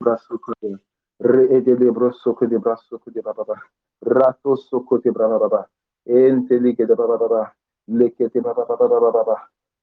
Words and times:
braço 0.00 0.38
que 0.38 0.78
redele 1.20 1.90
brosso 1.90 2.34
que 2.34 2.46
de 2.46 2.58
braço 2.58 2.98
que 3.00 3.10
de 3.10 3.20
bababa 3.20 3.60
rato 4.00 4.56
soco 4.56 4.98
de 5.00 5.10
bababa 5.10 5.68
entelige 6.06 6.86
de 6.86 6.94
bababa 6.94 7.52
lekete 7.88 8.40
bababa 8.40 9.36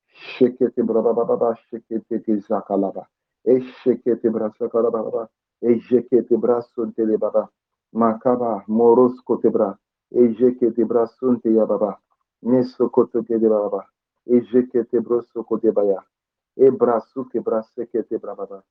shekete 0.07 0.81
bababa 0.83 1.55
shekete 1.67 2.21
que 2.23 2.39
zakalaba 2.39 3.07
e 3.45 3.59
shekete 3.59 4.29
braço 4.29 4.69
kalaba 4.69 5.29
e 5.61 5.79
jekete 5.79 6.37
braço 6.37 6.87
tele 6.95 7.17
baba 7.17 7.49
makaba 7.91 8.63
morosco 8.67 9.37
te 9.41 9.49
bra 9.49 9.77
e 10.11 10.33
jekete 10.33 10.85
braço 10.85 11.35
te 11.41 11.49
ya 11.53 11.65
baba 11.65 11.99
nesso 12.41 12.89
coto 12.89 13.21
que 13.23 13.37
de 13.37 13.49
bababa 13.49 13.85
e 14.27 14.39
jekete 14.41 14.99
brosso 15.01 15.43
cote 15.43 15.67
de 15.67 15.71
baia 15.73 16.01
e 16.55 16.71
braço 16.71 17.25
que 17.25 17.39
braço 17.41 17.85
que 17.87 18.01
te 18.03 18.17
bababa 18.17 18.63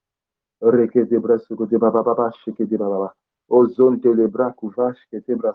Rekete 0.63 1.19
bra 1.21 1.39
sukote 1.39 1.79
baba 1.79 2.03
baba 2.03 2.33
shekete 2.45 2.77
baba. 2.79 3.15
Ozonte 3.51 4.15
le 4.15 4.29
bra 4.29 4.53
kuvash 4.53 4.99
kete 5.11 5.37
bra 5.37 5.55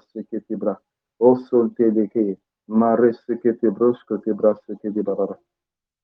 bra. 0.57 0.75
Osonte 1.19 1.91
le 1.93 2.07
ke. 2.07 2.37
Mare 2.67 3.13
sekete 3.13 3.69
brosh 3.71 3.99
kote 4.07 4.33
bra 4.33 4.55
baba. 5.03 5.27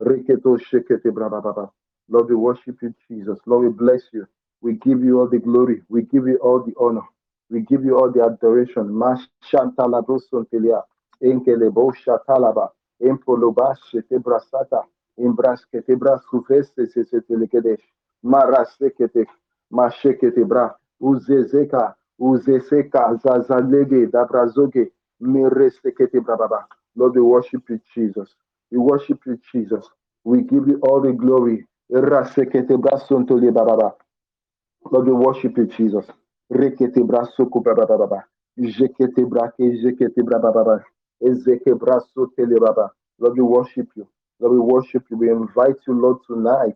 Reketo 0.02 0.58
shekete 0.59 1.12
bra 1.12 1.30
baba. 1.30 1.72
Lord, 2.09 2.30
we 2.30 2.36
worship 2.36 2.77
you, 2.84 2.94
Jesus. 3.09 3.39
Lord, 3.48 3.66
we 3.66 3.70
bless 3.72 4.03
you. 4.13 4.27
We 4.62 4.76
give 4.76 5.03
you 5.03 5.20
all 5.22 5.27
the 5.30 5.39
glory. 5.39 5.81
We 5.89 6.03
give 6.03 6.27
you 6.27 6.38
all 6.44 6.62
the 6.64 6.75
honor. 6.80 7.02
We 7.52 7.62
give 7.62 7.86
you 7.86 7.98
all 7.98 8.12
the 8.12 8.23
adoration. 8.23 8.89
Mashantala 8.89 10.05
brosontelia. 10.05 10.84
Enkele 11.23 11.73
bo 11.73 11.91
shatalaba. 11.94 12.70
Empolobash 13.02 13.80
kete 13.92 14.20
brasata. 14.22 14.83
Embras 15.20 15.61
kete 15.73 15.98
bra 16.00 16.20
suveste 16.31 16.88
se 16.88 17.03
se 17.05 17.22
telekedesh. 17.22 17.81
Lord, 26.98 27.16
we 27.16 27.22
worship 27.22 27.64
you, 27.70 27.80
Jesus. 27.95 28.30
We 28.72 28.80
worship 28.80 29.20
you, 29.26 29.40
Jesus. 29.54 29.86
We 30.26 30.44
give 30.44 30.67
you 30.67 30.80
all 30.84 31.02
the 31.02 31.14
glory. 31.14 31.67
Lord, 34.92 35.08
we 35.08 35.14
worship 35.14 35.58
you, 35.58 35.67
Jesus. 35.67 36.06
Lord, 43.20 43.38
we 43.38 43.44
worship 43.44 43.89
you. 43.95 44.08
Lord, 44.39 44.54
we 44.54 44.60
worship 44.60 45.04
you. 45.12 45.17
We 45.17 45.30
invite 45.32 45.78
you, 45.88 45.94
Lord, 46.00 46.17
tonight, 46.28 46.76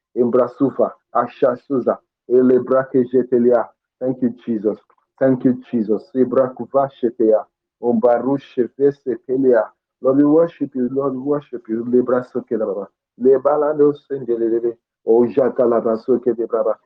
Embrasufa. 0.17 0.93
Ashasuza. 1.13 1.99
Ele 2.29 2.59
brake 2.59 3.05
jetelia. 3.13 3.69
Thank 3.99 4.21
you, 4.23 4.31
Jesus. 4.45 4.79
Thank 5.19 5.45
you, 5.45 5.61
Jesus. 5.71 6.03
Ebrakuva 6.15 6.89
shetea. 7.01 7.45
Ombaru 7.81 8.37
shefe 8.39 8.91
setelia. 8.93 9.63
Lord, 10.01 10.17
we 10.17 10.25
worship 10.25 10.75
you. 10.75 10.89
Lord, 10.91 11.13
we 11.13 11.19
worship 11.21 11.67
you. 11.69 11.85
Le 11.85 12.01
braso 12.03 12.41
kelaba. 12.49 12.87
Le 13.19 13.39
balado 13.39 13.93
sendelele. 13.93 14.77
O 15.05 15.25
jata 15.27 15.65
la 15.65 15.81
braso 15.81 16.19
kete 16.19 16.47
braba. 16.47 16.79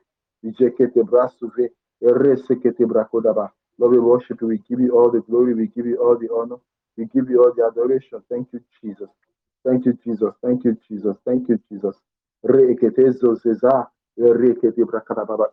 Jekete 0.44 1.02
brasuve. 1.04 1.72
Ere 2.02 2.36
sekete 2.36 2.86
brakodaba. 2.86 3.52
Lord, 3.78 3.92
we 3.92 4.00
worship 4.00 4.40
you. 4.42 4.48
We 4.48 4.58
give 4.68 4.80
you 4.80 4.92
all 4.98 5.10
the 5.10 5.20
glory. 5.22 5.54
We 5.54 5.68
give 5.68 5.86
you 5.86 5.98
all 5.98 6.16
the 6.18 6.28
honor. 6.34 6.56
We 6.96 7.06
give 7.06 7.30
you 7.30 7.42
all 7.44 7.52
the 7.56 7.66
adoration. 7.66 8.22
Thank 8.30 8.48
you, 8.52 8.60
Jesus. 8.82 9.10
Thank 9.64 9.86
you, 9.86 9.94
Jesus. 10.04 10.34
Thank 10.42 10.64
you, 10.64 10.78
Jesus. 10.88 11.16
Thank 11.26 11.48
you, 11.48 11.60
Jesus. 11.70 11.96
Reketezo. 12.44 13.36
Rekete 14.18 14.84
brakadababa. 14.84 15.50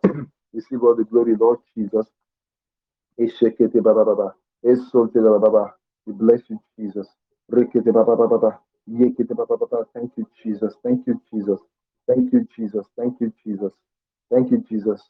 Receive 0.54 0.82
all 0.84 0.96
the 0.96 1.04
glory, 1.04 1.36
Lord 1.36 1.60
Jesus. 1.76 2.06
Eshekete 3.18 3.80
baba 3.82 4.04
baba. 4.04 4.34
Esolte 4.64 5.20
baba 5.22 5.40
baba. 5.40 5.74
We 6.06 6.14
bless 6.14 6.42
you, 6.50 6.60
Jesus. 6.78 7.08
Rekete 7.50 7.92
baba 7.92 8.16
baba 8.16 8.28
baba. 8.28 8.60
Yekete 8.88 9.34
baba 9.36 9.56
baba. 9.58 9.86
Thank 9.94 10.12
you, 10.18 10.26
Jesus. 10.42 10.74
Thank 10.82 11.06
you, 11.06 11.20
Jesus. 11.32 11.60
Thank 12.08 12.32
you, 12.32 12.46
Jesus. 12.56 12.86
Thank 12.96 13.20
you, 13.20 13.32
Jesus. 13.44 13.72
Thank 14.30 14.50
you, 14.52 14.64
Jesus. 14.68 15.02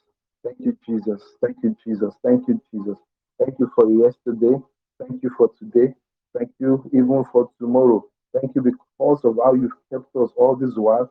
Thank 0.44 0.60
you, 0.60 0.76
Jesus. 0.86 1.22
Thank 1.42 1.56
you, 1.64 1.76
Jesus. 1.84 2.14
Thank 2.22 2.48
you, 2.48 2.60
Jesus. 2.72 2.98
Thank 3.40 3.58
you 3.58 3.70
for 3.74 3.90
yesterday. 3.90 4.56
Thank 5.00 5.22
you 5.22 5.30
for 5.36 5.50
today. 5.58 5.94
Thank 6.38 6.50
you 6.60 6.84
even 6.94 7.24
for 7.32 7.50
tomorrow. 7.58 8.04
Thank 8.34 8.54
you 8.56 8.62
because 8.62 9.20
of 9.24 9.38
how 9.44 9.54
you've 9.54 9.72
kept 9.92 10.14
us 10.16 10.30
all 10.36 10.56
this 10.56 10.74
while 10.76 11.10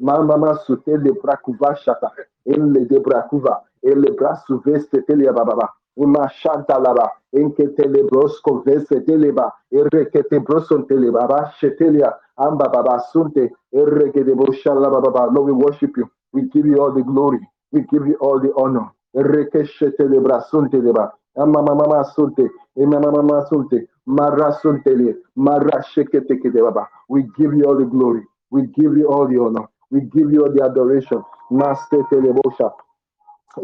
Mama 0.00 0.36
masutele 0.38 1.12
brakuvashata. 1.22 2.12
Elle 2.46 2.86
de 2.86 2.98
brakuva. 3.00 3.62
Elle 3.82 4.12
brasu 4.16 4.60
veste 4.64 5.02
tele 5.06 5.32
baba. 5.32 5.70
Uma 5.96 6.28
shanta 6.28 6.78
laba. 6.78 7.12
Enketele 7.34 8.04
brosko 8.10 8.62
veste 8.66 9.00
teleba. 9.06 9.52
Erekete 9.72 10.40
broson 10.40 10.86
tele 10.88 11.10
baba. 11.12 11.52
Shetelia. 11.60 12.12
Amba 12.38 12.68
baba 12.68 12.98
sunte. 13.12 13.50
Erekete 13.74 14.34
boshala 14.34 14.90
baba. 14.90 15.30
Lord, 15.32 15.46
we 15.46 15.52
worship 15.52 15.96
you. 15.96 16.10
We 16.32 16.42
give 16.50 16.66
you 16.66 16.78
all 16.80 16.92
the 16.92 17.02
glory. 17.02 17.40
We 17.72 17.82
give 17.82 18.06
you 18.06 18.16
all 18.20 18.40
the 18.40 18.52
honor. 18.56 18.90
Rekeshete 19.16 20.00
lebra 20.08 20.42
sunte 20.50 20.74
leba. 20.82 21.12
Ama 21.38 21.62
mama 21.62 21.74
mama 21.76 22.04
sunte. 22.16 22.48
Mama 22.76 23.12
mama 23.12 23.46
sunte. 23.50 23.88
Mara 24.06 24.52
sunte 24.62 24.88
le. 24.96 25.14
Mara 25.36 25.82
shekete 25.82 26.38
kete 26.42 26.62
baba. 26.62 26.88
We 27.08 27.24
give 27.38 27.54
you 27.54 27.64
all 27.66 27.76
the 27.78 27.86
glory. 27.86 28.22
We 28.50 28.62
give 28.68 28.96
you 28.98 29.08
all 29.08 29.28
the 29.28 29.38
honor. 29.40 29.68
We 29.90 30.02
give 30.02 30.32
you 30.32 30.48
the 30.54 30.64
adoration. 30.64 31.22
Master 31.50 32.02
Telebosha. 32.12 32.72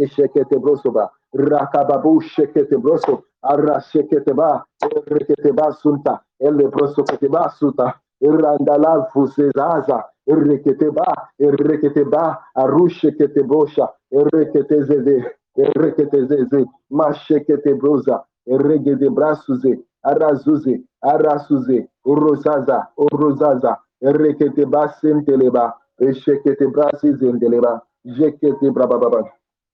Eshekete 0.00 0.56
Brosoba. 0.60 1.10
Rakababu 1.36 2.20
Shekete 2.22 2.76
Broso. 2.80 3.24
Arra 3.44 3.80
Sheketeba. 3.82 4.64
Reketeba 5.08 5.72
Sunta. 5.82 6.20
Ele 6.40 6.68
Broso 6.70 7.04
Keteba 7.04 7.50
Sunta. 7.58 7.94
Irandala 8.22 9.08
Fusezaza. 9.12 10.04
Reketeba. 10.28 11.04
Reketeba. 11.40 12.38
Arushe 12.56 13.12
Ketebosha. 13.18 13.88
Reketezeze. 14.12 15.24
Reketezeze. 15.56 16.66
Mashekete 16.92 17.74
Brosa. 17.78 18.24
Regede 18.48 19.10
Brasuze. 19.10 19.80
Arazuze. 20.04 20.82
Arasuze. 21.04 21.88
Orozaza. 22.06 22.88
Orozaza. 22.98 23.78
Ereketeba, 24.02 24.88
Senteleba. 25.00 25.74
Eshekete 26.00 26.66
brasi 26.68 27.14
zendeleba. 27.16 27.82
Jekete 28.06 28.70
brababa. 28.72 29.24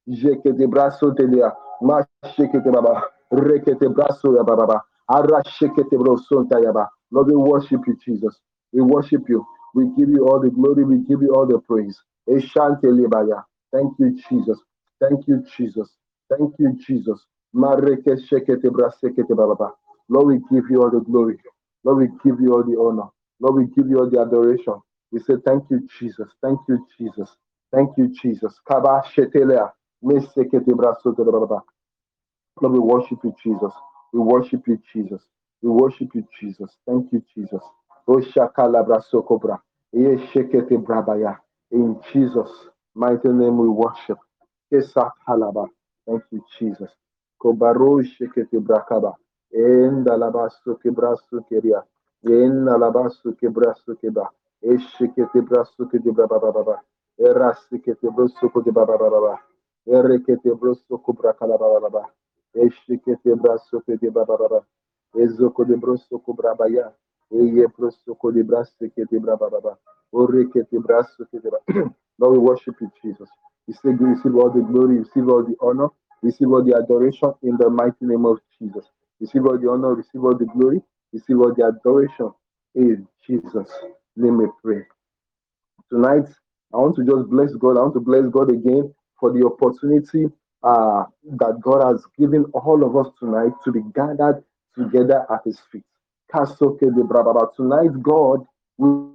Jekete 0.08 0.66
braso 0.68 1.12
telia, 1.14 1.54
ma 1.82 2.02
shekete 2.36 2.70
baba, 2.72 3.02
rekete 3.32 3.88
braso 3.88 4.36
ya 4.36 4.44
baba, 4.44 4.82
ara 5.08 5.42
shekete 5.46 5.96
broso 5.98 6.44
yaba. 6.50 6.88
Lord, 7.12 7.28
we 7.28 7.36
worship 7.36 7.82
you, 7.86 7.96
Jesus. 8.04 8.38
We 8.72 8.82
worship 8.82 9.28
you. 9.30 9.46
We 9.74 9.86
give 9.96 10.10
you 10.10 10.28
all 10.28 10.40
the 10.40 10.50
glory. 10.50 10.84
We 10.84 10.98
give 11.08 11.22
you 11.22 11.34
all 11.34 11.46
the 11.46 11.60
praise. 11.60 11.98
Eshante 12.28 12.84
lebaya. 12.84 13.44
Thank 13.72 13.94
you, 13.98 14.16
Jesus. 14.28 14.60
Thank 15.00 15.26
you, 15.28 15.44
Jesus. 15.56 15.88
Thank 16.30 16.54
you, 16.58 16.76
Jesus. 16.86 17.24
Mareke 17.56 18.18
shekete 18.28 18.70
brasekete 18.70 19.34
baba. 19.36 19.72
Lord, 20.10 20.26
we 20.28 20.40
give 20.50 20.70
you 20.70 20.82
all 20.82 20.90
the 20.90 21.00
glory. 21.00 21.38
Lord, 21.84 21.98
we 21.98 22.08
give 22.24 22.40
you 22.40 22.54
all 22.54 22.64
the 22.64 22.78
honor. 22.80 23.10
Lord, 23.40 23.56
we 23.56 23.66
give 23.74 23.88
you 23.88 24.00
all 24.00 24.10
the 24.10 24.20
adoration. 24.20 24.74
We 25.12 25.20
say 25.20 25.34
thank 25.46 25.64
you, 25.70 25.88
Jesus. 25.98 26.28
Thank 26.42 26.60
you, 26.68 26.86
Jesus. 26.98 27.30
Thank 27.72 27.90
you, 27.98 28.08
Jesus. 28.22 28.54
Kaba 28.68 29.02
shetelea. 29.14 29.72
Lord, 32.62 32.74
we 32.74 32.80
worship 32.80 33.18
you, 33.24 33.34
Jesus. 33.42 33.72
We 34.12 34.20
worship 34.20 34.62
you, 34.68 34.80
Jesus. 34.94 35.22
We 35.62 35.70
worship 35.70 36.10
you, 36.14 36.24
Jesus. 36.40 36.70
Thank 36.88 37.12
you, 37.12 37.22
Jesus. 37.36 37.62
Oh, 38.08 38.20
shakalabra 38.20 39.02
sokobra. 39.12 39.58
Ye 39.92 40.16
shekete. 40.32 40.78
In 41.72 42.00
Jesus' 42.12 42.52
mighty 42.94 43.28
name 43.28 43.58
we 43.58 43.68
worship. 43.68 44.18
Kesat 44.72 45.12
halaba. 45.28 45.66
Thank 46.08 46.22
you, 46.32 46.44
Jesus. 46.58 46.90
Kobaro 47.42 48.02
shekete 48.04 48.60
brakaba. 48.60 49.14
En 49.54 50.04
dalaba 50.04 50.48
sokebra 50.64 51.16
sokeria. 51.30 51.82
En 52.24 52.64
dalaba 52.66 53.10
sokebra 53.10 53.74
sokeba. 53.86 54.28
E. 54.62 54.78
Era 57.18 57.54
sikete 57.70 58.10
bro 58.10 58.28
soko 58.28 58.62
de 58.62 58.72
baba 58.72 58.98
baba. 58.98 59.40
Soko 60.88 61.14
brakala 61.14 61.58
baba 61.58 61.80
baba. 61.80 62.10
De 62.54 64.10
baba 64.10 64.38
baba. 64.38 64.66
Eye 65.14 65.30
braba 69.30 69.50
baba. 69.50 69.78
Soko 70.10 70.24
de 71.40 71.50
baba. 71.50 71.94
Lord, 72.18 72.32
we 72.34 72.38
worship 72.38 72.76
you, 72.80 72.90
Jesus. 73.02 73.28
You 73.68 73.74
say 73.74 73.90
you 73.90 74.06
receive 74.08 74.36
all 74.36 74.50
the 74.50 74.62
glory, 74.62 74.98
receive 75.00 75.28
all 75.28 75.44
the 75.44 75.56
honor, 75.62 75.88
receive 76.22 76.50
all 76.52 76.64
the 76.64 76.76
adoration 76.76 77.34
in 77.42 77.56
the 77.58 77.70
mighty 77.70 78.06
name 78.06 78.26
of 78.26 78.38
Jesus. 78.60 78.86
Receive 79.20 79.46
all 79.46 79.58
the 79.58 79.70
honor, 79.70 79.94
receive 79.94 80.24
all 80.24 80.36
the 80.36 80.46
glory, 80.46 80.82
receive 81.12 81.38
all 81.40 81.54
the 81.54 81.64
adoration 81.64 82.32
in 82.74 83.06
Jesus' 83.26 83.70
name 84.20 84.38
we 84.38 84.46
pray. 84.62 84.82
Tonight, 85.90 86.28
I 86.72 86.76
want 86.76 86.96
to 86.96 87.04
just 87.04 87.28
bless 87.28 87.52
God. 87.54 87.76
I 87.76 87.82
want 87.82 87.94
to 87.94 88.00
bless 88.00 88.26
God 88.30 88.50
again 88.50 88.94
for 89.18 89.32
the 89.32 89.44
opportunity 89.44 90.26
uh, 90.62 91.04
that 91.38 91.60
God 91.60 91.84
has 91.84 92.04
given 92.18 92.44
all 92.54 92.84
of 92.84 92.96
us 92.96 93.12
tonight 93.18 93.52
to 93.64 93.72
be 93.72 93.80
gathered 93.94 94.42
together 94.76 95.26
at 95.30 95.40
His 95.44 95.58
feet. 95.72 95.82
Tonight, 96.32 98.02
God 98.02 98.46
will 98.78 99.12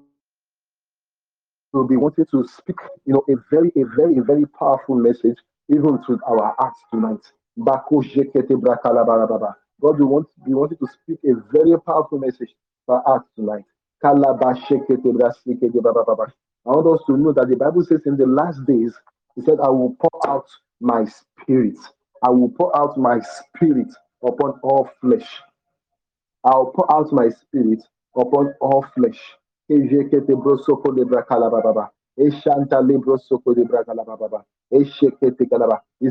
be 1.87 1.95
wanting 1.95 2.25
to 2.31 2.45
speak, 2.47 2.75
you 3.05 3.13
know, 3.13 3.23
a 3.29 3.35
very, 3.49 3.71
a 3.75 3.85
very, 3.95 4.17
a 4.17 4.23
very 4.23 4.45
powerful 4.47 4.95
message 4.95 5.37
even 5.69 6.01
to 6.05 6.19
our 6.27 6.53
hearts 6.59 6.79
tonight. 6.91 7.21
God 9.81 9.99
will 9.99 10.07
want 10.07 10.27
be 10.45 10.53
wanting 10.53 10.77
to 10.77 10.87
speak 10.87 11.19
a 11.25 11.33
very 11.51 11.79
powerful 11.81 12.19
message 12.19 12.53
our 12.87 13.01
hearts 13.05 13.29
tonight. 13.35 13.65
I 14.03 14.11
want 14.13 14.55
us 16.99 17.03
to 17.07 17.17
know 17.17 17.33
that 17.33 17.47
the 17.49 17.55
Bible 17.57 17.83
says 17.85 18.01
in 18.05 18.17
the 18.17 18.27
last 18.27 18.65
days, 18.67 18.93
He 19.35 19.41
said, 19.41 19.59
I 19.61 19.69
will 19.69 19.95
pour 19.99 20.29
out 20.29 20.45
my 20.81 21.05
spirit. 21.05 21.77
I 22.23 22.29
will 22.31 22.49
pour 22.49 22.75
out 22.77 22.97
my 22.97 23.19
spirit 23.21 23.93
upon 24.23 24.59
all 24.63 24.89
flesh. 25.01 25.41
I'll 26.43 26.71
pour 26.75 26.91
out 26.93 27.11
my 27.13 27.29
spirit 27.29 27.83
upon 28.17 28.53
all 28.61 28.83
flesh. 28.95 29.19
He 29.67 29.75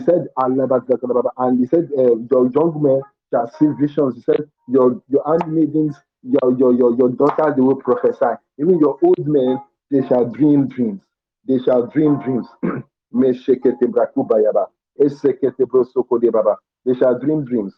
said, 0.01 0.29
and 1.39 1.59
he 1.61 1.67
said, 1.67 1.89
uh, 1.99 2.17
Your 2.31 2.51
young 2.51 2.81
men 2.83 3.01
shall 3.33 3.51
see 3.59 3.67
visions. 3.81 4.17
He 4.17 4.23
said, 4.23 4.45
Your 4.69 5.03
your 5.09 5.23
handmaidens, 5.27 5.97
your 6.25 6.59
your 6.59 6.75
your, 6.75 6.97
your 6.97 7.11
daughters, 7.11 7.57
they 7.57 7.63
will 7.63 7.77
prophesy. 7.77 8.37
Even 8.59 8.81
your 8.81 8.99
old 9.03 9.27
men, 9.29 9.59
they 9.91 10.07
shall 10.09 10.27
dream 10.31 10.69
dreams. 10.69 11.03
They 11.49 11.59
shall 11.61 11.89
dream 11.89 12.21
dreams. 12.23 12.49
They 16.87 16.95
shall 16.95 17.19
dream 17.21 17.45
dreams. 17.47 17.75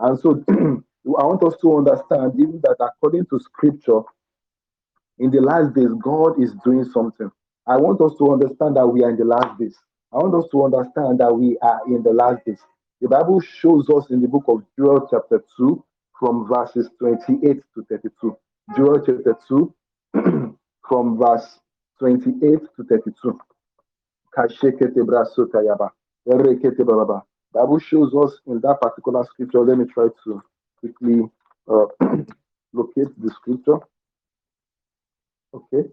And 0.00 0.18
so 0.20 0.44
I 1.18 1.24
want 1.24 1.44
us 1.44 1.54
to 1.62 1.76
understand 1.78 2.32
even 2.40 2.60
that 2.64 2.76
according 2.80 3.26
to 3.26 3.40
scripture, 3.40 4.00
in 5.18 5.30
the 5.32 5.40
last 5.40 5.74
days, 5.74 5.90
God 6.02 6.42
is 6.42 6.52
doing 6.64 6.84
something. 6.84 7.30
I 7.66 7.78
want 7.78 8.00
us 8.02 8.12
to 8.18 8.32
understand 8.32 8.76
that 8.76 8.86
we 8.86 9.04
are 9.04 9.10
in 9.10 9.16
the 9.18 9.24
last 9.24 9.58
days. 9.58 9.76
I 10.16 10.20
want 10.20 10.34
us 10.34 10.48
to 10.52 10.64
understand 10.64 11.20
that 11.20 11.30
we 11.36 11.58
are 11.60 11.80
in 11.86 12.02
the 12.02 12.10
last 12.10 12.42
days. 12.46 12.60
The 13.02 13.08
Bible 13.08 13.38
shows 13.60 13.90
us 13.90 14.06
in 14.08 14.22
the 14.22 14.28
book 14.28 14.44
of 14.48 14.62
Joel, 14.78 15.06
chapter 15.10 15.44
2, 15.58 15.84
from 16.18 16.48
verses 16.48 16.88
28 16.98 17.60
to 17.74 17.84
32. 17.90 18.36
Joel 18.74 19.00
chapter 19.04 19.36
2, 19.46 19.74
from 20.88 21.18
verse 21.18 21.60
28 21.98 22.40
to 22.40 22.84
32. 22.88 23.38
Kashekete 24.34 25.04
braso 25.04 25.46
yaba. 25.52 25.90
Erekete 26.26 26.80
bababa. 26.80 27.22
Bible 27.52 27.78
shows 27.78 28.14
us 28.14 28.40
in 28.46 28.58
that 28.62 28.80
particular 28.80 29.22
scripture. 29.24 29.60
Let 29.60 29.76
me 29.76 29.84
try 29.84 30.06
to 30.24 30.42
quickly 30.80 31.24
uh, 31.68 31.86
locate 32.72 33.20
the 33.22 33.30
scripture. 33.36 33.80
Okay. 35.52 35.90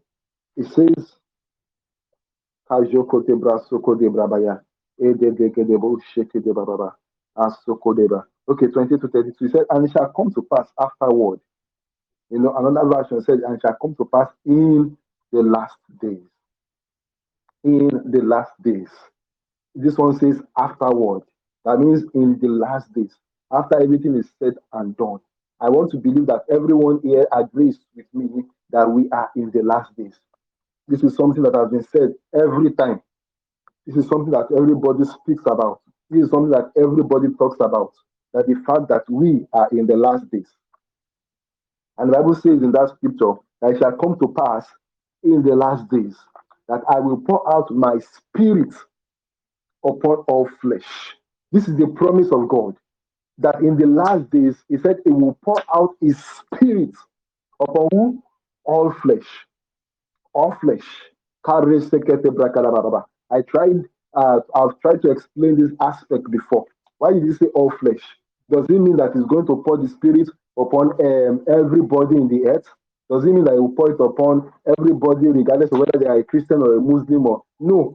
It 0.56 0.68
says, 0.68 1.12
Okay, 8.50 8.68
20 8.68 8.98
to 8.98 9.08
32. 9.08 9.46
He 9.46 9.52
said, 9.52 9.64
and 9.70 9.86
it 9.88 9.92
shall 9.92 10.12
come 10.16 10.32
to 10.34 10.46
pass 10.54 10.68
afterward. 10.80 11.40
You 12.30 12.40
know, 12.40 12.56
another 12.58 12.88
version 12.90 13.22
said, 13.24 13.40
and 13.40 13.56
it 13.56 13.62
shall 13.62 13.78
come 13.82 13.96
to 13.96 14.06
pass 14.06 14.30
in 14.46 14.98
the 15.32 15.42
last 15.42 15.78
days. 16.02 16.24
In 17.64 17.90
the 18.12 18.22
last 18.22 18.52
days. 18.64 18.90
This 19.76 19.98
one 19.98 20.18
says 20.20 20.42
afterward. 20.58 21.24
That 21.66 21.80
means 21.80 22.04
in 22.14 22.40
the 22.40 22.50
last 22.50 22.94
days, 22.94 23.16
after 23.52 23.82
everything 23.82 24.16
is 24.16 24.30
said 24.40 24.54
and 24.74 24.96
done. 24.98 25.20
I 25.62 25.70
want 25.70 25.92
to 25.92 25.98
believe 25.98 26.28
that 26.28 26.44
everyone 26.52 27.00
here 27.04 27.26
agrees 27.32 27.80
with 27.96 28.06
me 28.14 28.44
that 28.72 28.90
we 28.90 29.10
are 29.12 29.30
in 29.36 29.52
the 29.52 29.64
last 29.64 29.96
days. 29.96 30.16
This 30.88 31.04
is 31.04 31.16
something 31.18 31.44
that 31.44 31.56
has 31.56 31.72
been 31.72 31.84
said 31.84 32.14
every 32.36 32.74
time. 32.74 33.02
This 33.88 33.98
is 33.98 34.08
something 34.10 34.32
that 34.32 34.48
everybody 34.58 35.06
speaks 35.06 35.44
about. 35.48 35.82
This 36.10 36.26
is 36.26 36.32
something 36.32 36.52
that 36.52 36.72
everybody 36.78 37.28
talks 37.40 37.58
about. 37.62 37.94
That 38.34 38.48
the 38.48 38.56
fact 38.68 38.90
that 38.90 39.04
we 39.10 39.46
are 39.54 39.70
in 39.72 39.88
the 39.88 39.98
last 39.98 40.30
days. 40.32 40.50
And 41.98 42.10
the 42.10 42.18
Bible 42.18 42.36
says 42.36 42.64
in 42.64 42.72
that 42.74 42.94
scripture 42.98 43.34
that 43.62 43.72
it 43.72 43.80
shall 43.80 43.98
come 43.98 44.18
to 44.22 44.34
pass 44.38 44.68
in 45.24 45.44
the 45.44 45.56
last 45.56 45.90
days 45.90 46.16
that 46.70 46.82
I 46.90 47.00
will 47.00 47.18
pour 47.18 47.44
out 47.56 47.72
my 47.72 48.00
spirit 48.00 48.74
upon 49.86 50.18
all 50.30 50.50
flesh. 50.62 51.16
This 51.52 51.68
is 51.68 51.78
the 51.78 51.88
promise 51.88 52.30
of 52.32 52.50
God 52.50 52.76
that 53.40 53.58
in 53.62 53.78
the 53.78 53.88
last 53.88 54.30
days, 54.32 54.56
He 54.70 54.78
said, 54.78 54.98
He 55.06 55.12
will 55.12 55.38
pour 55.44 55.62
out 55.76 55.92
His 56.02 56.18
Spirit 56.24 56.92
upon? 57.62 58.24
All 58.66 58.94
flesh. 59.04 59.28
All 60.34 60.56
flesh. 60.62 60.86
I 61.48 63.42
tried, 63.48 63.82
uh, 64.16 64.40
I've 64.56 64.80
tried 64.82 65.02
to 65.04 65.12
explain 65.12 65.60
this 65.60 65.72
aspect 65.82 66.32
before. 66.32 66.66
Why 67.00 67.14
did 67.14 67.24
He 67.24 67.34
say 67.34 67.48
all 67.56 67.72
flesh? 67.80 68.02
Does 68.52 68.66
it 68.70 68.80
mean 68.80 68.98
that 68.98 69.14
He's 69.16 69.26
going 69.26 69.48
to 69.48 69.64
pour 69.66 69.78
the 69.78 69.90
Spirit 69.90 70.30
upon 70.58 70.94
um, 71.06 71.46
everybody 71.50 72.18
in 72.18 72.28
the 72.30 72.48
earth? 72.50 72.68
Does 73.12 73.26
it 73.26 73.34
mean 73.34 73.46
that 73.46 73.54
He 73.56 73.60
will 73.60 73.74
pour 73.76 73.92
it 73.92 74.00
upon 74.02 74.54
everybody, 74.80 75.28
regardless 75.28 75.72
of 75.72 75.80
whether 75.80 76.00
they 76.00 76.08
are 76.08 76.20
a 76.20 76.24
Christian 76.26 76.62
or 76.64 76.76
a 76.78 76.82
Muslim 76.82 77.28
or 77.28 77.44
no? 77.60 77.94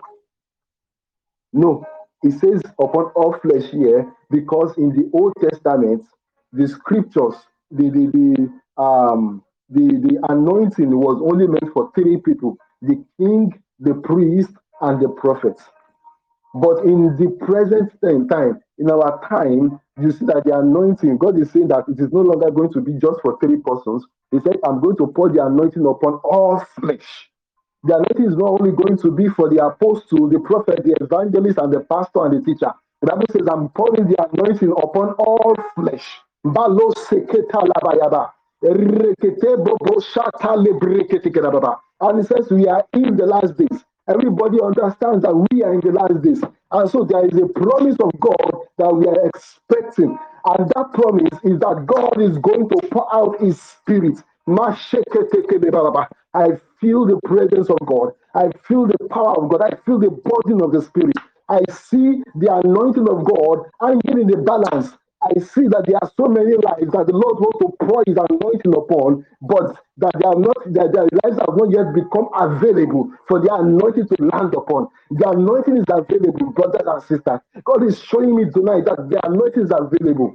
No, 1.52 1.84
it 2.22 2.32
says 2.40 2.62
upon 2.80 3.06
all 3.16 3.36
flesh 3.42 3.70
here 3.72 4.12
because 4.30 4.76
in 4.78 4.90
the 4.90 5.10
Old 5.14 5.34
Testament, 5.40 6.04
the 6.52 6.68
scriptures, 6.68 7.34
the 7.72 7.90
the, 7.90 8.06
the 8.78 8.82
um 8.82 9.42
the, 9.70 9.86
the 10.02 10.20
anointing 10.32 10.90
was 10.98 11.20
only 11.22 11.46
meant 11.48 11.72
for 11.74 11.90
three 11.94 12.18
people: 12.18 12.56
the 12.82 13.04
king, 13.18 13.52
the 13.80 13.94
priest, 13.94 14.50
and 14.82 15.02
the 15.02 15.08
prophets. 15.10 15.64
But 16.54 16.84
in 16.84 17.16
the 17.16 17.30
present 17.46 17.92
time, 18.30 18.60
in 18.78 18.90
our 18.90 19.20
time, 19.28 19.80
you 20.00 20.12
see 20.12 20.26
that 20.26 20.44
the 20.46 20.58
anointing, 20.58 21.18
God 21.18 21.40
is 21.40 21.50
saying 21.50 21.68
that 21.68 21.84
it 21.88 22.00
is 22.00 22.12
no 22.12 22.20
longer 22.22 22.50
going 22.50 22.72
to 22.74 22.82
be 22.82 22.92
just 22.94 23.20
for 23.22 23.38
three 23.42 23.58
persons. 23.58 24.06
He 24.32 24.40
said, 24.40 24.58
I'm 24.64 24.80
going 24.80 24.96
to 24.98 25.08
pour 25.08 25.30
the 25.30 25.44
anointing 25.46 25.86
upon 25.86 26.20
all 26.24 26.64
flesh. 26.80 27.30
The 27.84 27.94
anointing 27.96 28.26
is 28.32 28.36
not 28.36 28.60
only 28.60 28.72
going 28.72 28.98
to 28.98 29.10
be 29.12 29.28
for 29.30 29.50
the 29.50 29.66
apostle, 29.66 30.28
the 30.28 30.40
prophet, 30.40 30.84
the 30.84 30.96
evangelist, 31.00 31.58
and 31.58 31.72
the 31.72 31.80
pastor 31.80 32.26
and 32.26 32.38
the 32.38 32.46
teacher. 32.46 32.72
The 33.02 33.08
Bible 33.08 33.26
says, 33.32 33.48
I'm 33.50 33.70
pouring 33.70 34.08
the 34.08 34.16
anointing 34.32 34.72
upon 34.72 35.14
all 35.18 35.56
flesh. 35.76 36.06
And 38.62 39.16
it 42.20 42.28
says, 42.28 42.50
We 42.50 42.68
are 42.68 42.84
in 42.94 43.16
the 43.16 43.26
last 43.26 43.56
days. 43.58 43.84
Everybody 44.08 44.60
understands 44.62 45.22
that 45.24 45.34
we 45.52 45.62
are 45.64 45.74
in 45.74 45.80
the 45.80 45.92
last 45.92 46.22
days. 46.22 46.42
And 46.72 46.90
so 46.90 47.04
there 47.04 47.26
is 47.26 47.38
a 47.38 47.48
promise 47.48 47.96
of 48.00 48.10
God 48.20 48.52
that 48.78 48.94
we 48.94 49.06
are 49.06 49.26
expecting. 49.28 50.18
And 50.46 50.68
that 50.76 50.92
promise 50.94 51.38
is 51.44 51.58
that 51.60 51.84
God 51.86 52.20
is 52.20 52.38
going 52.38 52.68
to 52.70 52.76
pour 52.90 53.14
out 53.14 53.40
his 53.40 53.60
spirit. 53.62 54.18
I 56.34 56.48
feel 56.80 57.06
the 57.06 57.20
presence 57.24 57.70
of 57.70 57.78
God. 57.86 58.12
I 58.34 58.50
feel 58.66 58.86
the 58.86 58.98
power 59.10 59.42
of 59.42 59.50
God. 59.50 59.62
I 59.62 59.70
feel 59.86 59.98
the 59.98 60.10
burden 60.10 60.62
of 60.62 60.72
the 60.72 60.82
Spirit. 60.82 61.16
I 61.48 61.60
see 61.72 62.22
the 62.36 62.54
anointing 62.64 63.08
of 63.08 63.24
God 63.24 63.66
hanging 63.80 64.22
in 64.22 64.26
the 64.28 64.36
balance. 64.38 64.90
I 65.22 65.34
see 65.40 65.66
that 65.68 65.84
there 65.86 65.98
are 66.00 66.10
so 66.16 66.28
many 66.30 66.54
lives 66.54 66.92
that 66.94 67.06
the 67.10 67.18
Lord 67.18 67.42
wants 67.42 67.58
to 67.60 67.68
pour 67.82 68.04
his 68.06 68.14
anointing 68.16 68.70
upon, 68.70 69.26
but 69.42 69.74
that 69.98 70.14
they 70.14 70.26
are 70.30 70.38
not 70.38 70.54
that 70.78 70.94
their 70.94 71.10
lives 71.26 71.42
have 71.42 71.58
not 71.58 71.74
yet 71.74 71.90
become 71.90 72.30
available 72.38 73.10
for 73.26 73.42
the 73.42 73.50
anointing 73.52 74.06
to 74.14 74.16
land 74.30 74.54
upon. 74.54 74.88
The 75.10 75.28
anointing 75.34 75.78
is 75.82 75.88
available, 75.90 76.54
brothers 76.54 76.86
and 76.86 77.02
sisters. 77.10 77.40
God 77.66 77.82
is 77.84 77.98
showing 77.98 78.36
me 78.36 78.46
tonight 78.54 78.86
that 78.86 79.10
the 79.10 79.18
anointing 79.26 79.66
is 79.66 79.72
available. 79.74 80.34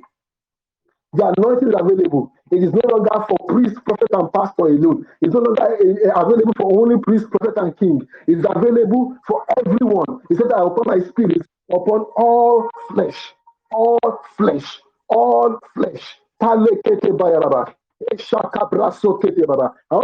The 1.14 1.34
anointing 1.38 1.70
is 1.70 1.76
available. 1.78 2.32
It 2.52 2.64
is 2.64 2.74
no 2.74 2.82
longer 2.88 3.26
for 3.28 3.38
priest, 3.50 3.76
prophet, 3.86 4.10
and 4.14 4.32
pastor 4.34 4.68
alone. 4.68 5.06
It's 5.22 5.34
no 5.34 5.42
longer 5.42 5.76
eh, 5.76 6.08
eh, 6.08 6.14
available 6.16 6.54
for 6.58 6.72
only 6.80 7.00
priest, 7.04 7.28
prophet, 7.32 7.58
and 7.60 7.78
king. 7.78 8.02
It's 8.28 8.46
available 8.50 9.18
for 9.28 9.46
everyone. 9.60 10.22
He 10.30 10.36
said, 10.36 10.54
I 10.56 10.64
put 10.70 10.88
my 10.88 11.00
spirit 11.04 11.44
upon 11.72 12.08
all 12.18 12.70
flesh. 12.96 13.36
All 13.74 14.00
flesh. 14.38 14.80
All 15.10 15.60
flesh. 15.74 16.16
I 16.42 16.48
want 16.48 16.70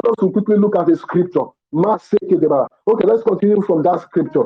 us 0.08 0.16
to 0.22 0.32
quickly 0.32 0.58
look 0.58 0.78
at 0.78 0.88
the 0.88 0.98
scripture. 0.98 1.46
Okay, 1.76 3.08
let's 3.08 3.24
continue 3.24 3.62
from 3.64 3.84
that 3.84 4.02
scripture. 4.02 4.46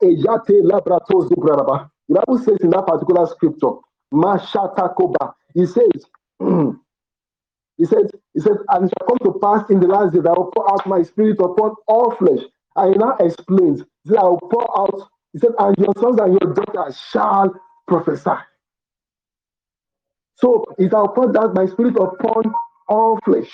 The 0.00 1.90
Bible 2.10 2.38
says 2.38 2.58
in 2.62 2.70
that 2.70 2.86
particular 2.86 3.26
scripture. 3.26 3.72
He 5.54 5.66
says, 5.66 6.06
He 7.78 7.84
says, 7.86 8.10
He 8.34 8.40
says, 8.40 8.56
and 8.70 8.86
it 8.86 8.92
shall 8.98 9.08
come 9.08 9.18
to 9.32 9.38
pass 9.40 9.68
in 9.70 9.80
the 9.80 9.88
last 9.88 10.12
day 10.14 10.20
that 10.20 10.30
I 10.30 10.38
will 10.38 10.50
pour 10.54 10.70
out 10.72 10.86
my 10.86 11.02
spirit 11.02 11.38
upon 11.40 11.74
all 11.88 12.12
flesh. 12.16 12.40
And 12.76 12.94
he 12.94 12.98
now 12.98 13.16
explains 13.20 13.82
that 14.06 14.18
I 14.18 14.24
will 14.24 14.40
pour 14.40 14.80
out, 14.80 15.08
he 15.32 15.38
said, 15.40 15.52
and 15.58 15.76
your 15.78 15.92
sons 15.98 16.18
and 16.20 16.38
your 16.40 16.54
daughters 16.54 16.98
shall 17.10 17.52
prophesy. 17.88 18.38
So 20.36 20.64
it 20.78 20.90
shall 20.90 21.08
pour 21.08 21.36
out 21.38 21.54
my 21.54 21.66
spirit 21.66 21.96
upon 21.96 22.52
all 22.88 23.18
flesh. 23.24 23.50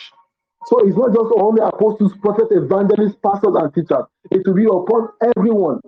So 0.67 0.87
it's 0.87 0.97
not 0.97 1.15
just 1.15 1.33
only 1.37 1.63
apostles, 1.63 2.15
prophets, 2.23 2.51
evangelists, 2.53 3.17
pastors, 3.25 3.55
and 3.57 3.75
teachers. 3.75 4.05
It 4.31 4.43
will 4.47 4.55
be 4.55 4.67
upon 4.67 5.09
everyone. 5.37 5.81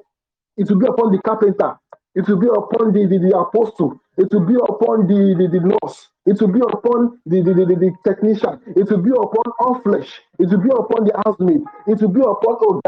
It 0.56 0.70
will 0.70 0.78
be 0.80 0.86
upon 0.86 1.12
the 1.12 1.20
carpenter. 1.22 1.78
It 2.14 2.28
will 2.28 2.38
be 2.38 2.48
upon 2.48 2.92
the, 2.92 3.06
the, 3.06 3.18
the 3.18 3.38
apostle. 3.38 4.00
It 4.20 4.28
will 4.32 4.44
be 4.44 4.56
upon 4.56 5.06
the, 5.08 5.34
the, 5.38 5.48
the 5.48 5.60
nurse. 5.64 6.08
It 6.26 6.38
will 6.42 6.52
be 6.52 6.60
upon 6.60 7.18
the, 7.24 7.40
the, 7.40 7.54
the, 7.54 7.64
the, 7.64 7.90
technician. 8.04 8.60
It 8.76 8.90
will 8.90 9.00
be 9.02 9.10
upon 9.12 9.46
all 9.60 9.80
flesh. 9.80 10.20
It 10.38 10.50
will 10.50 10.60
be 10.60 10.68
upon 10.68 11.06
the 11.08 11.14
housemaid. 11.24 11.62
It 11.86 12.02
will 12.02 12.12
be 12.12 12.20
upon 12.20 12.56
oh, 12.60 12.80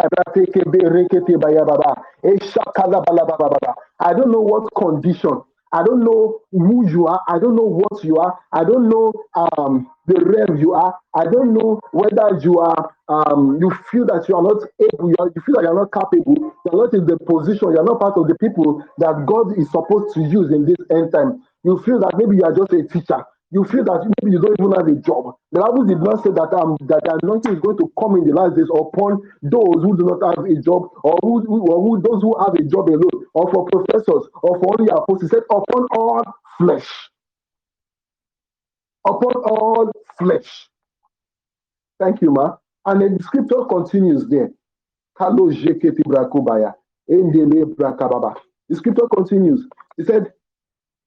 I 4.01 4.12
don't 4.12 4.31
know 4.31 4.43
what 4.43 4.69
condition 4.77 5.41
I 5.73 5.83
don't 5.85 6.05
know 6.05 6.41
who 6.52 6.88
you 6.88 7.07
are. 7.07 7.21
I 7.29 7.38
don't 7.38 7.57
know 7.57 7.64
what 7.83 8.05
you 8.05 8.17
are. 8.19 8.38
I 8.52 8.64
don't 8.64 8.88
know 8.88 9.12
um, 9.35 9.91
the 10.07 10.21
realm 10.25 10.59
you 10.61 10.75
are. 10.75 10.95
I 11.14 11.25
don't 11.25 11.55
know 11.55 11.81
whether 11.93 12.38
you 12.43 12.59
are. 12.61 12.95
Um, 13.09 13.59
you 13.61 13.71
feel 13.91 14.07
that 14.07 14.29
you 14.29 14.37
are 14.37 14.43
not 14.43 14.62
able. 14.81 15.11
You, 15.11 15.17
are, 15.21 15.31
you 15.35 15.43
feel 15.47 15.57
that 15.57 15.62
you 15.64 15.69
are 15.71 15.75
not 15.75 15.93
capable. 15.93 16.37
You 16.64 16.73
are 16.73 16.85
not 16.87 16.95
in 16.95 17.07
the 17.07 17.19
position. 17.19 17.73
You 17.73 17.81
are 17.81 17.85
not 17.85 18.00
part 18.00 18.17
of 18.19 18.29
the 18.29 18.37
people 18.37 18.83
that 18.99 19.25
God 19.26 19.59
is 19.59 19.71
supposed 19.71 20.14
to 20.14 20.21
use 20.23 20.52
in 20.52 20.64
this 20.67 20.79
end 20.91 21.12
time. 21.12 21.43
You 21.64 21.79
feel 21.85 22.00
that 22.00 22.12
maybe 22.17 22.37
you 22.37 22.45
are 22.45 22.55
just 22.55 22.73
a 22.73 22.83
teacher 22.85 23.25
you 23.52 23.64
feel 23.66 23.85
that 23.85 24.06
maybe 24.23 24.35
you 24.35 24.40
don't 24.42 24.56
even 24.61 24.73
have 24.73 24.88
a 24.88 24.97
job. 25.02 25.37
The 25.52 25.61
Bible 25.61 25.87
did 25.87 26.00
not 26.02 26.25
say 26.25 26.32
that 26.32 26.54
um, 26.56 26.78
that 26.88 27.02
the 27.04 27.21
anointing 27.23 27.54
is 27.54 27.61
going 27.61 27.78
to 27.78 27.92
come 28.00 28.16
in 28.16 28.28
the 28.28 28.35
last 28.35 28.56
days 28.56 28.71
upon 28.71 29.23
those 29.42 29.85
who 29.85 29.99
do 29.99 30.06
not 30.06 30.37
have 30.37 30.47
a 30.47 30.56
job, 30.62 30.90
or 31.04 31.18
who, 31.23 31.47
or 31.49 31.82
who 31.82 32.02
those 32.02 32.23
who 32.23 32.37
have 32.40 32.54
a 32.54 32.64
job 32.64 32.90
alone, 32.90 33.26
or 33.35 33.52
for 33.52 33.66
professors, 33.73 34.28
or 34.42 34.61
for 34.61 34.76
only 34.80 34.92
apostles. 34.92 35.23
He 35.23 35.28
said, 35.28 35.44
upon 35.50 35.88
all 35.97 36.25
flesh. 36.59 36.88
Upon 39.06 39.35
all 39.44 39.90
flesh. 40.18 40.68
Thank 42.00 42.23
you, 42.23 42.30
ma. 42.32 42.56
And 42.87 43.18
the 43.18 43.23
scripture 43.25 43.64
continues 43.68 44.28
there. 44.28 44.50
The 45.18 45.28
scripture 48.76 49.09
continues. 49.14 49.68
He 49.99 50.04
said, 50.04 50.32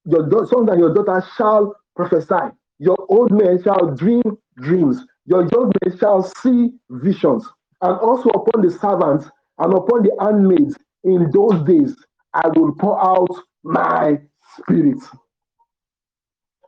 Your 0.05 0.45
sons 0.47 0.69
and 0.69 0.79
your 0.79 0.93
daughters 0.93 1.23
shall 1.37 1.75
prophesy. 1.95 2.53
Your 2.79 2.97
old 3.09 3.31
men 3.31 3.61
shall 3.63 3.95
dream 3.95 4.23
dreams. 4.57 5.05
Your 5.25 5.43
young 5.43 5.71
men 5.83 5.97
shall 5.97 6.23
see 6.23 6.71
visions. 6.89 7.45
And 7.81 7.99
also 7.99 8.29
upon 8.29 8.63
the 8.65 8.71
servants 8.71 9.27
and 9.59 9.73
upon 9.73 10.03
the 10.03 10.15
handmaids 10.21 10.77
in 11.05 11.31
those 11.33 11.63
days, 11.65 11.95
I 12.33 12.49
will 12.55 12.73
pour 12.75 12.99
out 13.03 13.29
my 13.63 14.19
spirit. 14.59 14.99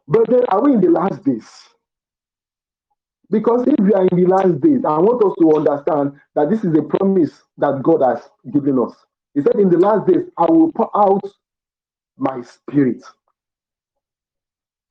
But 0.08 0.30
then, 0.30 0.46
are 0.50 0.64
we 0.64 0.74
in 0.76 0.82
the 0.82 0.92
last 0.92 1.24
days? 1.26 1.48
Because 3.30 3.68
if 3.68 3.80
we 3.80 3.94
are 3.94 4.08
in 4.08 4.18
the 4.24 4.28
last 4.28 4.62
days, 4.62 4.86
I 4.86 5.00
want 5.00 5.24
us 5.26 5.34
to 5.42 5.58
understand 5.58 6.14
that 6.36 6.50
this 6.50 6.64
is 6.64 6.74
a 6.78 6.84
promise 6.84 7.32
that 7.58 7.84
God 7.84 8.02
has 8.02 8.30
given 8.54 8.80
us. 8.80 8.94
He 9.34 9.42
said, 9.42 9.56
In 9.58 9.70
the 9.70 9.78
last 9.80 10.08
days, 10.08 10.26
I 10.38 10.46
will 10.50 10.72
pour 10.74 10.90
out 10.98 11.22
my 12.18 12.42
spirit. 12.44 13.04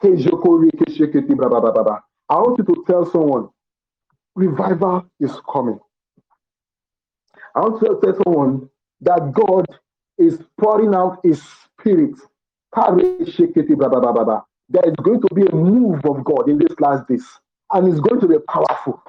I 0.03 0.09
want 2.39 2.59
you 2.59 2.65
to 2.65 2.85
tell 2.87 3.07
someone, 3.07 3.49
revival 4.35 5.07
is 5.21 5.39
coming. 5.51 5.79
I 7.55 7.61
want 7.61 7.81
you 7.83 7.89
to 7.89 7.99
tell 8.03 8.15
someone 8.25 8.69
that 9.01 9.33
God 9.33 9.65
is 10.19 10.43
pouring 10.61 10.95
out 10.95 11.21
his 11.23 11.43
spirit. 11.43 12.15
There 12.75 12.99
is 14.85 14.95
going 15.03 15.21
to 15.21 15.29
be 15.35 15.47
a 15.47 15.55
move 15.55 16.05
of 16.05 16.25
God 16.25 16.49
in 16.49 16.59
these 16.59 16.75
last 16.81 17.07
days, 17.09 17.27
and 17.73 17.89
it's 17.89 18.01
going 18.01 18.21
to 18.21 18.29
be 18.29 18.39
powerful. 18.49 19.03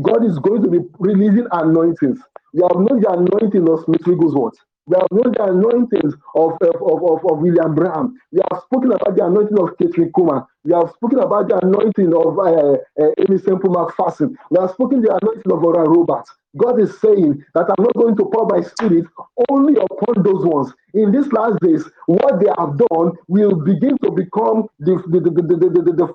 God 0.00 0.24
is 0.24 0.38
going 0.40 0.62
to 0.62 0.70
be 0.70 0.78
releasing 0.98 1.46
anointings. 1.52 2.18
You 2.52 2.66
have 2.68 2.80
known 2.80 3.00
the 3.00 3.10
anointing 3.10 3.68
of 3.68 3.84
Smith 3.84 4.04
Wigglesworth. 4.06 4.56
We 4.86 4.96
have 5.00 5.08
known 5.12 5.32
the 5.32 5.44
anointings 5.44 6.14
of, 6.36 6.58
of, 6.60 6.76
of, 6.82 7.02
of, 7.04 7.20
William 7.40 7.74
Branham. 7.74 8.16
We 8.32 8.40
have 8.52 8.62
spoken 8.64 8.92
about 8.92 9.16
the 9.16 9.24
anointing 9.26 9.58
of 9.58 9.70
Kathryn 9.78 10.10
Kuhlman. 10.12 10.46
We 10.64 10.74
have 10.74 10.90
spoken 10.96 11.20
about 11.20 11.48
the 11.48 11.56
anointing 11.64 12.12
of 12.14 12.38
uh, 12.38 12.76
uh, 13.02 13.12
Aimee 13.18 13.38
Semple 13.40 13.70
McPherson. 13.72 14.34
We 14.50 14.60
have 14.60 14.72
spoken 14.72 15.02
the 15.02 15.18
anointing 15.22 15.52
of 15.52 15.64
Oral 15.64 15.86
Roberts. 15.88 16.32
God 16.58 16.80
is 16.80 17.00
saying 17.00 17.42
that 17.54 17.66
I'm 17.70 17.84
not 17.84 17.94
going 17.94 18.16
to 18.16 18.24
pour 18.26 18.46
my 18.46 18.60
spirit 18.62 19.06
only 19.50 19.74
upon 19.80 20.22
those 20.22 20.44
ones. 20.44 20.72
In 20.94 21.12
these 21.12 21.32
last 21.32 21.58
days, 21.62 21.84
what 22.06 22.40
they 22.40 22.50
have 22.58 22.76
done 22.76 23.12
will 23.28 23.56
begin 23.56 23.96
to 24.04 24.10
become 24.12 24.68
the, 24.80 25.02
the, 25.08 25.20
the, 25.20 25.30
the, 25.30 25.56
the, 25.56 25.82
the, 25.82 25.92
the 25.94 26.14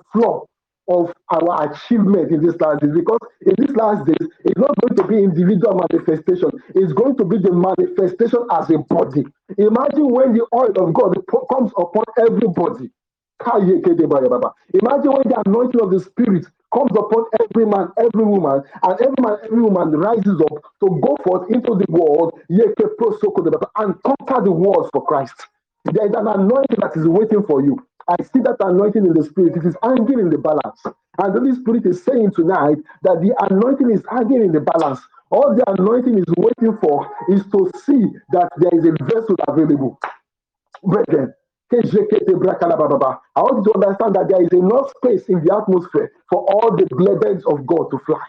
of 0.88 1.12
our 1.30 1.72
achievement 1.72 2.32
in 2.32 2.44
this 2.44 2.56
last 2.60 2.80
days 2.82 2.92
because 2.94 3.20
in 3.46 3.54
these 3.58 3.76
last 3.76 4.06
days 4.06 4.28
it's 4.44 4.58
not 4.58 4.74
going 4.82 4.96
to 4.96 5.04
be 5.06 5.22
individual 5.22 5.80
manifestation. 5.90 6.50
It's 6.74 6.92
going 6.94 7.16
to 7.18 7.24
be 7.24 7.38
the 7.38 7.52
manifestation 7.52 8.46
as 8.52 8.70
a 8.70 8.78
body. 8.78 9.24
Imagine 9.58 10.08
when 10.10 10.34
the 10.34 10.46
oil 10.54 10.72
of 10.88 10.94
god 10.94 11.16
comes 11.52 11.72
upon 11.78 12.04
everybody. 12.18 12.90
Imagine 14.74 15.12
when 15.12 15.28
the 15.28 15.42
anointing 15.46 15.80
of 15.82 15.90
the 15.92 16.00
spirit 16.00 16.46
comes 16.74 16.92
upon 16.92 17.26
every 17.40 17.66
man 17.66 17.90
every 17.98 18.24
woman 18.24 18.62
and 18.82 19.00
every 19.00 19.16
man 19.22 19.38
every 19.44 19.62
woman 19.62 19.92
rises 19.92 20.40
up 20.42 20.64
to 20.80 21.00
go 21.02 21.16
forth 21.24 21.50
into 21.50 21.76
the 21.76 21.86
world 21.90 22.34
and 22.50 23.94
conquer 24.04 24.44
the 24.44 24.52
world 24.52 24.90
for 24.92 25.06
christ. 25.06 25.48
There 25.86 26.06
is 26.06 26.14
an 26.14 26.28
anointing 26.28 26.78
that 26.80 26.92
is 26.96 27.08
waiting 27.08 27.44
for 27.44 27.62
you 27.64 27.78
I 28.08 28.22
see 28.24 28.40
that 28.40 28.56
anointing 28.60 29.06
in 29.06 29.14
the 29.14 29.24
spirit. 29.24 29.56
It 29.56 29.66
is 29.66 29.76
hanging 29.82 30.20
in 30.20 30.30
the 30.30 30.38
balance. 30.38 30.82
And 31.18 31.34
the 31.34 31.40
Holy 31.40 31.54
Spirit 31.56 31.86
is 31.86 32.02
saying 32.04 32.32
tonight 32.32 32.78
that 33.02 33.20
the 33.22 33.34
anointing 33.50 33.90
is 33.90 34.02
hanging 34.10 34.42
in 34.42 34.52
the 34.52 34.60
balance. 34.60 35.00
All 35.30 35.54
the 35.56 35.64
anointing 35.70 36.18
is 36.18 36.26
waiting 36.38 36.78
for 36.80 37.10
is 37.30 37.42
to 37.52 37.70
see 37.84 38.02
that 38.32 38.50
there 38.58 38.72
is 38.78 38.84
a 38.86 38.92
vessel 39.04 39.36
available. 39.48 39.98
Brethren, 40.84 41.34
I 41.72 41.76
want 43.42 43.66
you 43.66 43.72
to 43.72 43.78
understand 43.80 44.16
that 44.16 44.28
there 44.28 44.42
is 44.42 44.52
enough 44.52 44.92
space 44.98 45.24
in 45.28 45.44
the 45.44 45.56
atmosphere 45.56 46.12
for 46.30 46.44
all 46.52 46.76
the 46.76 46.86
birds 47.20 47.44
of 47.46 47.66
God 47.66 47.90
to 47.92 47.98
fly, 48.06 48.22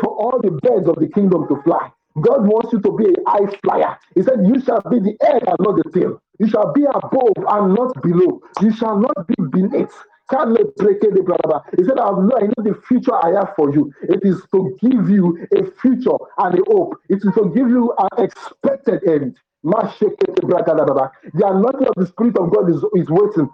for 0.00 0.16
all 0.16 0.40
the 0.42 0.52
birds 0.62 0.88
of 0.88 0.96
the 0.96 1.08
kingdom 1.08 1.48
to 1.48 1.62
fly. 1.64 1.90
God 2.22 2.48
wants 2.48 2.72
you 2.72 2.80
to 2.80 2.92
be 2.96 3.06
a 3.06 3.30
high 3.30 3.46
flyer. 3.64 3.98
He 4.16 4.22
said, 4.22 4.40
You 4.46 4.60
shall 4.62 4.82
be 4.90 5.00
the 5.00 5.16
head 5.22 5.44
and 5.46 5.58
not 5.60 5.76
the 5.84 5.90
tail. 5.92 6.22
You 6.40 6.48
shall 6.48 6.72
be 6.72 6.84
above 6.84 7.36
and 7.36 7.74
not 7.74 8.02
below. 8.02 8.40
You 8.62 8.72
shall 8.72 8.98
not 8.98 9.26
be 9.28 9.36
beneath. 9.50 9.92
He 10.30 10.36
said, 10.36 11.98
I 12.00 12.10
know, 12.10 12.32
I 12.36 12.44
know 12.46 12.62
the 12.64 12.74
future 12.88 13.14
I 13.14 13.32
have 13.38 13.54
for 13.56 13.72
you. 13.72 13.92
It 14.02 14.20
is 14.24 14.42
to 14.54 14.76
give 14.80 15.10
you 15.10 15.38
a 15.56 15.66
future 15.80 16.16
and 16.38 16.58
a 16.58 16.62
hope. 16.68 16.96
It 17.10 17.18
is 17.24 17.34
to 17.34 17.52
give 17.54 17.68
you 17.70 17.94
an 17.98 18.24
expected 18.24 19.04
end. 19.08 19.36
The 19.64 21.46
anointing 21.46 21.88
of 21.88 21.94
the 21.96 22.06
Spirit 22.06 22.38
of 22.38 22.52
God 22.52 22.70
is, 22.70 22.84
is 22.96 23.08
waiting. 23.10 23.50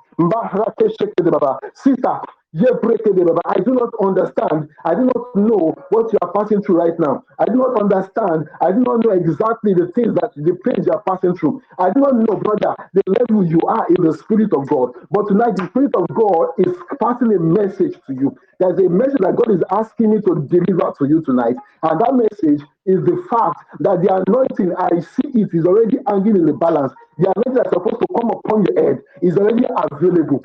Sister, 1.75 2.21
I 2.55 3.61
do 3.65 3.73
not 3.75 3.91
understand. 4.03 4.71
I 4.85 4.95
do 4.97 5.07
not 5.07 5.37
know 5.37 5.75
what 5.91 6.13
you 6.13 6.19
are 6.23 6.33
passing 6.33 6.63
through 6.63 6.79
right 6.79 6.99
now. 6.99 7.25
I 7.39 7.47
do 7.47 7.55
not 7.55 7.81
understand. 7.81 8.49
I 8.61 8.73
do 8.73 8.81
not 8.81 9.07
know 9.07 9.13
exactly 9.13 9.75
the 9.75 9.87
things 9.95 10.17
that 10.17 10.33
the 10.35 10.59
pains 10.67 10.87
you 10.87 10.93
are 10.93 11.03
passing 11.09 11.37
through. 11.37 11.63
I 11.79 11.93
do 11.93 12.01
not 12.01 12.17
know, 12.17 12.37
brother, 12.43 12.75
the 12.95 13.03
level 13.07 13.47
you 13.47 13.61
are 13.69 13.87
in 13.89 14.03
the 14.03 14.15
Spirit 14.19 14.53
of 14.53 14.69
God. 14.69 14.93
But 15.13 15.29
tonight, 15.29 15.57
the 15.57 15.69
Spirit 15.69 15.95
of 15.95 16.09
God 16.11 16.49
is 16.59 16.75
passing 17.01 17.33
a 17.35 17.39
message 17.39 17.95
to 18.09 18.15
you. 18.15 18.35
There's 18.59 18.79
a 18.81 18.91
message 18.91 19.23
that 19.23 19.37
God 19.37 19.55
is 19.55 19.63
asking 19.71 20.11
me 20.11 20.21
to 20.23 20.43
deliver 20.51 20.93
to 20.99 21.07
you 21.07 21.23
tonight. 21.23 21.55
And 21.85 22.01
that 22.03 22.15
message 22.19 22.67
is 22.87 22.99
the 23.07 23.23
fact 23.31 23.63
that 23.87 24.03
the 24.03 24.11
anointing, 24.27 24.75
I 24.75 24.99
see 25.01 25.39
it 25.39 25.55
is 25.55 25.67
already 25.67 25.99
hanging 26.09 26.37
in 26.37 26.47
the 26.47 26.55
balance. 26.55 26.93
The 27.19 27.31
anointing 27.31 27.55
that's 27.63 27.71
supposed 27.71 28.03
to 28.03 28.09
come 28.19 28.31
upon 28.35 28.67
your 28.67 28.77
head 28.83 28.99
is 29.23 29.37
already 29.39 29.67
available. 29.71 30.43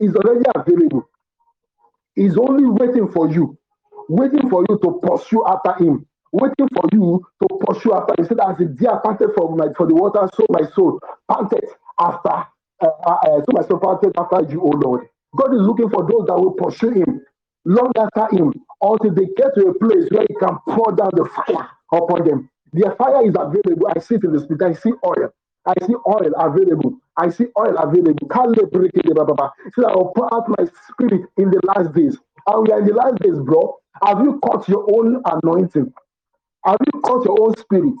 Is 0.00 0.16
already 0.16 0.44
available 0.56 1.09
is 2.16 2.36
only 2.38 2.66
waiting 2.66 3.08
for 3.12 3.30
you, 3.30 3.58
waiting 4.08 4.50
for 4.50 4.64
you 4.68 4.78
to 4.82 5.00
pursue 5.02 5.44
after 5.46 5.74
him, 5.84 6.06
waiting 6.32 6.68
for 6.74 6.84
you 6.92 7.24
to 7.42 7.48
pursue 7.66 7.94
after. 7.94 8.14
He 8.18 8.24
said, 8.24 8.40
"As 8.40 8.58
the 8.58 8.66
deer 8.66 9.00
panted 9.04 9.30
for 9.36 9.54
my 9.56 9.68
for 9.76 9.86
the 9.86 9.94
water, 9.96 10.28
so 10.34 10.46
my 10.50 10.62
soul 10.74 11.00
panted 11.30 11.64
after. 12.00 12.46
Uh, 12.82 12.88
uh, 13.06 13.10
uh, 13.24 13.40
so 13.40 13.52
my 13.52 13.62
soul 13.68 13.80
panted 13.80 14.12
after 14.18 14.42
you, 14.52 14.62
O 14.62 14.68
Lord." 14.70 15.08
God 15.36 15.54
is 15.54 15.62
looking 15.62 15.90
for 15.90 16.02
those 16.08 16.26
that 16.28 16.36
will 16.38 16.52
pursue 16.52 16.90
Him, 16.90 17.22
long 17.66 17.92
after 17.98 18.36
Him, 18.36 18.52
until 18.82 19.14
they 19.14 19.26
get 19.36 19.54
to 19.56 19.68
a 19.68 19.74
place 19.78 20.06
where 20.10 20.26
He 20.28 20.34
can 20.36 20.58
pour 20.68 20.92
down 20.94 21.10
the 21.14 21.26
fire 21.26 21.68
upon 21.92 22.26
them. 22.28 22.50
The 22.74 22.94
fire 22.98 23.26
is 23.26 23.34
available. 23.38 23.88
I 23.94 24.00
see 24.00 24.16
it 24.16 24.24
in 24.24 24.32
the 24.32 24.40
spirit. 24.40 24.62
I 24.62 24.74
see 24.74 24.92
oil. 25.06 25.30
I 25.66 25.74
see 25.86 25.94
oil 26.06 26.32
available. 26.38 26.96
I 27.20 27.30
see 27.30 27.46
oil 27.58 27.76
available. 27.78 28.28
Can't 28.30 28.56
they 28.56 28.64
break 28.66 28.92
it? 28.94 29.06
So 29.74 29.86
I 29.88 29.94
will 29.96 30.12
pour 30.16 30.34
out 30.34 30.48
my 30.50 30.66
spirit 30.90 31.22
in 31.38 31.50
the 31.50 31.60
last 31.68 31.94
days. 31.94 32.18
And 32.48 32.66
we 32.68 32.72
are 32.74 32.80
in 32.80 32.86
the 32.88 32.94
last 32.94 33.16
days, 33.22 33.38
bro. 33.40 33.78
Have 34.04 34.20
you 34.22 34.40
caught 34.44 34.68
your 34.68 34.86
own 34.96 35.22
anointing? 35.26 35.92
Have 36.66 36.78
you 36.94 37.00
caught 37.02 37.24
your 37.26 37.40
own 37.42 37.56
spirit? 37.58 37.94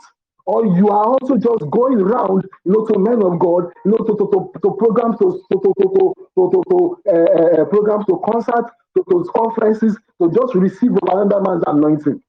Or 0.46 0.66
you 0.66 0.88
are 0.90 1.06
also 1.06 1.36
just 1.36 1.70
going 1.70 2.00
around, 2.00 2.44
you 2.64 2.72
know, 2.72 2.86
to 2.86 2.98
men 2.98 3.22
of 3.22 3.38
God, 3.38 3.70
you 3.84 3.92
know, 3.92 3.98
to, 3.98 4.16
to, 4.16 4.26
to, 4.32 4.50
to 4.62 4.76
programs, 4.78 5.18
to, 5.20 5.40
to, 5.52 5.60
to, 5.60 5.74
to, 5.78 6.14
to, 6.36 6.50
to, 6.52 6.62
to 6.70 6.98
uh, 7.12 7.64
programs, 7.66 8.06
to 8.06 8.20
concerts, 8.26 8.72
to, 8.96 9.04
to 9.10 9.24
conferences, 9.36 9.96
to 10.20 10.32
just 10.34 10.54
receive 10.56 10.92
another 11.10 11.40
man's 11.42 11.64
anointing. 11.68 12.20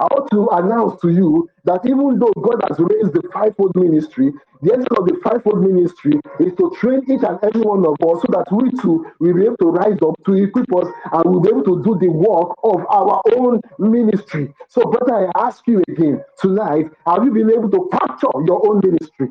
I 0.00 0.04
want 0.12 0.30
to 0.32 0.48
announce 0.50 1.00
to 1.02 1.10
you 1.10 1.48
that 1.64 1.86
even 1.86 2.18
though 2.18 2.32
God 2.42 2.60
has 2.68 2.78
raised 2.78 3.14
the 3.14 3.22
fivefold 3.32 3.72
ministry, 3.76 4.32
the 4.62 4.72
essence 4.74 4.88
of 4.98 5.06
the 5.06 5.18
fivefold 5.24 5.62
ministry 5.64 6.20
is 6.40 6.52
to 6.56 6.70
train 6.80 7.00
each 7.08 7.22
and 7.24 7.38
every 7.42 7.62
one 7.62 7.86
of 7.86 7.94
us 8.02 8.22
so 8.22 8.28
that 8.36 8.46
we 8.52 8.70
too 8.82 9.06
will 9.20 9.34
be 9.34 9.44
able 9.46 9.56
to 9.58 9.70
rise 9.72 9.98
up 10.02 10.16
to 10.26 10.34
equip 10.34 10.68
us 10.76 10.88
and 11.12 11.24
we'll 11.26 11.40
be 11.40 11.50
able 11.50 11.64
to 11.64 11.82
do 11.84 11.96
the 12.00 12.10
work 12.12 12.52
of 12.64 12.84
our 12.90 13.22
own 13.38 13.60
ministry. 13.78 14.52
So, 14.68 14.82
brother, 14.82 15.30
I 15.34 15.46
ask 15.48 15.66
you 15.66 15.82
again 15.88 16.22
tonight 16.40 16.86
have 17.06 17.24
you 17.24 17.32
been 17.32 17.50
able 17.50 17.70
to 17.70 17.88
capture 17.96 18.28
your 18.46 18.60
own 18.68 18.82
ministry? 18.84 19.30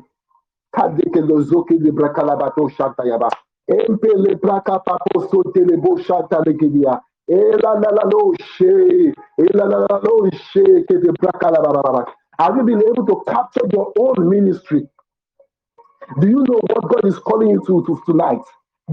Have 7.30 7.38
you 12.56 12.62
been 12.64 12.82
able 12.82 13.06
to 13.06 13.22
capture 13.28 13.60
your 13.72 13.92
own 13.98 14.28
ministry? 14.30 14.86
Do 16.20 16.28
you 16.28 16.44
know 16.48 16.60
what 16.68 16.82
God 16.92 17.06
is 17.06 17.18
calling 17.20 17.48
you 17.50 17.62
to, 17.66 17.84
to 17.86 18.02
tonight? 18.06 18.40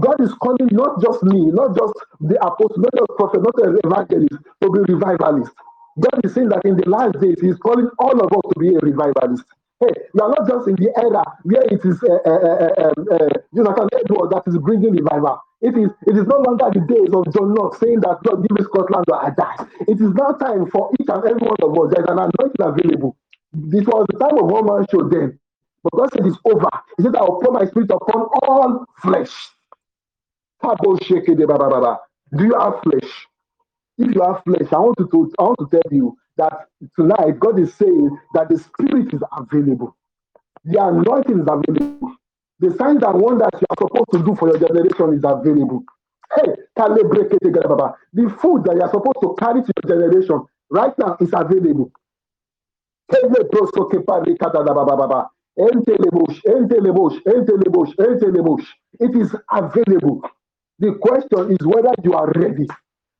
God 0.00 0.20
is 0.20 0.32
calling 0.34 0.68
not 0.72 1.00
just 1.02 1.22
me, 1.24 1.46
not 1.52 1.76
just 1.76 1.92
the 2.20 2.36
apostle, 2.44 2.78
not 2.78 2.90
just 2.96 3.10
prophet, 3.18 3.42
not 3.42 3.54
just 3.58 3.80
evangelist, 3.84 4.38
to 4.62 4.70
be 4.70 4.80
revivalist. 4.94 5.52
God 6.00 6.20
is 6.24 6.32
saying 6.34 6.48
that 6.50 6.64
in 6.64 6.76
the 6.78 6.88
last 6.88 7.20
days, 7.20 7.36
He's 7.40 7.56
calling 7.58 7.88
all 8.00 8.18
of 8.20 8.32
us 8.32 8.42
to 8.54 8.58
be 8.60 8.74
a 8.74 8.78
revivalist. 8.80 9.44
Hey, 9.82 9.94
we 10.14 10.20
are 10.22 10.30
not 10.30 10.48
just 10.48 10.68
in 10.68 10.76
the 10.76 10.92
era 10.96 11.24
where 11.44 11.64
it 11.66 11.82
is 11.84 11.98
uh, 12.04 12.22
uh, 12.24 12.30
uh, 12.30 12.94
uh, 13.12 13.28
Edward 14.00 14.30
that 14.32 14.44
is 14.48 14.58
bringing 14.58 14.92
revival. 14.92 15.40
It 15.62 15.76
is 15.78 15.90
it 16.06 16.16
is 16.16 16.26
no 16.28 16.38
longer 16.38 16.70
the 16.72 16.86
days 16.88 17.10
of 17.12 17.26
John 17.34 17.54
Knox 17.54 17.80
saying 17.80 18.00
that 18.02 18.22
God 18.24 18.42
give 18.42 18.52
me 18.56 18.64
Scotland 18.64 19.06
or 19.08 19.18
I 19.20 19.30
die. 19.36 19.66
It 19.88 20.00
is 20.00 20.14
now 20.14 20.32
time 20.40 20.70
for 20.70 20.92
each 21.00 21.08
and 21.10 21.24
every 21.26 21.42
one 21.44 21.58
of 21.62 21.74
us. 21.76 21.92
There 21.94 22.04
is 22.04 22.10
an 22.10 22.20
anointing 22.20 22.62
available. 22.64 23.18
This 23.52 23.86
was 23.86 24.06
the 24.12 24.18
time 24.20 24.38
of 24.38 24.46
one 24.50 24.66
man 24.66 24.86
show 24.90 25.08
then. 25.10 25.38
But 25.84 25.92
God 25.98 26.10
said 26.14 26.26
it's 26.26 26.38
over. 26.46 26.70
He 26.98 27.04
said, 27.04 27.16
I 27.16 27.22
will 27.22 27.40
pour 27.42 27.52
my 27.52 27.66
spirit 27.66 27.90
upon 27.92 28.22
all 28.48 28.86
flesh. 29.02 29.34
Do 30.62 32.44
you 32.44 32.54
have 32.58 32.80
flesh? 32.84 33.10
If 33.98 34.14
you 34.14 34.22
have 34.22 34.42
flesh, 34.44 34.68
I 34.72 34.78
want 34.78 34.98
to, 34.98 35.32
I 35.38 35.42
want 35.44 35.58
to 35.60 35.68
tell 35.70 35.92
you 35.92 36.16
that 36.36 36.66
tonight 36.96 37.38
God 37.40 37.58
is 37.60 37.74
saying 37.74 38.10
that 38.34 38.48
the 38.48 38.58
spirit 38.58 39.12
is 39.14 39.22
available. 39.36 39.96
The 40.64 40.82
anointing 40.84 41.40
is 41.40 41.48
available. 41.48 42.14
The 42.60 42.70
signs 42.76 43.02
and 43.02 43.20
wonders 43.20 43.50
you 43.54 43.66
are 43.70 43.76
supposed 43.80 44.12
to 44.12 44.24
do 44.24 44.34
for 44.36 44.48
your 44.48 44.58
generation 44.58 45.14
is 45.14 45.24
available. 45.24 45.84
Hey, 46.36 46.52
the 46.76 48.36
food 48.40 48.64
that 48.64 48.76
you 48.76 48.82
are 48.82 48.90
supposed 48.90 49.20
to 49.22 49.34
carry 49.38 49.62
to 49.62 49.72
your 49.82 49.96
generation 49.98 50.40
right 50.70 50.94
now 50.98 51.16
is 51.20 51.30
available. 51.34 51.90
It 53.10 53.16
is 59.16 59.34
available. 59.52 60.22
The 60.78 60.94
question 61.00 61.52
is 61.52 61.66
whether 61.66 61.92
you 62.04 62.14
are 62.14 62.32
ready. 62.36 62.66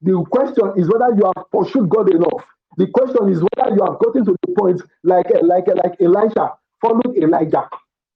The 0.02 0.24
question 0.30 0.72
is 0.76 0.88
whether 0.90 1.14
you 1.14 1.24
have 1.36 1.44
pursued 1.52 1.88
God 1.90 2.10
enough. 2.14 2.44
The 2.76 2.86
question 2.88 3.28
is 3.30 3.42
whether 3.42 3.74
you 3.74 3.82
have 3.84 3.98
gotten 3.98 4.24
to 4.26 4.36
the 4.46 4.54
point 4.58 4.82
like 5.04 5.26
like 5.42 5.66
like 5.68 6.00
Elisha 6.00 6.54
followed 6.80 7.16
Elijah. 7.16 7.68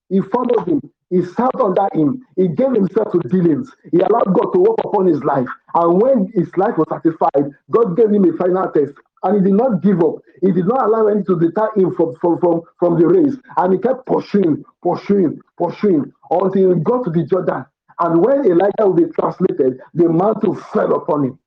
He 0.09 0.21
followed 0.21 0.66
him. 0.69 0.81
He 1.11 1.23
served 1.25 1.61
under 1.61 1.88
him. 1.92 2.25
He 2.37 2.49
gave 2.49 2.73
himself 2.73 3.12
to 3.12 3.21
dealings. 3.29 3.71
He 3.92 4.01
allowed 4.01 4.35
God 4.35 4.53
to 4.53 4.61
work 4.61 4.79
upon 4.85 5.07
his 5.07 5.23
life. 5.25 5.49
And 5.75 6.01
when 6.03 6.29
his 6.35 6.49
life 6.57 6.77
was 6.79 6.87
satisfied, 6.90 7.53
God 7.71 7.97
gave 7.97 8.11
him 8.11 8.25
a 8.25 8.37
final 8.37 8.71
test. 8.73 8.95
And 9.23 9.37
he 9.38 9.51
did 9.51 9.55
not 9.59 9.83
give 9.83 10.01
up. 10.03 10.16
He 10.42 10.53
did 10.53 10.66
not 10.66 10.87
allow 10.87 11.07
anything 11.09 11.27
to 11.27 11.40
deter 11.40 11.71
him 11.77 11.95
from, 11.95 12.14
from, 12.21 12.38
from, 12.40 12.62
from 12.79 12.99
the 13.01 13.07
race. 13.07 13.37
And 13.57 13.73
he 13.75 13.79
kept 13.81 14.07
pursuing, 14.07 14.64
pursuing, 14.83 15.40
pursuing 15.59 16.12
until 16.31 16.75
he 16.75 16.81
got 16.81 17.05
to 17.05 17.11
the 17.11 17.25
Jordan. 17.25 17.64
And 18.01 18.25
when 18.25 18.45
Elijah 18.47 18.87
will 18.87 18.95
be 18.95 19.07
translated, 19.19 19.81
the 19.95 20.09
mantle 20.09 20.55
fell 20.55 20.95
upon 20.95 21.25
him. 21.25 21.38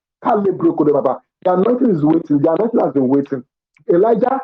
The 1.43 1.53
anointing 1.53 1.91
is 1.91 2.05
waiting. 2.05 2.39
The 2.39 2.51
anointing 2.53 2.79
has 2.81 2.93
been 2.93 3.07
waiting. 3.09 3.43
Elijah, 3.89 4.41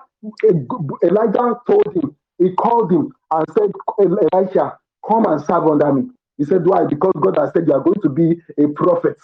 Elijah 1.04 1.56
told 1.68 1.88
him, 1.96 2.16
he 2.40 2.54
called 2.56 2.92
him 2.92 3.12
and 3.32 3.46
said, 3.58 3.72
Elisha, 4.02 4.78
come 5.08 5.26
and 5.28 5.42
serve 5.42 5.68
under 5.68 5.94
me. 5.94 6.10
He 6.38 6.46
said, 6.46 6.66
Why? 6.66 6.86
Because 6.86 7.14
God 7.22 7.38
has 7.40 7.52
said 7.54 7.68
you 7.68 7.74
are 7.74 7.82
going 7.84 8.02
to 8.04 8.10
be 8.10 8.38
a 8.64 8.68
prophet 8.70 9.18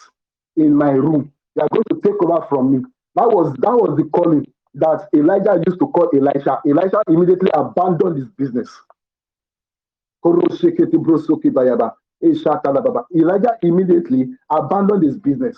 in 0.58 0.76
my 0.76 0.92
room. 0.92 1.32
You 1.56 1.64
are 1.64 1.70
going 1.72 1.84
to 1.92 2.02
take 2.02 2.22
over 2.24 2.46
from 2.50 2.72
me. 2.74 2.80
That 3.16 3.30
was 3.30 3.54
that 3.60 3.72
was 3.72 3.96
the 3.98 4.04
calling 4.12 4.46
that 4.76 5.08
Elijah 5.16 5.62
used 5.68 5.80
to 5.80 5.88
call 5.88 6.10
Elisha. 6.16 6.60
Elisha 6.68 7.02
immediately 7.10 7.50
abandoned 7.54 8.18
his 8.18 8.28
business. 8.38 8.70
Elisha 10.26 11.08
immediately 13.64 14.30
abandoned 14.52 15.04
his 15.04 15.18
business. 15.18 15.58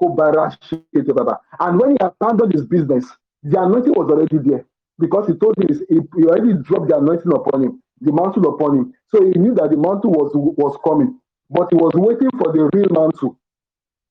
And 0.00 1.80
when 1.80 1.90
he 1.90 1.96
abandoned 2.00 2.52
his 2.52 2.64
business, 2.66 3.04
the 3.42 3.60
anointing 3.60 3.92
was 3.94 4.10
already 4.10 4.38
there 4.38 4.64
because 4.98 5.26
he 5.28 5.34
told 5.34 5.56
him 5.58 5.68
he 5.88 6.24
already 6.24 6.54
dropped 6.62 6.88
the 6.88 6.98
anointing 6.98 7.32
upon 7.32 7.62
him, 7.64 7.82
the 8.00 8.12
mantle 8.12 8.54
upon 8.54 8.76
him. 8.76 8.94
So 9.08 9.24
he 9.24 9.30
knew 9.38 9.54
that 9.54 9.70
the 9.70 9.76
mantle 9.76 10.10
was 10.10 10.32
was 10.34 10.78
coming, 10.84 11.18
but 11.50 11.68
he 11.70 11.76
was 11.76 11.92
waiting 11.94 12.30
for 12.38 12.52
the 12.52 12.70
real 12.72 12.90
mantle. 12.90 13.36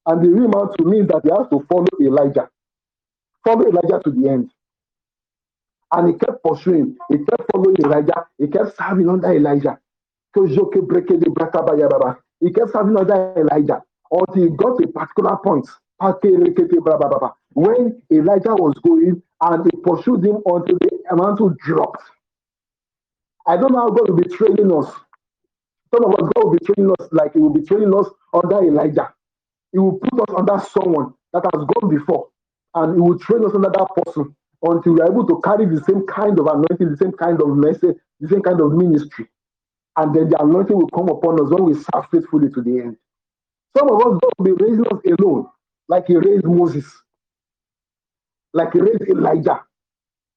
And 0.05 0.21
the 0.23 0.29
real 0.29 0.47
mantle 0.47 0.85
means 0.85 1.07
that 1.09 1.21
he 1.23 1.29
has 1.29 1.47
to 1.49 1.65
follow 1.69 1.87
Elijah, 2.01 2.49
follow 3.43 3.67
Elijah 3.67 4.01
to 4.03 4.11
the 4.11 4.29
end. 4.29 4.51
And 5.93 6.09
he 6.09 6.13
kept 6.17 6.43
pursuing, 6.43 6.97
he 7.09 7.17
kept 7.19 7.49
following 7.51 7.77
Elijah, 7.79 8.27
he 8.37 8.47
kept 8.47 8.75
serving 8.77 9.09
under 9.09 9.31
Elijah. 9.31 9.79
He 12.39 12.51
kept 12.51 12.71
serving 12.71 12.97
under 12.97 13.33
Elijah 13.37 13.83
until 14.11 14.43
he 14.43 14.49
got 14.51 14.77
to 14.79 14.85
a 14.85 14.87
particular 14.91 15.37
point. 15.43 15.67
When 17.53 18.01
Elijah 18.11 18.55
was 18.55 18.75
going 18.85 19.21
and 19.41 19.65
he 19.65 19.71
pursued 19.81 20.25
him 20.25 20.37
until 20.45 20.77
the 20.79 20.91
mantle 21.15 21.55
dropped. 21.65 22.03
I 23.47 23.57
don't 23.57 23.73
know 23.73 23.79
how 23.81 23.89
God 23.91 24.09
will 24.09 24.17
be 24.17 24.29
training 24.29 24.71
us. 24.73 24.93
Some 25.93 26.05
of 26.05 26.13
us, 26.15 26.29
God 26.35 26.45
will 26.45 26.51
be 26.57 26.65
training 26.65 26.93
us 26.99 27.09
like 27.11 27.33
He 27.33 27.39
will 27.39 27.51
be 27.53 27.63
training 27.63 27.93
us 27.95 28.07
under 28.33 28.63
Elijah. 28.63 29.13
He 29.73 29.79
will 29.79 29.99
put 29.99 30.29
us 30.29 30.35
under 30.37 30.59
someone 30.59 31.13
that 31.33 31.43
has 31.53 31.65
gone 31.75 31.89
before, 31.89 32.29
and 32.75 32.95
He 32.95 33.01
will 33.01 33.19
train 33.19 33.45
us 33.45 33.53
under 33.55 33.69
that 33.69 33.87
person 34.05 34.35
until 34.63 34.93
we 34.93 35.01
are 35.01 35.11
able 35.11 35.27
to 35.27 35.41
carry 35.43 35.65
the 35.65 35.83
same 35.85 36.05
kind 36.07 36.39
of 36.39 36.47
anointing, 36.47 36.91
the 36.91 36.97
same 36.97 37.13
kind 37.13 37.41
of 37.41 37.49
message, 37.57 37.97
the 38.21 38.29
same 38.29 38.41
kind 38.41 38.61
of 38.61 38.73
ministry. 38.73 39.27
And 39.97 40.15
then 40.15 40.29
the 40.29 40.41
anointing 40.41 40.77
will 40.77 40.89
come 40.89 41.09
upon 41.09 41.41
us 41.41 41.51
when 41.51 41.65
we 41.65 41.75
serve 41.75 42.05
faithfully 42.11 42.49
to 42.51 42.61
the 42.61 42.79
end. 42.81 42.97
Some 43.75 43.89
of 43.89 43.99
us, 44.01 44.19
will 44.37 44.45
be 44.45 44.51
raising 44.63 44.85
us 44.87 45.01
alone, 45.19 45.47
like 45.89 46.05
He 46.07 46.17
raised 46.17 46.45
Moses, 46.45 46.85
like 48.53 48.73
He 48.73 48.81
raised 48.81 49.03
Elijah. 49.09 49.61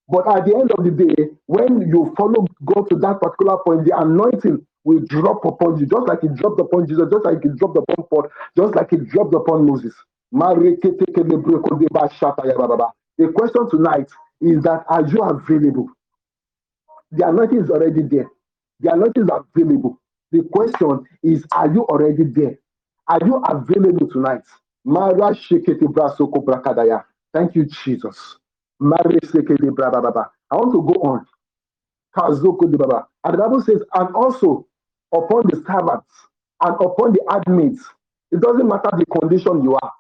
But 0.09 0.29
at 0.29 0.45
the 0.47 0.55
end 0.57 0.71
of 0.73 0.85
the 0.85 0.91
day, 0.93 1.31
when 1.47 1.83
you 1.89 2.15
follow 2.17 2.47
God 2.65 2.89
to 2.91 2.97
that 2.99 3.21
particular 3.21 3.59
point, 3.67 3.85
the 3.87 3.99
anointing 3.99 4.65
will 4.85 5.01
drop 5.09 5.45
upon 5.45 5.79
you, 5.81 5.87
just 5.87 6.07
like 6.09 6.23
it 6.25 6.35
dropped 6.37 6.61
upon 6.61 6.87
Jesus, 6.89 7.09
just 7.11 7.25
like 7.25 7.45
it 7.45 7.57
dropped 7.59 7.77
upon 7.79 8.05
Paul, 8.09 8.29
just 8.57 8.75
like 8.77 8.93
it 8.93 9.09
dropped 9.09 9.35
upon 9.35 9.67
Moses. 9.67 9.93
The 10.33 10.77
question 13.35 13.71
tonight 13.71 14.09
is 14.41 14.63
that 14.65 14.85
are 14.89 15.07
you 15.09 15.23
available? 15.23 15.89
The 17.13 17.29
anointing 17.29 17.61
is 17.65 17.71
already 17.71 18.03
there. 18.03 18.29
The 18.81 18.93
anointing 18.95 19.25
is 19.25 19.31
available. 19.31 20.01
The 20.33 20.43
question 20.53 21.05
is, 21.25 21.47
are 21.53 21.73
you 21.73 21.85
already 21.85 22.25
there? 22.25 22.59
Are 23.11 23.21
you 23.27 23.37
available 23.49 24.09
tonight? 24.09 24.43
Thank 27.35 27.57
you, 27.57 27.67
Jesus. 27.85 28.39
I 28.83 30.57
want 30.57 30.73
to 30.75 30.83
go 30.83 30.95
on. 31.03 31.27
And 33.25 33.35
the 33.35 33.39
Bible 33.39 33.63
says, 33.63 33.83
and 33.95 34.15
also 34.17 34.67
upon 35.15 35.45
the 35.49 35.57
servants 35.67 36.11
and 36.63 36.75
upon 36.77 37.15
the 37.15 37.23
admits. 37.31 37.85
It 38.33 38.41
doesn't 38.43 38.69
matter 38.69 38.91
the 38.99 39.07
condition 39.21 39.63
you 39.65 39.77
are, 39.77 39.93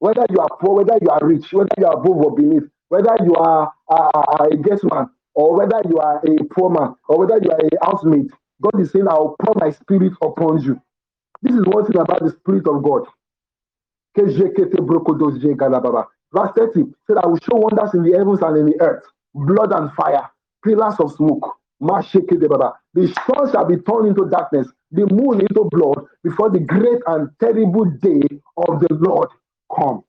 whether 0.00 0.26
you 0.30 0.38
are 0.40 0.48
poor, 0.60 0.76
whether 0.84 0.98
you 1.02 1.08
are 1.10 1.20
rich, 1.22 1.52
whether 1.52 1.70
you 1.78 1.86
are 1.86 1.94
above 1.94 2.16
or 2.18 2.36
beneath, 2.36 2.64
whether 2.88 3.16
you 3.24 3.34
are 3.36 3.72
uh, 3.90 4.46
a 4.50 4.56
guest 4.58 4.84
man, 4.84 5.08
or 5.34 5.56
whether 5.58 5.80
you 5.88 5.98
are 5.98 6.18
a 6.26 6.44
poor 6.54 6.70
man, 6.70 6.94
or 7.08 7.20
whether 7.20 7.38
you 7.42 7.50
are 7.50 7.60
a 7.60 7.86
housemate. 7.86 8.30
God 8.62 8.80
is 8.80 8.92
saying, 8.92 9.08
I 9.08 9.14
will 9.14 9.36
pour 9.42 9.54
my 9.56 9.70
spirit 9.72 10.12
upon 10.22 10.62
you. 10.62 10.80
This 11.42 11.54
is 11.56 11.64
one 11.66 11.86
thing 11.86 12.00
about 12.00 12.20
the 12.22 12.30
spirit 12.30 12.66
of 12.68 12.82
God. 12.82 13.06
Verse 16.32 16.52
30 16.56 16.84
said, 17.06 17.18
I 17.18 17.26
will 17.26 17.38
show 17.38 17.56
wonders 17.56 17.94
in 17.94 18.02
the 18.02 18.12
heavens 18.16 18.40
and 18.42 18.56
in 18.58 18.66
the 18.66 18.80
earth, 18.82 19.04
blood 19.34 19.72
and 19.72 19.92
fire, 19.94 20.30
pillars 20.64 20.94
of 21.00 21.12
smoke. 21.12 21.56
The 21.80 23.14
sun 23.26 23.52
shall 23.52 23.64
be 23.66 23.76
turned 23.78 24.08
into 24.08 24.28
darkness, 24.30 24.68
the 24.92 25.06
moon 25.06 25.40
into 25.40 25.64
blood, 25.70 26.06
before 26.24 26.50
the 26.50 26.60
great 26.60 27.00
and 27.06 27.30
terrible 27.40 27.86
day 27.86 28.22
of 28.58 28.80
the 28.80 28.88
Lord 28.92 29.28
come. 29.74 30.04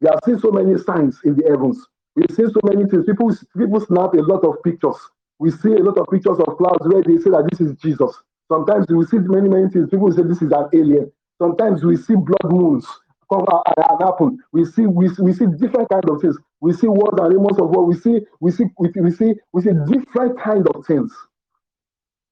We 0.00 0.08
have 0.08 0.20
seen 0.24 0.38
so 0.40 0.50
many 0.52 0.78
signs 0.78 1.20
in 1.24 1.36
the 1.36 1.48
heavens. 1.50 1.84
We've 2.16 2.30
seen 2.34 2.50
so 2.50 2.60
many 2.64 2.88
things. 2.88 3.06
People, 3.06 3.32
people 3.58 3.80
snap 3.80 4.14
a 4.14 4.22
lot 4.22 4.44
of 4.44 4.62
pictures. 4.64 4.96
We 5.38 5.50
see 5.50 5.74
a 5.74 5.82
lot 5.82 5.98
of 5.98 6.08
pictures 6.10 6.38
of 6.38 6.56
clouds 6.58 6.86
where 6.86 7.02
they 7.02 7.18
say 7.18 7.30
that 7.30 7.48
this 7.50 7.60
is 7.60 7.76
Jesus. 7.76 8.16
Sometimes 8.50 8.86
we 8.90 9.06
see 9.06 9.18
many, 9.18 9.48
many 9.48 9.70
things. 9.70 9.90
People 9.90 10.12
say 10.12 10.22
this 10.24 10.42
is 10.42 10.52
an 10.52 10.68
alien. 10.74 11.12
Sometimes 11.40 11.84
we 11.84 11.96
see 11.96 12.16
blood 12.16 12.52
moons 12.52 12.86
come 13.32 13.46
and 13.50 14.00
happen. 14.02 14.38
We 14.52 14.64
see 14.66 14.86
we, 14.86 15.10
we 15.20 15.34
see 15.34 15.46
different 15.58 15.90
kind 15.90 16.10
of 16.10 16.22
things. 16.22 16.38
We 16.60 16.74
see 16.74 16.88
words 16.88 17.18
and 17.20 17.34
rumors 17.34 17.58
of 17.58 17.70
what 17.70 17.86
we 17.88 17.94
see. 17.96 18.20
We 18.40 18.52
see 18.52 18.64
we, 18.78 18.90
we 19.00 19.12
see 19.12 19.34
we 19.52 19.62
see 19.62 19.72
different 19.88 20.40
kind 20.40 20.68
of 20.74 20.86
things. 20.86 21.12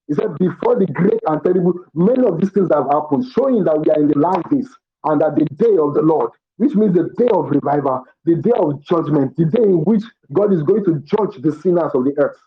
He 0.09 0.15
said, 0.15 0.37
before 0.39 0.79
the 0.79 0.87
great 0.87 1.21
and 1.27 1.43
terrible, 1.45 1.75
many 1.95 2.27
of 2.27 2.41
these 2.41 2.53
things 2.53 2.71
have 2.73 2.87
happened, 2.93 3.27
showing 3.35 3.65
that 3.65 3.81
we 3.81 3.91
are 3.93 4.01
in 4.01 4.09
the 4.09 4.19
last 4.21 4.49
days 4.51 4.71
and 5.05 5.21
that 5.21 5.37
the 5.37 5.47
day 5.57 5.77
of 5.79 5.95
the 5.95 6.03
Lord, 6.03 6.31
which 6.59 6.77
means 6.77 6.95
the 6.95 7.11
day 7.19 7.29
of 7.35 7.51
revival, 7.51 8.05
the 8.25 8.37
day 8.37 8.53
of 8.57 8.83
judgment, 8.85 9.37
the 9.37 9.47
day 9.47 9.65
in 9.65 9.83
which 9.85 10.05
God 10.33 10.55
is 10.55 10.63
going 10.63 10.85
to 10.87 11.01
judge 11.01 11.43
the 11.43 11.53
sinners 11.53 11.93
of 11.95 12.05
the 12.05 12.15
earth. 12.19 12.39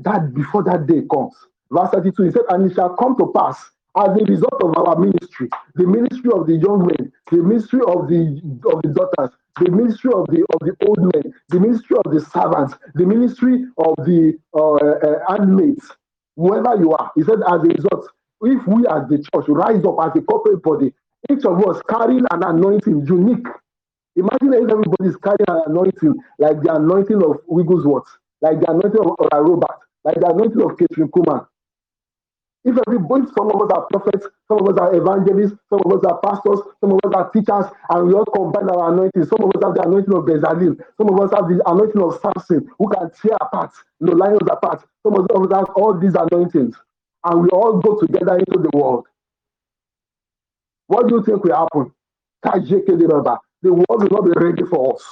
That 0.00 0.34
before 0.34 0.64
that 0.64 0.86
day 0.86 1.02
comes. 1.12 1.34
Verse 1.72 1.90
32, 1.92 2.24
he 2.24 2.30
said, 2.32 2.42
And 2.50 2.70
it 2.70 2.74
shall 2.74 2.96
come 2.96 3.16
to 3.18 3.32
pass 3.34 3.58
as 3.98 4.10
a 4.10 4.24
result 4.26 4.62
of 4.62 4.76
our 4.78 4.98
ministry, 4.98 5.48
the 5.76 5.86
ministry 5.86 6.30
of 6.34 6.46
the 6.46 6.56
young 6.56 6.86
men, 6.86 7.12
the 7.30 7.38
ministry 7.38 7.80
of 7.88 8.08
the 8.08 8.40
of 8.72 8.82
the 8.82 8.90
daughters, 8.94 9.36
the 9.60 9.70
ministry 9.70 10.12
of 10.14 10.26
the 10.28 10.46
of 10.54 10.60
the 10.62 10.76
old 10.86 11.00
men, 11.14 11.34
the 11.50 11.60
ministry 11.60 11.96
of 12.04 12.12
the 12.12 12.20
servants, 12.20 12.74
the 12.94 13.06
ministry 13.06 13.66
of 13.78 13.96
the 14.06 14.38
uh, 14.54 14.76
uh, 14.76 15.18
handmaids, 15.28 15.90
whoever 16.36 16.76
you 16.80 16.92
are. 16.92 17.12
He 17.16 17.22
said, 17.24 17.40
as 17.48 17.62
a 17.62 17.68
result, 17.68 18.08
if 18.42 18.66
we 18.68 18.86
as 18.88 19.08
the 19.10 19.18
church 19.32 19.46
rise 19.48 19.84
up 19.84 19.96
as 20.04 20.16
a 20.16 20.22
corporate 20.22 20.62
body, 20.62 20.94
each 21.32 21.44
of 21.44 21.66
us 21.66 21.82
carrying 21.90 22.26
an 22.30 22.44
anointing 22.44 23.06
unique. 23.06 23.46
Imagine 24.16 24.54
if 24.54 24.70
everybody 24.70 25.08
is 25.08 25.16
carrying 25.18 25.48
an 25.48 25.62
anointing 25.68 26.14
like 26.38 26.62
the 26.62 26.74
anointing 26.74 27.22
of 27.24 27.38
Wigglesworth, 27.48 28.06
like 28.42 28.60
the 28.60 28.70
anointing 28.70 29.00
of 29.00 29.16
Robert, 29.32 29.78
like 30.04 30.16
the 30.20 30.28
anointing 30.30 30.62
of 30.62 30.76
Kathryn 30.78 31.10
Kuhlman, 31.10 31.46
if 32.64 32.76
everybody, 32.86 33.24
some 33.36 33.50
of 33.50 33.62
us 33.62 33.70
are 33.74 33.86
prophets, 33.90 34.28
some 34.48 34.60
of 34.60 34.68
us 34.68 34.78
are 34.78 34.94
evangelists, 34.94 35.56
some 35.70 35.80
of 35.84 35.92
us 35.98 36.04
are 36.04 36.20
pastors, 36.20 36.60
some 36.80 36.92
of 36.92 37.00
us 37.04 37.12
are 37.16 37.30
teachers, 37.32 37.66
and 37.90 38.06
we 38.08 38.14
all 38.14 38.26
combine 38.26 38.70
our 38.70 38.92
anointing. 38.92 39.24
Some 39.26 39.42
of 39.44 39.50
us 39.56 39.64
have 39.64 39.74
the 39.74 39.82
anointing 39.88 40.14
of 40.14 40.24
Bezalel, 40.26 40.76
some 40.98 41.08
of 41.08 41.20
us 41.20 41.32
have 41.34 41.48
the 41.48 41.62
anointing 41.66 42.02
of 42.02 42.20
Samson, 42.20 42.68
who 42.78 42.88
can 42.90 43.10
tear 43.20 43.36
apart, 43.40 43.72
you 44.00 44.08
know, 44.08 44.12
lions 44.14 44.46
apart. 44.50 44.84
Some 45.02 45.14
of 45.16 45.24
us 45.24 45.56
have 45.56 45.70
all 45.76 45.98
these 45.98 46.14
anointings, 46.14 46.76
and 47.24 47.42
we 47.42 47.48
all 47.50 47.80
go 47.80 47.98
together 47.98 48.36
into 48.38 48.60
the 48.60 48.70
world. 48.76 49.06
What 50.88 51.08
do 51.08 51.16
you 51.16 51.24
think 51.24 51.44
will 51.44 51.56
happen? 51.56 51.92
The 53.62 53.72
world 53.72 53.86
will 54.02 54.10
not 54.10 54.24
be 54.26 54.32
ready 54.36 54.64
for 54.64 54.94
us. 54.94 55.04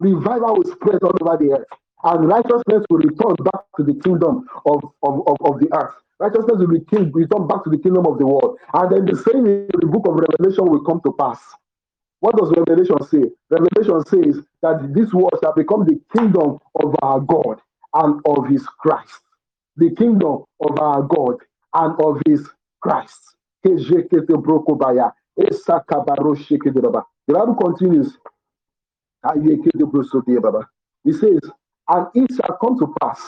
Revival 0.00 0.56
will 0.56 0.72
spread 0.72 1.02
all 1.04 1.12
over 1.22 1.36
the 1.38 1.52
earth 1.60 1.68
and 2.04 2.28
righteousness 2.28 2.84
will 2.90 2.98
return 2.98 3.34
back 3.44 3.62
to 3.76 3.84
the 3.84 3.94
kingdom 3.94 4.46
of, 4.66 4.82
of, 5.02 5.22
of, 5.26 5.36
of 5.40 5.60
the 5.60 5.68
earth. 5.74 5.94
Righteousness 6.20 6.58
will 6.58 6.66
return, 6.68 7.12
return 7.12 7.46
back 7.46 7.64
to 7.64 7.70
the 7.70 7.78
kingdom 7.78 8.06
of 8.06 8.18
the 8.18 8.26
world. 8.26 8.58
And 8.74 8.92
then 8.92 9.06
the 9.06 9.16
same 9.16 9.46
in 9.46 9.68
the 9.72 9.86
book 9.86 10.06
of 10.08 10.14
Revelation 10.16 10.66
will 10.66 10.84
come 10.84 11.00
to 11.04 11.12
pass. 11.18 11.40
What 12.20 12.36
does 12.36 12.52
Revelation 12.56 13.02
say? 13.04 13.30
Revelation 13.50 14.04
says 14.06 14.42
that 14.62 14.92
this 14.94 15.12
world 15.12 15.34
shall 15.42 15.54
become 15.54 15.84
the 15.86 16.00
kingdom 16.16 16.58
of 16.76 16.94
our 17.02 17.20
God 17.20 17.60
and 17.94 18.20
of 18.26 18.48
his 18.48 18.66
Christ. 18.80 19.20
The 19.76 19.90
kingdom 19.94 20.44
of 20.60 20.78
our 20.80 21.02
God 21.02 21.36
and 21.74 22.00
of 22.00 22.20
his 22.26 22.48
Christ. 22.80 23.36
The 23.62 24.14
Bible 27.28 27.54
continues. 27.54 28.18
He 31.04 31.12
says, 31.12 31.40
and 31.90 32.06
it 32.14 32.30
shall 32.34 32.58
come 32.58 32.78
to 32.80 32.94
pass, 33.00 33.20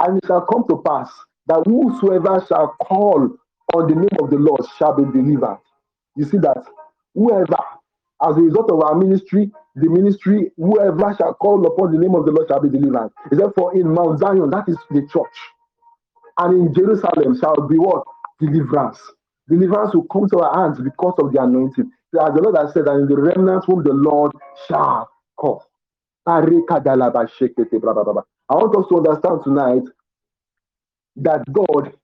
and 0.00 0.18
it 0.18 0.26
shall 0.26 0.42
come 0.46 0.64
to 0.68 0.78
pass 0.86 1.10
that 1.48 1.62
whosoever 1.66 2.44
shall 2.48 2.74
call 2.82 3.30
on 3.74 3.88
the 3.88 3.94
name 3.96 4.16
of 4.22 4.30
the 4.30 4.36
Lord 4.38 4.62
shall 4.78 4.94
be 4.94 5.04
delivered. 5.04 5.58
You 6.16 6.24
see 6.26 6.38
that 6.38 6.64
whoever, 7.14 7.58
as 8.22 8.36
a 8.36 8.40
result 8.40 8.70
of 8.72 8.82
our 8.82 8.96
ministry, 8.96 9.50
the 9.76 9.88
ministry, 9.90 10.52
whoever 10.56 11.14
shall 11.18 11.34
call 11.34 11.66
upon 11.66 11.92
the 11.92 11.98
name 11.98 12.14
of 12.14 12.26
the 12.26 12.32
Lord 12.32 12.48
shall 12.48 12.60
be 12.60 12.70
delivered. 12.70 13.10
Therefore 13.30 13.76
in 13.76 13.92
Mount 13.94 14.20
Zion, 14.20 14.50
that 14.50 14.68
is 14.68 14.78
the 14.90 15.06
church. 15.12 15.38
And 16.38 16.68
in 16.68 16.74
Jerusalem 16.74 17.38
shall 17.40 17.56
be 17.68 17.78
what? 17.78 18.04
Deliverance. 18.40 19.00
Deliverance 19.48 19.94
will 19.94 20.06
come 20.08 20.28
to 20.30 20.40
our 20.40 20.54
hands 20.64 20.80
because 20.82 21.14
of 21.20 21.32
the 21.32 21.42
anointing. 21.42 21.90
As 22.20 22.34
the 22.34 22.42
Lord 22.42 22.56
has 22.56 22.74
said, 22.74 22.86
that 22.86 22.94
in 22.94 23.08
the 23.08 23.16
remnants 23.16 23.66
whom 23.66 23.82
the 23.84 23.92
Lord 23.92 24.32
shall 24.68 25.08
call. 25.36 25.64
I 26.26 26.40
want 28.54 28.76
us 28.76 28.86
to 28.90 28.96
understand 28.98 29.40
tonight 29.44 29.84
that 31.16 31.44
God 31.52 31.94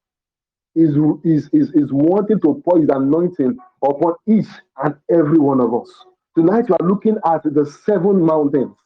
is, 0.76 0.96
is, 1.24 1.48
is, 1.52 1.70
is 1.74 1.92
wanting 1.92 2.40
to 2.40 2.62
pour 2.64 2.80
his 2.80 2.88
anointing 2.90 3.58
upon 3.85 4.14
each 4.28 4.46
and 4.85 4.96
every 5.12 5.38
one 5.38 5.61
of 5.61 5.74
us. 5.74 5.90
Tonight, 6.37 6.66
we 6.68 6.76
are 6.80 6.88
looking 6.88 7.16
at 7.26 7.42
the 7.44 7.66
seven 7.87 8.22
mountains, 8.24 8.76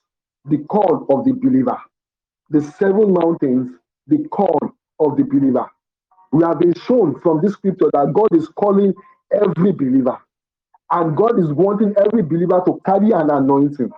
the 0.46 0.58
call 0.68 1.06
of 1.10 1.24
the 1.26 1.32
believer. 1.32 1.78
The 2.50 2.62
seven 2.62 3.12
mountains, 3.14 3.72
the 4.08 4.26
call 4.30 4.58
of 5.00 5.16
the 5.16 5.24
believer. 5.24 5.66
We 6.32 6.44
have 6.44 6.60
been 6.60 6.74
shown 6.74 7.20
from 7.20 7.40
this 7.42 7.54
scripture 7.54 7.90
that 7.92 8.12
God 8.14 8.36
is 8.36 8.48
calling 8.48 8.94
every 9.32 9.72
believer, 9.72 10.18
and 10.92 11.16
God 11.16 11.38
is 11.40 11.52
wanting 11.52 11.94
every 12.04 12.22
believer 12.22 12.62
to 12.66 12.80
carry 12.86 13.12
an 13.12 13.30
anointing 13.30 13.90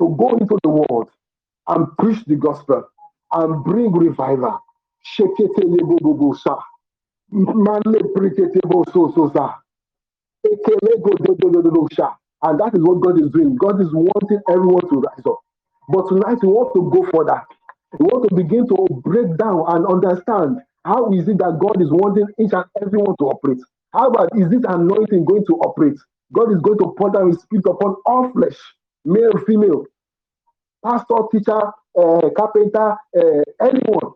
to 0.00 0.16
go 0.18 0.30
into 0.38 0.58
the 0.62 0.70
world 0.70 1.10
and 1.68 1.86
preach 1.98 2.24
the 2.26 2.36
gospel 2.36 2.84
and 3.32 3.64
bring 3.64 3.92
revival. 3.92 4.60
And 12.44 12.60
that 12.60 12.72
is 12.74 12.82
what 12.82 13.00
God 13.02 13.20
is 13.20 13.30
doing. 13.32 13.56
God 13.56 13.80
is 13.80 13.88
wanting 13.92 14.40
everyone 14.50 14.88
to 14.90 14.96
rise 15.00 15.26
up. 15.26 15.40
But 15.88 16.08
tonight 16.08 16.38
we 16.42 16.48
want 16.48 16.74
to 16.74 16.90
go 16.90 17.04
further. 17.12 17.42
We 18.00 18.06
want 18.06 18.28
to 18.30 18.36
begin 18.36 18.68
to 18.68 18.86
break 19.04 19.36
down 19.38 19.64
and 19.68 19.86
understand 19.86 20.58
how 20.84 21.12
is 21.12 21.28
it 21.28 21.38
that 21.38 21.58
God 21.60 21.82
is 21.82 21.90
wanting 21.92 22.26
each 22.40 22.52
and 22.52 22.64
everyone 22.82 23.16
to 23.20 23.26
operate. 23.26 23.60
How 23.94 24.08
about 24.08 24.30
is 24.38 24.48
this 24.50 24.62
anointing 24.68 25.24
going 25.26 25.44
to 25.46 25.54
operate? 25.66 25.98
God 26.32 26.52
is 26.52 26.60
going 26.62 26.78
to 26.78 26.94
pour 26.98 27.10
down 27.10 27.28
his 27.30 27.40
spirit 27.42 27.66
upon 27.66 27.96
all 28.06 28.30
flesh 28.32 28.56
male, 29.04 29.32
female, 29.46 29.84
pastor, 30.84 31.16
teacher, 31.32 31.60
uh, 31.98 32.30
carpenter, 32.36 32.96
uh, 33.18 33.42
anyone. 33.62 34.12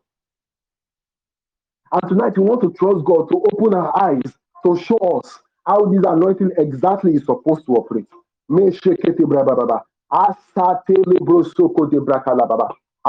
And 1.93 2.03
tonight 2.09 2.37
we 2.39 2.45
want 2.45 2.63
to 2.63 2.73
trust 2.73 3.05
God 3.05 3.29
to 3.31 3.45
open 3.53 3.75
our 3.75 3.93
eyes 4.03 4.23
to 4.65 4.77
show 4.79 4.99
us 4.99 5.39
how 5.67 5.85
this 5.87 6.03
anointing 6.07 6.53
exactly 6.59 7.15
is 7.15 7.25
supposed 7.27 7.67
to 7.67 7.73
operate. 7.75 8.07
I 8.51 8.55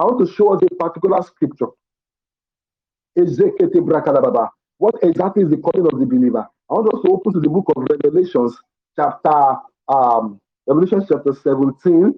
want 0.05 0.19
to 0.25 0.33
show 0.33 0.53
us 0.53 0.61
a 0.63 0.75
particular 0.75 1.21
scripture. 1.23 1.67
What 4.77 4.95
exactly 5.03 5.43
is 5.43 5.49
the 5.49 5.57
calling 5.57 5.87
of 5.91 5.99
the 5.99 6.05
believer? 6.05 6.47
I 6.69 6.73
want 6.73 6.93
us 6.93 7.01
to 7.03 7.11
open 7.11 7.33
to 7.33 7.39
the 7.39 7.49
book 7.49 7.65
of 7.75 7.87
Revelations, 7.89 8.57
chapter 8.95 9.57
um, 9.87 10.39
Revelation 10.67 11.05
chapter 11.07 11.33
17, 11.33 12.13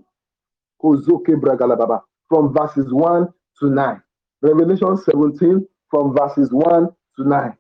from 2.29 2.53
verses 2.53 2.88
1 2.91 3.27
to 3.60 3.69
9. 3.69 4.01
Revelation 4.41 4.97
17, 4.97 5.67
from 5.89 6.15
verses 6.15 6.49
1 6.51 6.88
to 7.17 7.23
9. 7.27 7.58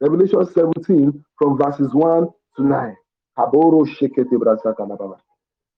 Revelation 0.00 0.46
17, 0.46 1.24
from 1.38 1.58
verses 1.58 1.92
1 1.94 2.28
to 2.56 2.62
9. 2.62 2.96
Haboro 3.38 3.84
shekete 3.86 4.36
brasaka 4.38 4.86
la 4.88 4.96
baba. 4.96 5.16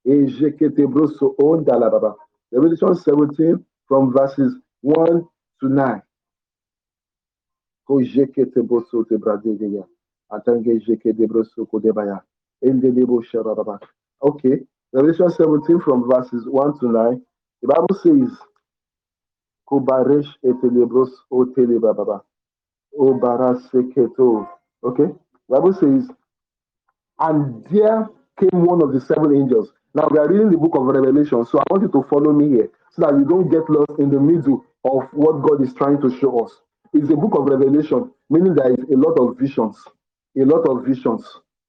Ejekete 0.06 0.86
broso 0.86 1.34
onda 1.40 1.78
la 1.78 1.88
baba. 1.90 2.14
Revelation 2.52 2.94
17 2.94 3.64
from 3.88 4.12
verses 4.12 4.54
1 4.82 5.22
to 5.60 5.68
9. 5.68 6.02
Ko 7.86 7.94
jekete 8.02 8.62
broso 8.62 9.04
te 9.08 9.16
bradegeya. 9.16 9.84
Atange 10.32 10.80
jekete 10.86 11.26
broso 11.26 11.66
ko 11.70 11.80
debaya. 11.80 12.20
Ende 12.64 12.92
debo 12.92 13.22
baba. 13.32 13.78
Okay. 14.22 14.60
Revelation 14.92 15.30
17 15.30 15.80
from 15.80 16.08
verses 16.08 16.46
1 16.46 16.78
to 16.80 16.92
9. 16.92 17.22
The 17.62 17.68
Bible 17.68 17.96
says, 18.02 18.38
etelebros 19.70 21.10
o. 21.30 21.44
O. 24.18 24.48
Okay. 24.84 25.06
The 25.48 25.54
Bible 25.54 25.72
says, 25.74 26.08
and 27.18 27.64
there 27.70 28.08
came 28.38 28.64
one 28.64 28.82
of 28.82 28.92
the 28.92 29.00
seven 29.00 29.34
angels. 29.34 29.72
Now 29.94 30.08
we 30.10 30.18
are 30.18 30.28
reading 30.28 30.50
the 30.50 30.58
book 30.58 30.76
of 30.76 30.84
Revelation, 30.84 31.44
so 31.46 31.58
I 31.58 31.64
want 31.70 31.82
you 31.82 31.88
to 31.88 32.06
follow 32.08 32.32
me 32.32 32.48
here 32.48 32.68
so 32.92 33.02
that 33.02 33.14
you 33.18 33.24
don't 33.24 33.48
get 33.48 33.68
lost 33.70 33.98
in 33.98 34.10
the 34.10 34.20
middle 34.20 34.64
of 34.84 35.08
what 35.12 35.42
God 35.42 35.62
is 35.62 35.72
trying 35.74 36.00
to 36.02 36.10
show 36.18 36.44
us. 36.44 36.52
It's 36.92 37.10
a 37.10 37.16
book 37.16 37.34
of 37.34 37.46
Revelation, 37.46 38.10
meaning 38.30 38.54
there 38.54 38.72
is 38.72 38.84
a 38.92 38.96
lot 38.96 39.18
of 39.18 39.38
visions, 39.38 39.76
a 40.38 40.44
lot 40.44 40.68
of 40.68 40.84
visions, 40.84 41.24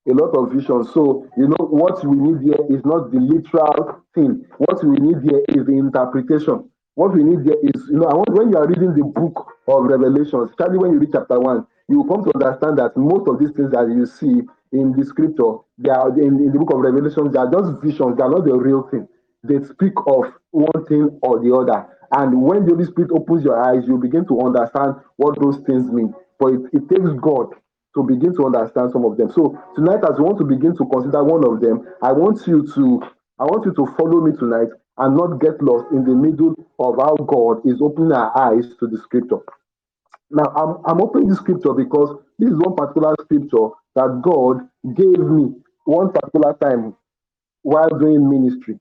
a 0.07 0.13
lot 0.13 0.31
of 0.37 0.51
visions. 0.51 0.93
So, 0.93 1.27
you 1.37 1.47
know, 1.47 1.65
what 1.67 2.03
we 2.05 2.15
need 2.17 2.41
here 2.43 2.63
is 2.69 2.83
not 2.85 3.11
the 3.11 3.19
literal 3.19 4.01
thing. 4.15 4.45
What 4.57 4.83
we 4.83 4.95
need 4.97 5.21
here 5.23 5.43
is 5.49 5.65
the 5.65 5.73
interpretation. 5.77 6.69
What 6.95 7.13
we 7.13 7.23
need 7.23 7.45
here 7.45 7.59
is, 7.63 7.83
you 7.89 7.99
know, 7.99 8.07
want 8.07 8.29
when 8.33 8.49
you 8.49 8.57
are 8.57 8.67
reading 8.67 8.95
the 8.95 9.03
book 9.03 9.53
of 9.67 9.83
Revelation, 9.85 10.41
especially 10.49 10.77
when 10.79 10.93
you 10.93 10.99
read 10.99 11.11
chapter 11.13 11.39
one, 11.39 11.67
you 11.89 12.01
will 12.01 12.07
come 12.09 12.23
to 12.25 12.31
understand 12.33 12.77
that 12.79 12.97
most 12.97 13.27
of 13.27 13.39
these 13.39 13.51
things 13.51 13.71
that 13.71 13.87
you 13.87 14.05
see 14.05 14.41
in 14.71 14.91
the 14.93 15.05
scripture, 15.05 15.61
they 15.77 15.89
are 15.89 16.09
in, 16.17 16.39
in 16.39 16.51
the 16.51 16.59
book 16.59 16.73
of 16.73 16.79
Revelation, 16.79 17.31
they 17.31 17.39
are 17.39 17.51
just 17.51 17.81
visions, 17.83 18.17
they 18.17 18.23
are 18.23 18.31
not 18.31 18.45
the 18.45 18.55
real 18.55 18.87
thing. 18.89 19.07
They 19.43 19.63
speak 19.63 19.93
of 20.07 20.33
one 20.51 20.85
thing 20.87 21.19
or 21.21 21.39
the 21.39 21.53
other. 21.55 21.85
And 22.11 22.41
when 22.41 22.65
the 22.65 22.73
Holy 22.73 22.85
Spirit 22.85 23.11
opens 23.11 23.43
your 23.43 23.61
eyes, 23.61 23.83
you 23.87 23.97
begin 23.97 24.25
to 24.27 24.39
understand 24.41 24.95
what 25.17 25.39
those 25.39 25.57
things 25.67 25.91
mean. 25.91 26.13
But 26.39 26.53
it, 26.53 26.61
it 26.73 26.89
takes 26.89 27.11
God 27.21 27.53
to 27.95 28.03
begin 28.03 28.35
to 28.35 28.45
understand 28.45 28.91
some 28.91 29.05
of 29.05 29.17
them. 29.17 29.31
So 29.31 29.57
tonight, 29.75 30.03
as 30.09 30.17
we 30.17 30.25
want 30.25 30.37
to 30.39 30.45
begin 30.45 30.75
to 30.77 30.85
consider 30.85 31.23
one 31.23 31.45
of 31.45 31.61
them, 31.61 31.85
I 32.01 32.11
want 32.13 32.45
you 32.47 32.65
to 32.75 33.01
I 33.39 33.45
want 33.45 33.65
you 33.65 33.73
to 33.73 33.85
follow 33.97 34.21
me 34.21 34.31
tonight 34.37 34.69
and 34.97 35.17
not 35.17 35.39
get 35.41 35.61
lost 35.61 35.91
in 35.91 36.03
the 36.05 36.15
middle 36.15 36.55
of 36.79 36.95
how 36.99 37.15
God 37.15 37.65
is 37.65 37.81
opening 37.81 38.11
our 38.13 38.35
eyes 38.37 38.65
to 38.79 38.87
the 38.87 38.97
scripture. 38.99 39.39
Now, 40.31 40.45
I'm, 40.55 40.77
I'm 40.85 41.01
opening 41.01 41.29
the 41.29 41.35
scripture 41.35 41.73
because 41.73 42.17
this 42.39 42.49
is 42.51 42.57
one 42.57 42.75
particular 42.75 43.15
scripture 43.21 43.69
that 43.95 44.21
God 44.23 44.67
gave 44.95 45.19
me 45.19 45.55
one 45.85 46.11
particular 46.11 46.53
time 46.61 46.95
while 47.63 47.89
doing 47.89 48.29
ministry. 48.29 48.79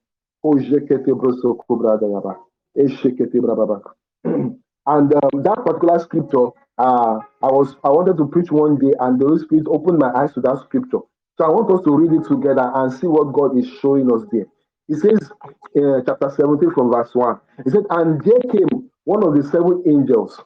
And 4.88 5.12
um, 5.14 5.42
that 5.42 5.62
particular 5.66 5.98
scripture, 6.00 6.48
uh, 6.78 7.20
I 7.42 7.46
was 7.46 7.76
I 7.84 7.90
wanted 7.90 8.18
to 8.18 8.26
preach 8.28 8.50
one 8.50 8.78
day, 8.78 8.92
and 9.00 9.20
the 9.20 9.26
Holy 9.26 9.40
Spirit 9.42 9.66
opened 9.68 9.98
my 9.98 10.12
eyes 10.14 10.32
to 10.34 10.40
that 10.42 10.60
scripture. 10.64 11.00
So 11.38 11.44
I 11.44 11.50
want 11.50 11.70
us 11.72 11.84
to 11.84 11.96
read 11.96 12.12
it 12.12 12.28
together 12.28 12.70
and 12.74 12.92
see 12.92 13.06
what 13.06 13.32
God 13.32 13.58
is 13.58 13.68
showing 13.80 14.12
us 14.12 14.22
there. 14.32 14.46
He 14.88 14.94
says, 14.94 15.30
uh, 15.44 16.00
chapter 16.06 16.30
17 16.36 16.72
from 16.72 16.92
verse 16.92 17.10
1. 17.14 17.40
He 17.64 17.70
said, 17.70 17.84
And 17.90 18.20
there 18.22 18.40
came 18.52 18.90
one 19.04 19.24
of 19.24 19.34
the 19.36 19.42
seven 19.50 19.82
angels 19.86 20.40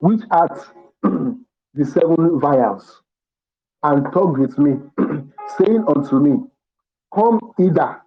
which 0.00 0.20
had 0.32 0.48
the 1.02 1.84
seven 1.84 2.40
vials, 2.40 3.02
and 3.84 4.04
talked 4.12 4.38
with 4.38 4.58
me, 4.58 4.76
saying 5.58 5.84
unto 5.88 6.20
me, 6.20 6.38
Come 7.14 7.40
hither, 7.58 8.02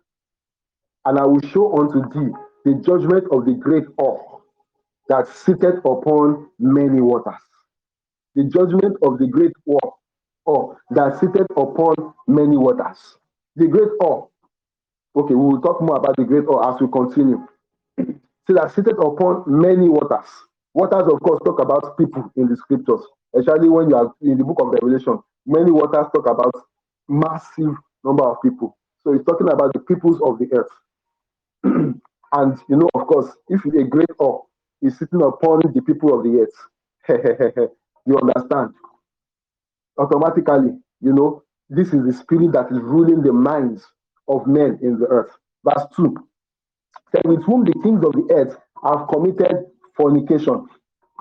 and 1.05 1.19
I 1.19 1.25
will 1.25 1.41
show 1.41 1.77
unto 1.79 2.01
thee 2.13 2.31
the 2.65 2.75
judgment 2.75 3.25
of 3.31 3.45
the 3.45 3.53
great 3.53 3.85
awe 3.99 4.38
that 5.09 5.27
sitteth 5.27 5.79
upon 5.85 6.47
many 6.59 7.01
waters. 7.01 7.41
The 8.35 8.43
judgment 8.45 8.95
of 9.03 9.17
the 9.17 9.27
great 9.27 9.51
awe, 9.65 9.91
awe 10.45 10.75
that 10.91 11.19
sitteth 11.19 11.47
upon 11.57 11.95
many 12.27 12.55
waters. 12.57 13.17
The 13.55 13.67
great 13.67 13.89
awe. 14.01 14.27
Okay, 15.15 15.33
we 15.33 15.45
will 15.45 15.61
talk 15.61 15.81
more 15.81 15.97
about 15.97 16.15
the 16.15 16.23
great 16.23 16.45
awe 16.47 16.73
as 16.73 16.79
we 16.79 16.87
continue. 16.87 17.45
See 17.99 18.53
that 18.53 18.71
sitteth 18.73 18.99
upon 18.99 19.43
many 19.47 19.89
waters. 19.89 20.29
Waters, 20.75 21.11
of 21.11 21.19
course, 21.21 21.39
talk 21.43 21.59
about 21.59 21.97
people 21.97 22.31
in 22.35 22.47
the 22.47 22.55
scriptures, 22.55 23.01
especially 23.35 23.69
when 23.69 23.89
you 23.89 23.95
are 23.95 24.13
in 24.21 24.37
the 24.37 24.43
book 24.43 24.61
of 24.61 24.69
Revelation. 24.69 25.19
Many 25.47 25.71
waters 25.71 26.05
talk 26.13 26.29
about 26.29 26.53
massive 27.07 27.73
number 28.03 28.23
of 28.23 28.37
people. 28.43 28.77
So 29.03 29.13
it's 29.13 29.25
talking 29.25 29.49
about 29.49 29.73
the 29.73 29.79
peoples 29.79 30.21
of 30.21 30.37
the 30.37 30.47
earth. 30.53 30.71
and 31.63 32.59
you 32.69 32.77
know, 32.77 32.89
of 32.93 33.07
course, 33.07 33.35
if 33.49 33.65
a 33.65 33.83
great 33.83 34.09
awe 34.19 34.43
is 34.81 34.97
sitting 34.99 35.21
upon 35.23 35.61
the 35.73 35.81
people 35.83 36.17
of 36.17 36.23
the 36.23 36.41
earth, 36.47 37.69
you 38.07 38.17
understand. 38.19 38.73
Automatically, 39.99 40.77
you 41.01 41.13
know, 41.13 41.43
this 41.69 41.89
is 41.93 42.05
the 42.05 42.13
spirit 42.13 42.53
that 42.53 42.71
is 42.71 42.79
ruling 42.81 43.21
the 43.23 43.33
minds 43.33 43.85
of 44.27 44.47
men 44.47 44.79
in 44.81 44.99
the 44.99 45.07
earth. 45.07 45.31
Verse 45.65 45.85
2 45.95 46.15
said, 47.13 47.23
With 47.25 47.43
whom 47.45 47.65
the 47.65 47.73
kings 47.83 48.03
of 48.05 48.13
the 48.13 48.27
earth 48.33 48.57
have 48.83 49.07
committed 49.13 49.65
fornication. 49.97 50.67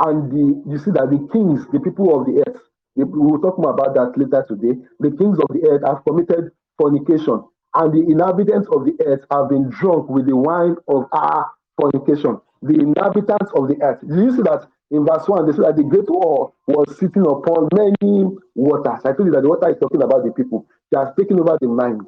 And 0.01 0.31
the 0.33 0.63
you 0.71 0.79
see 0.79 0.93
that 0.93 1.11
the 1.11 1.29
kings, 1.33 1.67
the 1.73 1.81
people 1.81 2.21
of 2.21 2.27
the 2.27 2.45
earth, 2.47 2.63
we 2.97 3.05
will 3.05 3.41
talk 3.41 3.59
more 3.59 3.73
about 3.73 3.95
that 3.95 4.15
later 4.19 4.45
today. 4.49 4.79
The 5.01 5.11
kings 5.13 5.39
of 5.41 5.49
the 5.51 5.69
earth 5.71 5.83
have 5.87 6.05
committed 6.07 6.53
fornication, 6.79 7.43
and 7.75 7.93
the 7.95 8.07
inhabitants 8.13 8.69
of 8.73 8.85
the 8.87 8.95
earth 9.07 9.23
have 9.33 9.49
been 9.51 9.71
drunk 9.71 10.09
with 10.11 10.27
the 10.27 10.37
wine 10.37 10.77
of 10.89 11.07
our 11.13 11.51
fornication. 11.81 12.41
The 12.63 12.75
inhabitants 12.75 13.53
of 13.55 13.69
the 13.69 13.77
earth. 13.83 14.01
Do 14.07 14.23
you 14.23 14.31
see 14.37 14.43
that 14.43 14.69
in 14.91 15.05
verse 15.07 15.29
1? 15.29 15.47
They 15.47 15.53
say 15.53 15.63
that 15.63 15.77
the 15.77 15.85
great 15.85 16.09
wall 16.09 16.55
was 16.67 16.99
sitting 16.99 17.23
upon 17.23 17.69
many 17.73 18.27
waters. 18.55 19.01
I 19.05 19.13
told 19.13 19.27
you 19.27 19.33
that 19.33 19.43
the 19.43 19.49
water 19.49 19.71
is 19.71 19.79
talking 19.81 20.03
about 20.03 20.25
the 20.25 20.33
people. 20.33 20.67
They 20.91 20.99
has 20.99 21.09
taken 21.19 21.39
over 21.41 21.59
the 21.61 21.69
mind. 21.69 22.03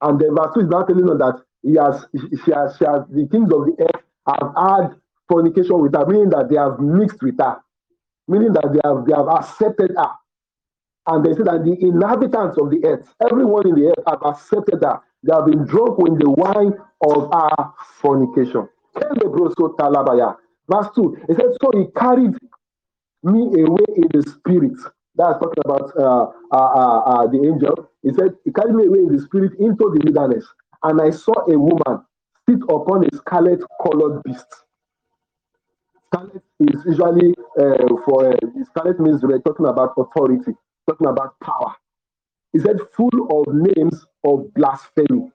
And 0.00 0.18
then 0.20 0.34
verse 0.34 0.54
2 0.54 0.60
is 0.60 0.68
now 0.68 0.82
telling 0.84 1.08
us 1.10 1.18
that 1.18 1.42
he 1.62 1.74
has, 1.76 2.06
she 2.44 2.52
has, 2.52 2.76
she 2.76 2.84
has, 2.84 3.04
the 3.10 3.28
kings 3.30 3.52
of 3.52 3.66
the 3.66 3.76
earth 3.80 4.02
have 4.26 4.52
had 4.56 4.96
fornication 5.28 5.78
with 5.80 5.94
her, 5.94 6.06
meaning 6.06 6.30
that 6.30 6.48
they 6.50 6.56
have 6.56 6.80
mixed 6.80 7.22
with 7.22 7.38
her, 7.38 7.58
meaning 8.28 8.52
that 8.52 8.68
they 8.72 8.80
have 8.84 9.06
they 9.06 9.14
have 9.14 9.28
accepted 9.28 9.92
her. 9.96 10.10
And 11.06 11.24
they 11.24 11.32
say 11.32 11.42
that 11.44 11.64
the 11.64 11.76
inhabitants 11.80 12.58
of 12.58 12.70
the 12.70 12.84
earth, 12.84 13.12
everyone 13.30 13.68
in 13.68 13.74
the 13.74 13.88
earth, 13.88 14.04
have 14.06 14.22
accepted 14.24 14.82
her. 14.82 15.00
They 15.24 15.34
have 15.34 15.46
been 15.46 15.64
drunk 15.66 15.98
with 15.98 16.18
the 16.20 16.30
wine 16.30 16.74
of 17.02 17.32
our 17.32 17.74
fornication. 18.00 18.68
Verse 18.96 20.88
2, 20.96 21.18
it 21.28 21.36
says, 21.36 21.56
So 21.62 21.70
he 21.78 21.86
carried 21.96 22.34
me 23.24 23.62
away 23.62 23.86
in 23.96 24.08
the 24.12 24.22
spirit. 24.28 24.74
That's 25.16 25.38
talking 25.40 25.62
about 25.64 25.92
uh, 25.98 26.26
uh, 26.52 26.56
uh, 26.56 27.00
uh, 27.00 27.26
the 27.28 27.38
angel. 27.46 27.90
He 28.02 28.10
said, 28.14 28.36
He 28.44 28.52
carried 28.52 28.74
me 28.76 28.86
away 28.86 29.00
in 29.00 29.16
the 29.16 29.22
spirit 29.22 29.52
into 29.60 29.76
the 29.94 30.00
wilderness. 30.04 30.46
And 30.84 31.00
I 31.02 31.10
saw 31.10 31.34
a 31.50 31.58
woman 31.58 32.04
sit 32.48 32.60
upon 32.68 33.04
a 33.06 33.16
scarlet 33.16 33.60
colored 33.82 34.22
beast 34.24 34.56
Scarlet 36.12 36.42
is 36.60 36.82
usually 36.86 37.34
uh, 37.60 37.86
for 38.06 38.32
uh, 38.32 38.36
scarlet 38.66 39.00
means 39.00 39.22
we're 39.22 39.40
talking 39.40 39.66
about 39.66 39.92
authority, 39.98 40.52
talking 40.88 41.08
about 41.08 41.38
power. 41.40 41.74
He 42.52 42.60
said, 42.60 42.78
full 42.96 43.10
of 43.30 43.54
names 43.54 44.06
of 44.24 44.52
blasphemy. 44.54 45.30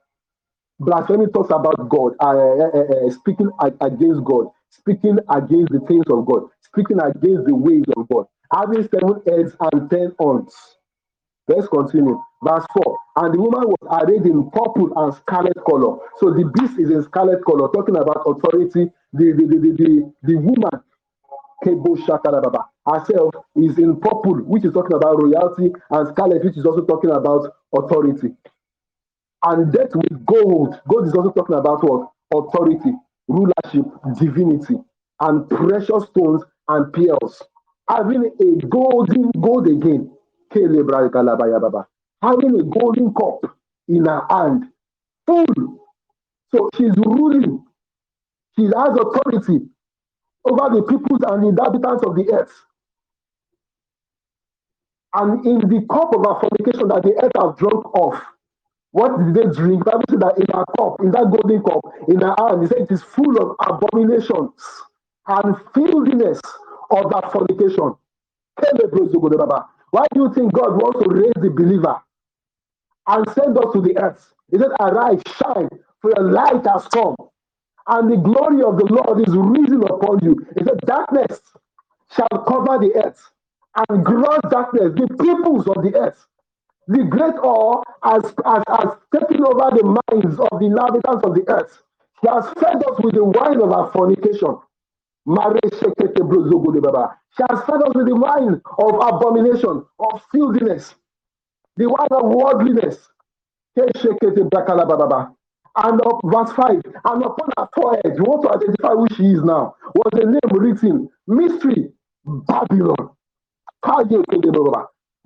Blasphemy 0.80 1.26
talks 1.34 1.50
about 1.50 1.88
God, 1.88 2.14
uh, 2.20 2.30
uh, 2.30 2.70
uh, 2.74 3.08
uh 3.08 3.10
speaking 3.10 3.50
against 3.80 4.24
God, 4.24 4.46
speaking 4.70 5.18
against 5.30 5.72
the 5.72 5.80
things 5.88 6.04
of 6.10 6.26
God, 6.26 6.44
speaking 6.62 7.00
against 7.00 7.46
the 7.46 7.54
ways 7.54 7.84
of 7.96 8.08
God, 8.08 8.26
having 8.52 8.88
seven 8.88 9.22
heads 9.26 9.56
and 9.60 9.90
ten 9.90 10.12
horns. 10.18 10.54
Let's 11.48 11.68
continue. 11.68 12.20
Verse 12.42 12.64
4. 12.84 12.98
And 13.16 13.34
the 13.34 13.40
woman 13.40 13.68
was 13.68 14.02
arrayed 14.02 14.26
in 14.26 14.50
purple 14.50 14.92
and 14.96 15.14
scarlet 15.14 15.56
color. 15.68 15.98
So 16.18 16.30
the 16.32 16.50
beast 16.54 16.78
is 16.78 16.90
in 16.90 17.02
scarlet 17.04 17.44
color, 17.44 17.68
talking 17.74 17.96
about 17.96 18.22
authority. 18.26 18.90
The, 19.12 19.32
the, 19.32 19.44
the, 19.46 19.58
the, 19.58 19.72
the, 19.76 20.12
the 20.24 20.36
woman. 20.36 20.80
Herself 22.86 23.34
is 23.56 23.78
in 23.78 24.00
purple, 24.00 24.36
which 24.46 24.64
is 24.64 24.72
talking 24.74 24.96
about 24.96 25.22
royalty, 25.22 25.72
and 25.90 26.08
scarlet, 26.08 26.44
which 26.44 26.56
is 26.58 26.66
also 26.66 26.82
talking 26.84 27.10
about 27.10 27.52
authority. 27.76 28.34
And 29.44 29.72
death 29.72 29.94
with 29.94 30.26
gold. 30.26 30.80
Gold 30.88 31.06
is 31.06 31.14
also 31.14 31.30
talking 31.32 31.56
about 31.56 31.82
what? 31.84 32.10
Authority, 32.34 32.92
rulership, 33.28 33.86
divinity, 34.18 34.76
and 35.20 35.48
precious 35.48 36.04
stones 36.06 36.42
and 36.68 36.92
pearls. 36.92 37.42
Having 37.88 38.26
a 38.40 38.66
golden 38.66 39.30
gold 39.40 39.66
again. 39.68 40.10
Having 42.22 42.60
a 42.60 42.64
golden 42.64 43.14
cup 43.14 43.56
in 43.88 44.04
her 44.04 44.26
hand, 44.30 44.64
full. 45.26 45.78
So 46.52 46.70
she's 46.76 46.96
ruling. 46.96 47.64
She 48.56 48.64
has 48.64 48.74
authority 48.98 49.68
over 50.44 50.76
the 50.76 50.82
peoples 50.88 51.20
and 51.28 51.44
inhabitants 51.46 52.04
of 52.04 52.16
the 52.16 52.30
earth. 52.32 52.52
And 55.14 55.44
in 55.46 55.58
the 55.68 55.86
cup 55.90 56.14
of 56.14 56.26
our 56.26 56.40
fornication 56.40 56.88
that 56.88 57.02
the 57.02 57.14
earth 57.22 57.32
have 57.36 57.56
drunk 57.58 57.84
off, 57.94 58.22
what 58.92 59.18
did 59.18 59.34
they 59.34 59.54
drink? 59.56 59.84
Bible 59.84 60.04
said 60.10 60.20
that 60.20 60.38
in 60.38 60.46
our 60.54 60.66
cup, 60.78 60.96
in 61.00 61.12
that 61.12 61.30
golden 61.30 61.62
cup, 61.62 61.80
in 62.08 62.22
our 62.22 62.36
hand, 62.38 62.62
he 62.62 62.68
said 62.68 62.78
it 62.82 62.92
is 62.92 63.02
full 63.02 63.36
of 63.40 63.56
abominations 63.66 64.52
and 65.28 65.56
filthiness 65.74 66.40
of 66.90 67.10
that 67.12 67.32
fornication. 67.32 67.94
Why 69.90 70.06
do 70.14 70.22
you 70.22 70.34
think 70.34 70.52
God 70.54 70.74
wants 70.82 71.04
to 71.04 71.10
raise 71.10 71.34
the 71.36 71.50
believer 71.50 71.96
and 73.08 73.26
send 73.32 73.58
us 73.58 73.72
to 73.74 73.82
the 73.82 73.98
earth? 73.98 74.32
He 74.50 74.58
said, 74.58 74.70
Arise, 74.80 75.22
shine, 75.38 75.70
for 76.02 76.12
your 76.16 76.30
light 76.32 76.66
has 76.66 76.86
come, 76.88 77.16
and 77.88 78.12
the 78.12 78.16
glory 78.16 78.62
of 78.62 78.78
the 78.78 78.86
Lord 78.86 79.20
is 79.26 79.34
risen 79.34 79.82
upon 79.84 80.20
you. 80.22 80.36
He 80.58 80.64
said, 80.64 80.78
Darkness 80.86 81.40
shall 82.14 82.44
cover 82.48 82.78
the 82.78 82.92
earth, 83.04 83.20
and 83.90 84.04
gross 84.04 84.40
darkness, 84.50 84.94
the 84.96 85.08
peoples 85.22 85.66
of 85.68 85.82
the 85.84 85.94
earth. 85.98 86.26
The 86.88 87.04
great 87.04 87.36
awe 87.42 87.82
has, 88.04 88.24
has, 88.46 88.64
has 88.68 88.90
taken 89.14 89.44
over 89.44 89.70
the 89.76 89.84
minds 90.12 90.40
of 90.40 90.60
the 90.60 90.66
inhabitants 90.66 91.24
of 91.26 91.34
the 91.34 91.44
earth. 91.48 91.82
He 92.22 92.28
has 92.28 92.46
fed 92.60 92.78
us 92.84 93.00
with 93.04 93.16
the 93.16 93.24
wine 93.24 93.62
of 93.62 93.72
our 93.72 93.92
fornication. 93.92 94.58
She 95.28 95.34
has 97.50 97.64
fed 97.64 97.82
us 97.82 97.96
with 97.96 98.08
the 98.08 98.16
wine 98.16 98.62
of 98.78 98.94
abomination, 99.14 99.86
of 100.00 100.22
filthiness, 100.32 100.96
the 101.76 101.88
wine 101.88 102.08
of 102.12 102.24
worldliness. 102.26 103.08
And 105.76 106.00
up 106.06 106.20
verse 106.24 106.52
5, 106.54 106.82
and 107.04 107.24
upon 107.24 107.50
her 107.58 107.68
forehead, 107.76 108.16
you 108.16 108.24
want 108.24 108.42
to 108.44 108.50
identify 108.56 108.94
who 108.94 109.06
she 109.16 109.26
is 109.32 109.42
now, 109.44 109.74
was 109.94 110.10
the 110.12 110.26
name 110.26 110.60
written, 110.60 111.08
Mystery, 111.26 111.92
Babylon. 112.26 113.10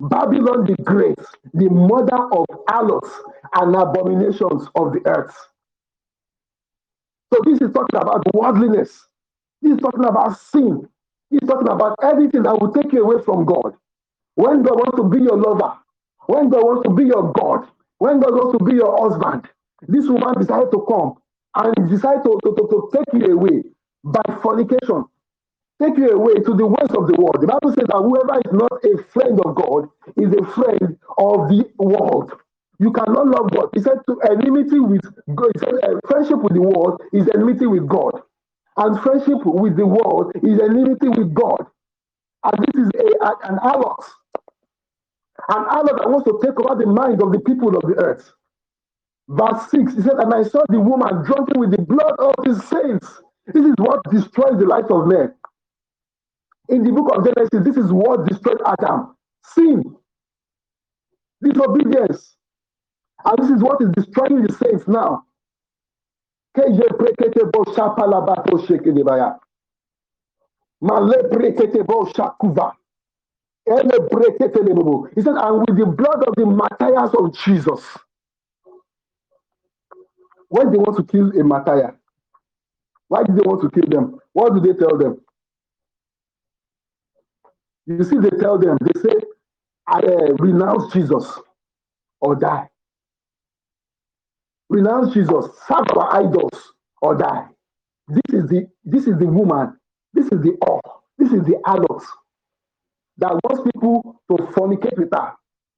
Babylon 0.09 0.65
the 0.65 0.75
Great, 0.83 1.19
the 1.53 1.69
mother 1.69 2.17
of 2.33 2.45
harlots 2.69 3.11
and 3.55 3.75
abominations 3.75 4.67
of 4.75 4.93
the 4.93 5.01
earth. 5.07 5.35
So 7.33 7.41
this 7.45 7.61
is 7.61 7.71
talking 7.73 7.99
about 7.99 8.23
worldliness. 8.33 9.07
This 9.61 9.73
is 9.73 9.79
talking 9.79 10.05
about 10.05 10.39
sin. 10.39 10.87
This 11.31 11.41
is 11.43 11.49
talking 11.49 11.69
about 11.69 11.95
everything 12.03 12.43
that 12.43 12.59
will 12.59 12.71
take 12.73 12.93
you 12.93 13.03
away 13.03 13.23
from 13.23 13.45
God. 13.45 13.75
When 14.35 14.63
God 14.63 14.75
wants 14.77 14.97
to 14.97 15.05
be 15.09 15.23
your 15.23 15.37
lover, 15.37 15.77
when 16.27 16.49
God 16.49 16.63
wants 16.63 16.83
to 16.89 16.95
be 16.95 17.05
your 17.05 17.31
God, 17.33 17.67
when 17.99 18.19
God 18.19 18.33
wants 18.33 18.57
to 18.59 18.65
be 18.65 18.75
your 18.75 18.97
husband, 18.97 19.47
this 19.87 20.07
woman 20.07 20.35
decided 20.39 20.71
to 20.71 20.85
come 20.89 21.15
and 21.55 21.89
decided 21.89 22.23
to, 22.23 22.39
to, 22.43 22.51
to, 22.55 22.67
to 22.69 22.89
take 22.93 23.21
you 23.21 23.33
away 23.35 23.63
by 24.03 24.23
fornication, 24.43 25.05
take 25.83 25.97
you 25.99 26.09
away 26.11 26.35
to 26.35 26.53
the 26.55 26.67
ways 26.67 26.91
of 26.97 27.07
the 27.07 27.17
world. 27.19 27.39
The 27.41 27.47
Bible 27.47 27.73
says 27.75 27.87
that 27.89 28.01
whoever 28.01 28.39
is 28.39 28.53
not 28.53 28.79
a 28.85 29.03
friend 29.13 29.39
of 29.45 29.55
God 29.55 29.89
is 30.17 30.31
a 30.33 30.45
friend 30.53 30.97
of 31.19 31.49
the 31.49 31.65
world. 31.79 32.33
You 32.79 32.93
cannot 32.93 33.27
love 33.27 33.51
God. 33.51 33.69
He 33.75 33.81
said 33.81 33.99
to 34.09 34.21
enmity 34.31 34.79
with 34.79 35.03
God. 35.35 35.51
Said 35.59 35.75
uh, 35.83 35.99
friendship 36.07 36.43
with 36.43 36.55
the 36.55 36.63
world 36.63 37.01
is 37.13 37.29
enmity 37.35 37.67
with 37.67 37.87
God, 37.89 38.21
and 38.77 38.99
friendship 39.01 39.45
with 39.45 39.77
the 39.77 39.87
world 39.87 40.33
is 40.43 40.59
enmity 40.59 41.09
with 41.09 41.33
God. 41.35 41.67
And 42.43 42.55
this 42.65 42.87
is 42.87 42.91
a, 42.95 43.25
a, 43.25 43.31
an 43.51 43.57
harlot, 43.59 44.03
an 45.49 45.65
harlot 45.65 45.97
that 45.99 46.09
wants 46.09 46.25
to 46.29 46.39
take 46.43 46.59
over 46.59 46.75
the 46.79 46.87
mind 46.91 47.21
of 47.23 47.31
the 47.33 47.41
people 47.41 47.75
of 47.75 47.83
the 47.83 47.95
earth. 47.97 48.31
Verse 49.29 49.71
6, 49.71 49.95
he 49.95 50.01
said, 50.03 50.15
And 50.19 50.33
I 50.33 50.43
saw 50.43 50.63
the 50.69 50.79
woman 50.79 51.23
drunken 51.25 51.59
with 51.59 51.71
the 51.71 51.81
blood 51.83 52.15
of 52.19 52.33
the 52.45 52.55
saints. 52.61 53.07
This 53.47 53.65
is 53.65 53.75
what 53.77 54.01
destroys 54.11 54.59
the 54.59 54.65
life 54.67 54.89
of 54.91 55.07
men. 55.07 55.33
In 56.69 56.83
the 56.83 56.91
book 56.91 57.11
of 57.15 57.25
Genesis, 57.25 57.63
this 57.65 57.77
is 57.77 57.91
what 57.91 58.27
destroyed 58.27 58.61
Adam 58.65 59.15
sin, 59.45 59.83
disobedience. 61.43 62.35
And 63.25 63.37
this 63.39 63.51
is 63.57 63.63
what 63.63 63.81
is 63.81 63.89
destroying 63.95 64.43
the 64.43 64.53
saints 64.53 64.87
now. 64.87 65.25
He 75.15 75.21
said, 75.21 75.35
and 75.35 75.59
with 75.67 75.77
the 75.77 75.85
blood 75.97 76.23
of 76.27 76.35
the 76.37 76.45
martyrs 76.45 77.11
of 77.17 77.35
Jesus. 77.37 77.97
When 80.49 80.71
they 80.71 80.77
want 80.79 80.97
to 80.97 81.03
kill 81.05 81.31
a 81.39 81.43
martyr, 81.43 81.97
why 83.09 83.23
do 83.23 83.33
they 83.33 83.41
want 83.43 83.61
to 83.63 83.71
kill 83.71 83.89
them? 83.89 84.19
What 84.33 84.55
do 84.55 84.61
they 84.61 84.79
tell 84.79 84.97
them? 84.97 85.22
You 87.87 88.03
see, 88.03 88.17
they 88.17 88.29
tell 88.41 88.57
them, 88.57 88.77
they 88.81 89.01
say, 89.01 89.15
I 89.87 89.99
uh, 89.99 90.33
renounce 90.39 90.93
Jesus 90.93 91.39
or 92.21 92.35
die. 92.35 92.69
Renounce 94.69 95.13
Jesus, 95.13 95.45
serve 95.67 95.85
our 95.97 96.15
idols 96.15 96.73
or 97.01 97.15
die. 97.17 97.47
This 98.09 98.43
is 98.43 98.49
the 98.49 98.67
this 98.85 99.07
is 99.07 99.17
the 99.19 99.27
woman, 99.27 99.77
this 100.13 100.25
is 100.27 100.41
the 100.41 100.57
all, 100.67 101.03
this 101.17 101.31
is 101.33 101.43
the 101.45 101.57
adult 101.67 102.03
that 103.19 103.33
wants 103.45 103.63
people 103.73 104.21
to 104.31 104.43
fornicate 104.53 104.97
with 104.97 105.09
her, 105.13 105.33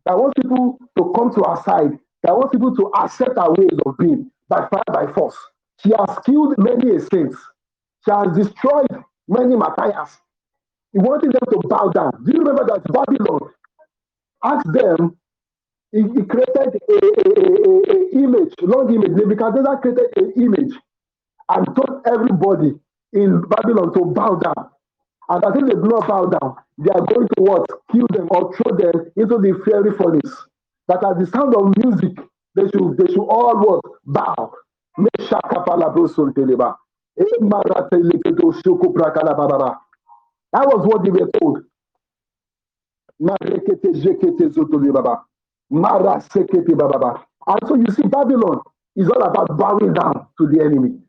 that 0.05 0.17
wants 0.17 0.33
people 0.41 0.79
to 0.97 1.13
come 1.15 1.33
to 1.35 1.43
her 1.49 1.61
side, 1.63 1.99
that 2.23 2.35
wants 2.35 2.51
people 2.53 2.75
to 2.75 2.91
accept 2.97 3.37
her 3.37 3.51
ways 3.53 3.77
of 3.85 3.97
being 3.99 4.31
by 4.49 4.67
fire, 4.69 4.83
by 4.93 5.11
force. 5.13 5.37
She 5.83 5.91
has 5.91 6.19
killed 6.25 6.55
many 6.57 6.99
saints. 6.99 7.37
She 8.05 8.11
has 8.11 8.35
destroyed 8.37 8.87
many 9.27 9.55
martyrs. 9.55 10.17
He 10.95 11.01
wanted 11.01 11.33
them 11.33 11.47
to 11.51 11.69
bow 11.69 11.89
down. 11.89 12.23
Do 12.25 12.33
you 12.33 12.39
remember 12.39 12.65
that 12.67 12.85
Babylon 12.93 13.51
asked 14.45 14.73
them, 14.73 15.17
he, 15.91 16.03
he 16.03 16.23
created 16.25 16.57
a, 16.57 16.95
a, 16.95 17.31
a, 17.41 17.95
a, 17.95 18.23
image, 18.23 18.53
long 18.61 18.93
image. 18.95 19.11
Nebuchadnezzar 19.11 19.81
created 19.81 20.07
an 20.17 20.33
image 20.37 20.73
and 21.49 21.67
told 21.75 22.01
everybody 22.07 22.75
in 23.13 23.41
Babylon 23.49 23.93
to 23.93 24.05
bow 24.05 24.35
down. 24.37 24.69
And 25.29 25.45
I 25.45 25.51
think 25.53 25.67
they 25.67 25.75
do 25.75 25.83
not 25.89 26.07
bow 26.07 26.27
down. 26.27 26.55
They 26.79 26.91
are 26.91 27.05
going 27.13 27.27
to 27.27 27.41
what? 27.41 27.67
Kill 27.91 28.07
them 28.13 28.29
or 28.31 28.55
throw 28.55 28.77
them 28.77 29.11
into 29.17 29.37
the 29.39 29.61
fiery 29.65 29.91
furnace. 29.97 30.33
That 30.87 31.03
at 31.03 31.19
the 31.19 31.27
sound 31.27 31.55
of 31.55 31.73
music, 31.83 32.17
they 32.55 32.63
should 32.69 32.97
they 32.97 33.11
should 33.13 33.25
all 33.27 33.57
what? 33.57 33.81
Bow. 34.05 34.53
That 40.55 40.67
was 40.67 40.87
what 40.87 41.03
they 41.05 41.11
were 41.11 41.31
told. 41.41 41.59
And 47.47 47.59
so 47.67 47.75
you 47.75 47.87
see, 47.95 48.03
Babylon 48.07 48.61
is 48.97 49.09
all 49.09 49.23
about 49.23 49.57
bowing 49.57 49.93
down 49.93 50.27
to 50.39 50.47
the 50.47 50.61
enemy, 50.63 50.99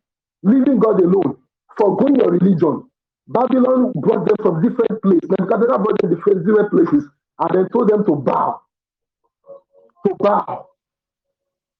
leaving 0.45 0.81
God 0.81 1.01
alone, 1.03 1.39
forgoing 1.79 2.17
your 2.17 2.33
religion. 2.33 2.85
Babylon 3.29 3.93
brought 3.97 4.27
them 4.27 4.37
from 4.43 4.63
different 4.63 5.03
places. 5.03 5.31
Nebuchadnezzar 5.31 5.79
brought 5.81 6.03
them 6.03 6.15
different, 6.17 6.47
different 6.47 6.73
places 6.73 7.09
and 7.41 7.51
then 7.55 7.69
told 7.71 7.91
them 7.91 8.05
to 8.07 8.17
bow. 8.17 8.61
To 10.07 10.15
bow. 10.21 10.69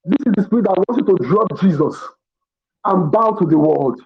This 0.05 0.19
is 0.27 0.35
the 0.37 0.45
spirit 0.45 0.65
that 0.65 0.77
wants 0.89 0.99
you 0.99 1.17
to 1.17 1.25
drop 1.29 1.61
Jesus 1.61 2.03
and 2.85 3.13
bow 3.13 3.33
to 3.33 3.47
the 3.47 3.59
world. 3.59 4.01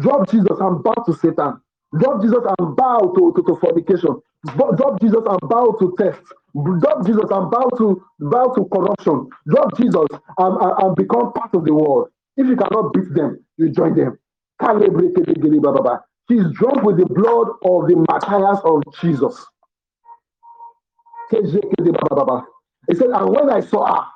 Drop 0.00 0.30
Jesus 0.30 0.58
and 0.60 0.82
bow 0.84 0.94
to 1.06 1.14
Satan. 1.14 1.60
Drop 1.98 2.22
Jesus 2.22 2.44
and 2.58 2.76
bow 2.76 3.12
to, 3.16 3.32
to, 3.36 3.42
to 3.42 3.56
fornication. 3.60 4.16
Drop 4.56 5.00
Jesus 5.00 5.22
and 5.28 5.40
bow 5.48 5.76
to 5.80 5.94
theft. 5.98 6.22
Drop 6.54 7.06
Jesus 7.06 7.24
and 7.30 7.50
bow 7.50 7.68
to 7.78 8.02
bow 8.20 8.46
to 8.54 8.64
corruption. 8.72 9.28
Drop 9.48 9.76
Jesus 9.76 10.06
and, 10.38 10.56
and, 10.60 10.72
and 10.82 10.96
become 10.96 11.32
part 11.32 11.54
of 11.54 11.64
the 11.64 11.74
world. 11.74 12.08
If 12.36 12.46
you 12.46 12.56
cannot 12.56 12.92
beat 12.92 13.12
them, 13.14 13.44
you 13.56 13.70
join 13.70 13.94
them. 13.96 14.18
She's 16.30 16.44
drunk 16.54 16.82
with 16.82 16.98
the 16.98 17.06
blood 17.06 17.48
of 17.64 17.88
the 17.88 18.04
martyrs 18.08 18.60
of 18.64 18.82
Jesus. 19.00 19.46
He 22.88 22.94
said, 22.94 23.10
and 23.10 23.30
when 23.30 23.50
I 23.50 23.60
saw 23.60 23.86
her, 23.94 24.06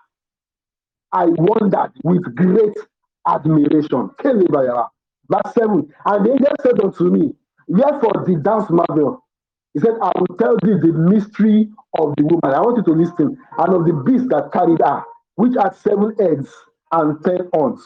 I 1.13 1.27
wondered 1.27 1.93
with 2.05 2.23
great 2.37 2.75
admiration. 3.27 4.11
Verse 4.23 5.55
7 5.55 5.93
And 6.07 6.27
the 6.27 6.31
angel 6.33 6.55
said 6.63 6.81
unto 6.85 7.05
me, 7.11 7.35
Therefore, 7.71 8.25
the 8.27 8.41
dance 8.45 8.71
marvel. 8.71 9.25
He 9.75 9.81
said, 9.81 9.95
I 10.03 10.13
will 10.19 10.37
tell 10.39 10.57
thee 10.65 10.79
the 10.81 10.93
mystery 10.95 11.71
of 11.99 12.15
the 12.17 12.25
woman. 12.25 12.55
I 12.57 12.61
want 12.63 12.79
you 12.79 12.85
to 12.85 13.01
listen. 13.01 13.39
And 13.59 13.75
of 13.75 13.87
the 13.87 13.95
beast 14.07 14.31
that 14.31 14.53
carried 14.53 14.81
her, 14.85 15.05
which 15.37 15.55
had 15.63 15.77
seven 15.77 16.17
heads 16.21 16.51
and 16.93 17.25
ten 17.25 17.49
horns. 17.55 17.83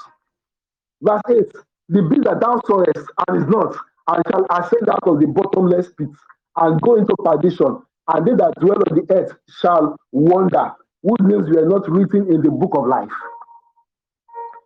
Verse 1.02 1.22
8 1.30 1.52
The 1.90 2.02
beast 2.02 2.24
that 2.24 2.40
thou 2.40 2.60
sawest 2.66 3.06
and 3.28 3.42
is 3.42 3.48
not, 3.48 3.76
and 4.08 4.24
shall 4.30 4.46
ascend 4.50 4.90
out 4.90 5.06
of 5.06 5.20
the 5.20 5.28
bottomless 5.28 5.90
pit 5.98 6.10
and 6.58 6.80
go 6.82 6.96
into 6.96 7.16
perdition, 7.24 7.78
and 8.08 8.26
they 8.26 8.34
that 8.34 8.54
dwell 8.60 8.78
on 8.90 8.96
the 8.98 9.06
earth 9.14 9.32
shall 9.60 9.96
wonder, 10.12 10.72
whose 11.02 11.20
names 11.22 11.48
were 11.50 11.68
not 11.68 11.88
written 11.90 12.32
in 12.32 12.42
the 12.42 12.50
book 12.50 12.72
of 12.76 12.86
life. 12.88 13.12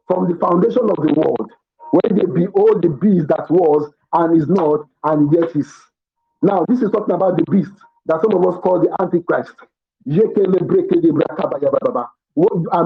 From 0.09 0.29
the 0.31 0.39
foundation 0.39 0.85
of 0.91 0.97
the 0.97 1.15
world, 1.17 1.53
when 1.93 2.17
they 2.19 2.27
behold 2.27 2.83
the 2.83 2.91
beast 2.91 3.29
that 3.29 3.51
was 3.51 3.93
and 4.15 4.37
is 4.41 4.49
not 4.49 4.87
and 5.05 5.33
yet 5.33 5.55
is. 5.57 5.73
Now, 6.43 6.65
this 6.69 6.83
is 6.83 6.91
talking 6.93 7.15
about 7.15 7.37
the 7.39 7.45
beast 7.51 7.73
that 8.07 8.21
some 8.23 8.35
of 8.35 8.47
us 8.49 8.61
call 8.63 8.81
the 8.81 8.95
Antichrist. 9.03 9.55
And 10.07 10.17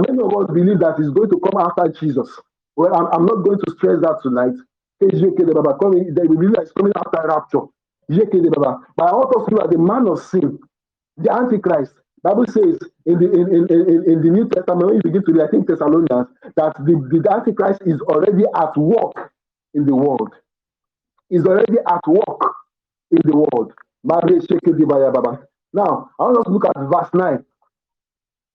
many 0.08 0.22
of 0.22 0.34
us 0.36 0.48
believe 0.52 0.80
that 0.80 0.96
he's 0.98 1.10
going 1.10 1.30
to 1.30 1.40
come 1.40 1.60
after 1.62 1.88
Jesus. 2.00 2.28
Well, 2.76 2.94
I'm, 2.96 3.06
I'm 3.12 3.26
not 3.26 3.44
going 3.44 3.58
to 3.64 3.72
stress 3.78 4.00
that 4.02 4.20
tonight. 4.22 4.54
They 5.00 5.08
believe 6.28 6.52
that 6.54 6.62
he's 6.64 6.72
coming 6.72 6.94
after 6.96 7.28
rapture. 7.28 7.66
But 8.96 9.04
I 9.06 9.12
to 9.48 9.54
know 9.54 9.62
that 9.62 9.70
the 9.72 9.78
man 9.78 10.08
of 10.08 10.20
sin, 10.22 10.58
the 11.18 11.32
Antichrist, 11.32 11.94
Bible 12.22 12.46
says 12.48 12.78
in 13.06 13.18
the 13.20 13.30
in, 13.32 13.48
in, 13.54 13.66
in, 13.70 14.12
in 14.12 14.22
the 14.22 14.30
New 14.30 14.48
Testament, 14.50 14.86
when 14.86 14.96
you 14.96 15.02
begin 15.04 15.24
to 15.26 15.32
read, 15.34 15.42
I 15.44 15.48
think 15.50 15.68
Thessalonians, 15.68 16.28
that 16.56 16.74
the, 16.78 16.94
the 17.22 17.32
Antichrist 17.32 17.82
is 17.86 18.00
already 18.02 18.44
at 18.56 18.76
work 18.76 19.32
in 19.74 19.86
the 19.86 19.94
world. 19.96 20.32
Is 21.32 21.46
already 21.46 21.78
at 21.88 22.02
work 22.08 22.42
in 23.12 23.20
the 23.24 23.36
world. 23.36 23.72
Now, 25.74 26.10
I 26.20 26.24
want 26.24 26.38
us 26.38 26.44
to 26.46 26.50
look 26.52 26.66
at 26.66 26.76
verse 26.78 27.10
9. 27.14 27.44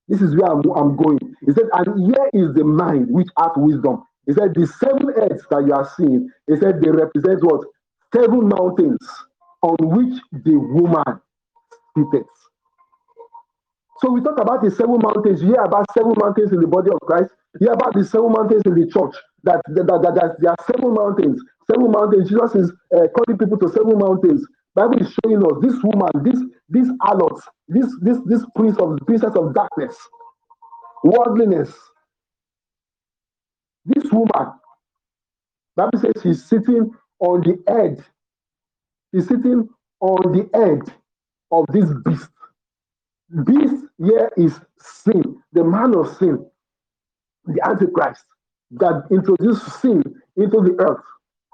This 0.08 0.22
is 0.22 0.36
where 0.36 0.52
I'm, 0.52 0.62
I'm 0.76 0.96
going. 0.98 1.20
He 1.46 1.54
said, 1.54 1.66
and 1.74 2.08
here 2.08 2.30
is 2.34 2.54
the 2.56 2.64
mind 2.64 3.08
which 3.12 3.28
hath 3.40 3.54
wisdom. 3.58 4.04
He 4.28 4.34
said, 4.34 4.54
the 4.56 4.68
seven 4.68 5.14
heads 5.20 5.44
that 5.52 5.66
you 5.68 5.74
are 5.74 5.90
seeing, 5.98 6.30
he 6.48 6.58
said, 6.58 6.82
they 6.82 6.90
represent 6.92 7.44
what? 7.44 7.62
Seven 8.16 8.50
mountains 8.50 9.00
on 9.64 9.78
which 9.82 10.22
the 10.46 10.56
woman 10.58 11.22
sits. 12.14 12.30
So 14.02 14.12
we 14.12 14.22
talk 14.22 14.40
about 14.42 14.64
the 14.64 14.72
seven 14.72 15.00
mountains. 15.02 15.42
You 15.42 15.50
hear 15.50 15.64
about 15.64 15.88
seven 15.94 16.14
mountains 16.22 16.52
in 16.54 16.62
the 16.62 16.68
body 16.68 16.92
of 16.92 17.00
Christ. 17.02 17.32
You 17.60 17.68
hear 17.68 17.74
about 17.74 17.94
the 17.96 18.06
seven 18.06 18.32
mountains 18.34 18.64
in 18.66 18.76
the 18.76 18.88
church. 18.92 19.16
That, 19.44 19.62
that, 19.68 19.88
that, 19.88 20.16
that, 20.16 20.36
there 20.40 20.52
are 20.52 20.66
seven 20.68 20.94
mountains. 20.94 21.42
Seven 21.72 21.92
mountains. 21.92 22.30
Jesus 22.30 22.56
is 22.56 22.72
uh, 22.96 23.08
calling 23.16 23.38
people 23.38 23.58
to 23.60 23.70
seven 23.70 23.98
mountains. 23.98 24.46
Bible 24.76 25.00
is 25.02 25.16
showing 25.24 25.44
us 25.44 25.58
this 25.62 25.76
woman, 25.84 26.12
this 26.24 26.40
this 26.70 26.88
harlot, 27.04 27.42
this 27.68 27.88
this 28.02 28.20
this 28.28 28.44
prince 28.56 28.78
of 28.78 28.98
princess 29.08 29.34
of 29.36 29.54
darkness, 29.54 29.98
worldliness. 31.04 31.74
This 33.86 34.06
woman, 34.12 34.54
Bible 35.76 36.00
says 36.00 36.14
she's 36.24 36.46
sitting 36.46 36.92
on 37.20 37.42
the 37.42 37.58
edge. 37.72 38.04
She's 39.14 39.28
sitting 39.28 39.70
on 40.02 40.34
the 40.34 40.50
edge 40.56 40.94
of 41.52 41.66
this 41.74 41.90
beast. 42.06 42.30
Beast 43.46 43.86
here 43.98 44.32
is 44.38 44.60
sin, 44.80 45.38
the 45.54 45.64
man 45.64 45.96
of 45.96 46.16
sin, 46.18 46.46
the 47.46 47.62
Antichrist 47.68 48.24
that 48.72 49.05
introduced 49.11 49.82
sin 49.82 50.03
into 50.36 50.61
the 50.61 50.76
earth. 50.80 51.03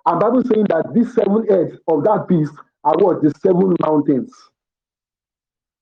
And 0.06 0.20
Bible 0.20 0.44
saying 0.44 0.66
that 0.70 0.94
these 0.94 1.14
seven 1.14 1.46
heads 1.48 1.78
of 1.88 2.04
that 2.04 2.28
beast 2.28 2.54
are 2.84 2.96
what? 2.98 3.22
The 3.22 3.32
seven 3.42 3.76
mountains. 3.80 4.34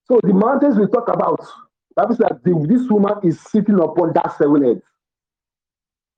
So 0.06 0.20
the 0.24 0.34
mountains 0.34 0.78
we 0.78 0.88
talk 0.88 1.08
about, 1.08 1.40
Bible 1.96 2.16
says 2.16 2.28
that 2.30 2.44
the, 2.44 2.68
this 2.68 2.90
woman 2.90 3.16
is 3.24 3.40
sitting 3.42 3.76
upon 3.80 4.14
that 4.14 4.36
seven 4.38 4.64
heads. 4.64 4.84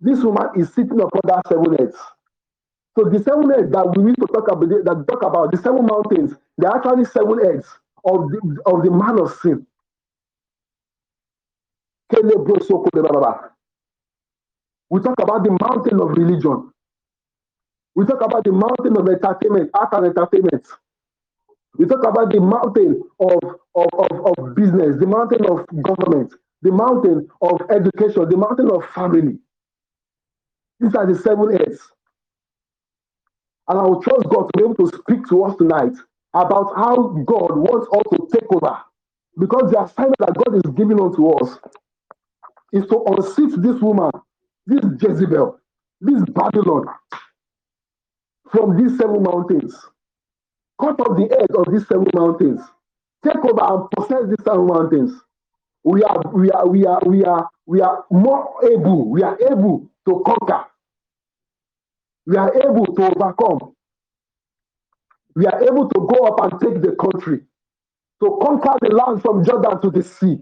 This 0.01 0.23
woman 0.23 0.49
is 0.55 0.73
sitting 0.73 0.99
upon 0.99 1.21
that 1.25 1.43
seven 1.47 1.73
heads. 1.75 1.95
So 2.97 3.05
the 3.09 3.19
seven 3.23 3.49
heads 3.49 3.71
that 3.71 3.93
we 3.97 4.03
need 4.03 4.15
to 4.15 4.27
talk 4.27 4.51
about, 4.51 4.69
that 4.69 5.05
talk 5.09 5.23
about 5.23 5.51
the 5.51 5.57
seven 5.57 5.85
mountains, 5.85 6.33
they're 6.57 6.71
actually 6.71 7.05
seven 7.05 7.39
heads 7.43 7.67
of 8.05 8.29
the, 8.29 8.61
of 8.65 8.83
the 8.83 8.91
man 8.91 9.19
of 9.19 9.33
sin. 9.41 9.65
We 14.89 15.01
talk 15.01 15.15
about 15.21 15.43
the 15.43 15.57
mountain 15.61 16.01
of 16.01 16.09
religion. 16.11 16.71
We 17.95 18.05
talk 18.05 18.21
about 18.23 18.43
the 18.45 18.53
mountain 18.53 18.97
of 18.97 19.07
entertainment, 19.09 19.71
art 19.73 19.89
and 19.93 20.07
entertainment. 20.07 20.67
We 21.77 21.85
talk 21.87 22.05
about 22.07 22.31
the 22.31 22.41
mountain 22.41 23.03
of, 23.19 23.39
of, 23.75 23.87
of, 23.93 24.37
of 24.39 24.55
business, 24.55 24.97
the 24.99 25.07
mountain 25.07 25.45
of 25.47 25.65
government, 25.83 26.33
the 26.61 26.71
mountain 26.71 27.27
of 27.41 27.61
education, 27.71 28.29
the 28.29 28.37
mountain 28.37 28.71
of 28.71 28.85
family. 28.95 29.39
These 30.79 30.95
are 30.95 31.07
the 31.07 31.19
seven 31.19 31.51
heads. 31.51 31.81
And 33.69 33.79
I 33.79 33.83
will 33.83 34.01
trust 34.03 34.29
God 34.29 34.49
to 34.49 34.57
be 34.57 34.63
able 34.63 34.75
to 34.75 34.97
speak 34.97 35.27
to 35.29 35.43
us 35.45 35.57
tonight 35.57 35.93
about 36.33 36.75
how 36.77 36.95
God 37.25 37.57
wants 37.57 37.87
us 37.93 38.03
to 38.13 38.27
take 38.39 38.51
over. 38.53 38.77
Because 39.39 39.71
the 39.71 39.81
assignment 39.83 40.17
that 40.19 40.35
God 40.35 40.55
is 40.57 40.71
giving 40.75 41.01
unto 41.01 41.29
us 41.31 41.59
is 42.73 42.85
to 42.87 43.03
unseat 43.07 43.61
this 43.61 43.81
woman, 43.81 44.11
this 44.67 44.83
Jezebel, 45.01 45.59
this 46.01 46.23
Babylon 46.31 46.85
from 48.51 48.77
these 48.77 48.97
seven 48.97 49.23
mountains. 49.23 49.75
Cut 50.81 50.99
off 51.01 51.17
the 51.17 51.29
edge 51.39 51.55
of 51.57 51.73
these 51.73 51.87
seven 51.87 52.07
mountains. 52.15 52.61
Take 53.25 53.37
over 53.45 53.63
and 53.63 53.91
possess 53.91 54.27
these 54.29 54.43
seven 54.45 54.67
mountains. 54.67 55.13
We 55.83 56.03
are, 56.03 56.21
we 56.33 56.51
are, 56.51 56.67
we 56.67 56.85
are, 56.85 57.01
we 57.05 57.25
are, 57.25 57.49
we 57.67 57.81
are 57.81 58.05
more 58.11 58.55
able, 58.71 59.09
we 59.09 59.23
are 59.23 59.37
able 59.51 59.89
to 60.07 60.23
conquer. 60.25 60.65
We 62.27 62.37
are 62.37 62.53
able 62.63 62.85
to 62.87 63.03
overcome 63.15 63.59
we 65.35 65.47
are 65.47 65.63
able 65.63 65.89
to 65.89 65.99
go 66.13 66.27
up 66.27 66.41
and 66.51 66.61
take 66.61 66.81
the 66.83 66.95
country, 66.95 67.41
to 68.23 68.39
conquer 68.41 68.75
the 68.81 68.95
land 68.95 69.21
from 69.21 69.45
Jordan 69.45 69.81
to 69.81 69.91
the 69.91 70.03
sea. 70.03 70.37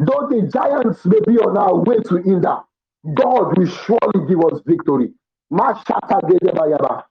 Though 0.00 0.28
the 0.30 0.48
giants 0.52 1.04
may 1.06 1.20
be 1.26 1.38
on 1.38 1.56
our 1.58 1.76
way 1.84 1.98
to 2.08 2.16
hinder, 2.18 2.58
God 3.04 3.58
will 3.58 3.66
surely 3.66 4.26
give 4.28 4.40
us 4.52 4.60
victory. 4.66 5.12
Mashata 5.52 6.20
gedebayaba. 6.28 7.04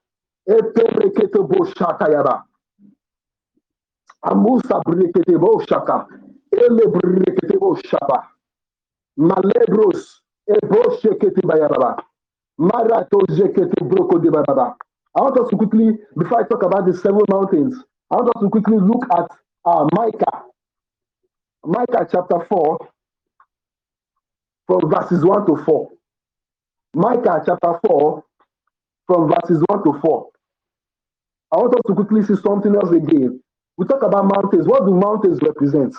Epereketo 0.50 1.48
bo 1.50 1.66
shatayaba. 1.66 2.44
Amusa 4.26 4.82
brekete 4.86 5.40
bo 5.40 5.64
shaka. 5.70 6.08
Ele 6.54 6.88
brekete 6.88 7.60
bo 7.60 7.76
shaba. 7.76 8.28
Malebros. 9.18 10.22
Ebo 10.50 10.98
shekete 11.02 11.42
bayaba. 11.44 11.98
Marato 12.60 13.20
jekete 13.30 13.84
broko 13.84 14.20
de 14.20 14.30
bababa. 14.32 14.76
I 15.16 15.22
want 15.22 15.40
us 15.40 15.50
to 15.50 15.58
quickly, 15.58 15.98
before 16.18 16.42
I 16.44 16.48
talk 16.48 16.64
about 16.64 16.86
the 16.88 16.94
seven 16.94 17.22
mountains, 17.30 17.76
I 18.12 18.18
want 18.18 18.30
us 18.36 18.42
to 18.44 18.50
quickly 18.50 18.78
look 18.80 19.04
at 19.18 19.28
uh, 19.66 19.88
Micah. 19.94 20.44
Micah 21.66 22.08
chapter 22.12 22.46
4, 22.50 22.78
from 24.70 24.88
verses 24.88 25.26
1 25.26 25.48
to 25.48 25.58
4. 25.66 25.90
Micah 26.94 27.42
chapter 27.44 27.80
4, 27.88 28.24
from 29.08 29.28
verses 29.30 29.64
1 29.68 29.84
to 29.84 30.00
4. 30.00 30.30
I 31.52 31.58
want 31.58 31.74
us 31.74 31.82
to 31.88 31.96
quickly 31.96 32.22
see 32.24 32.36
something 32.44 32.76
else 32.76 32.92
again. 32.92 33.42
We 33.78 33.88
talk 33.88 34.04
about 34.04 34.26
mountains. 34.30 34.68
What 34.68 34.86
do 34.86 34.94
mountains 34.94 35.40
represent? 35.42 35.96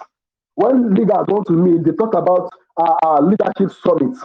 When 0.54 0.94
leaders 0.94 1.26
want 1.26 1.48
to 1.48 1.54
meet, 1.54 1.82
they 1.84 1.90
talk 1.92 2.14
about 2.14 2.50
uh, 2.78 3.20
leadership 3.20 3.74
summit. 3.82 4.16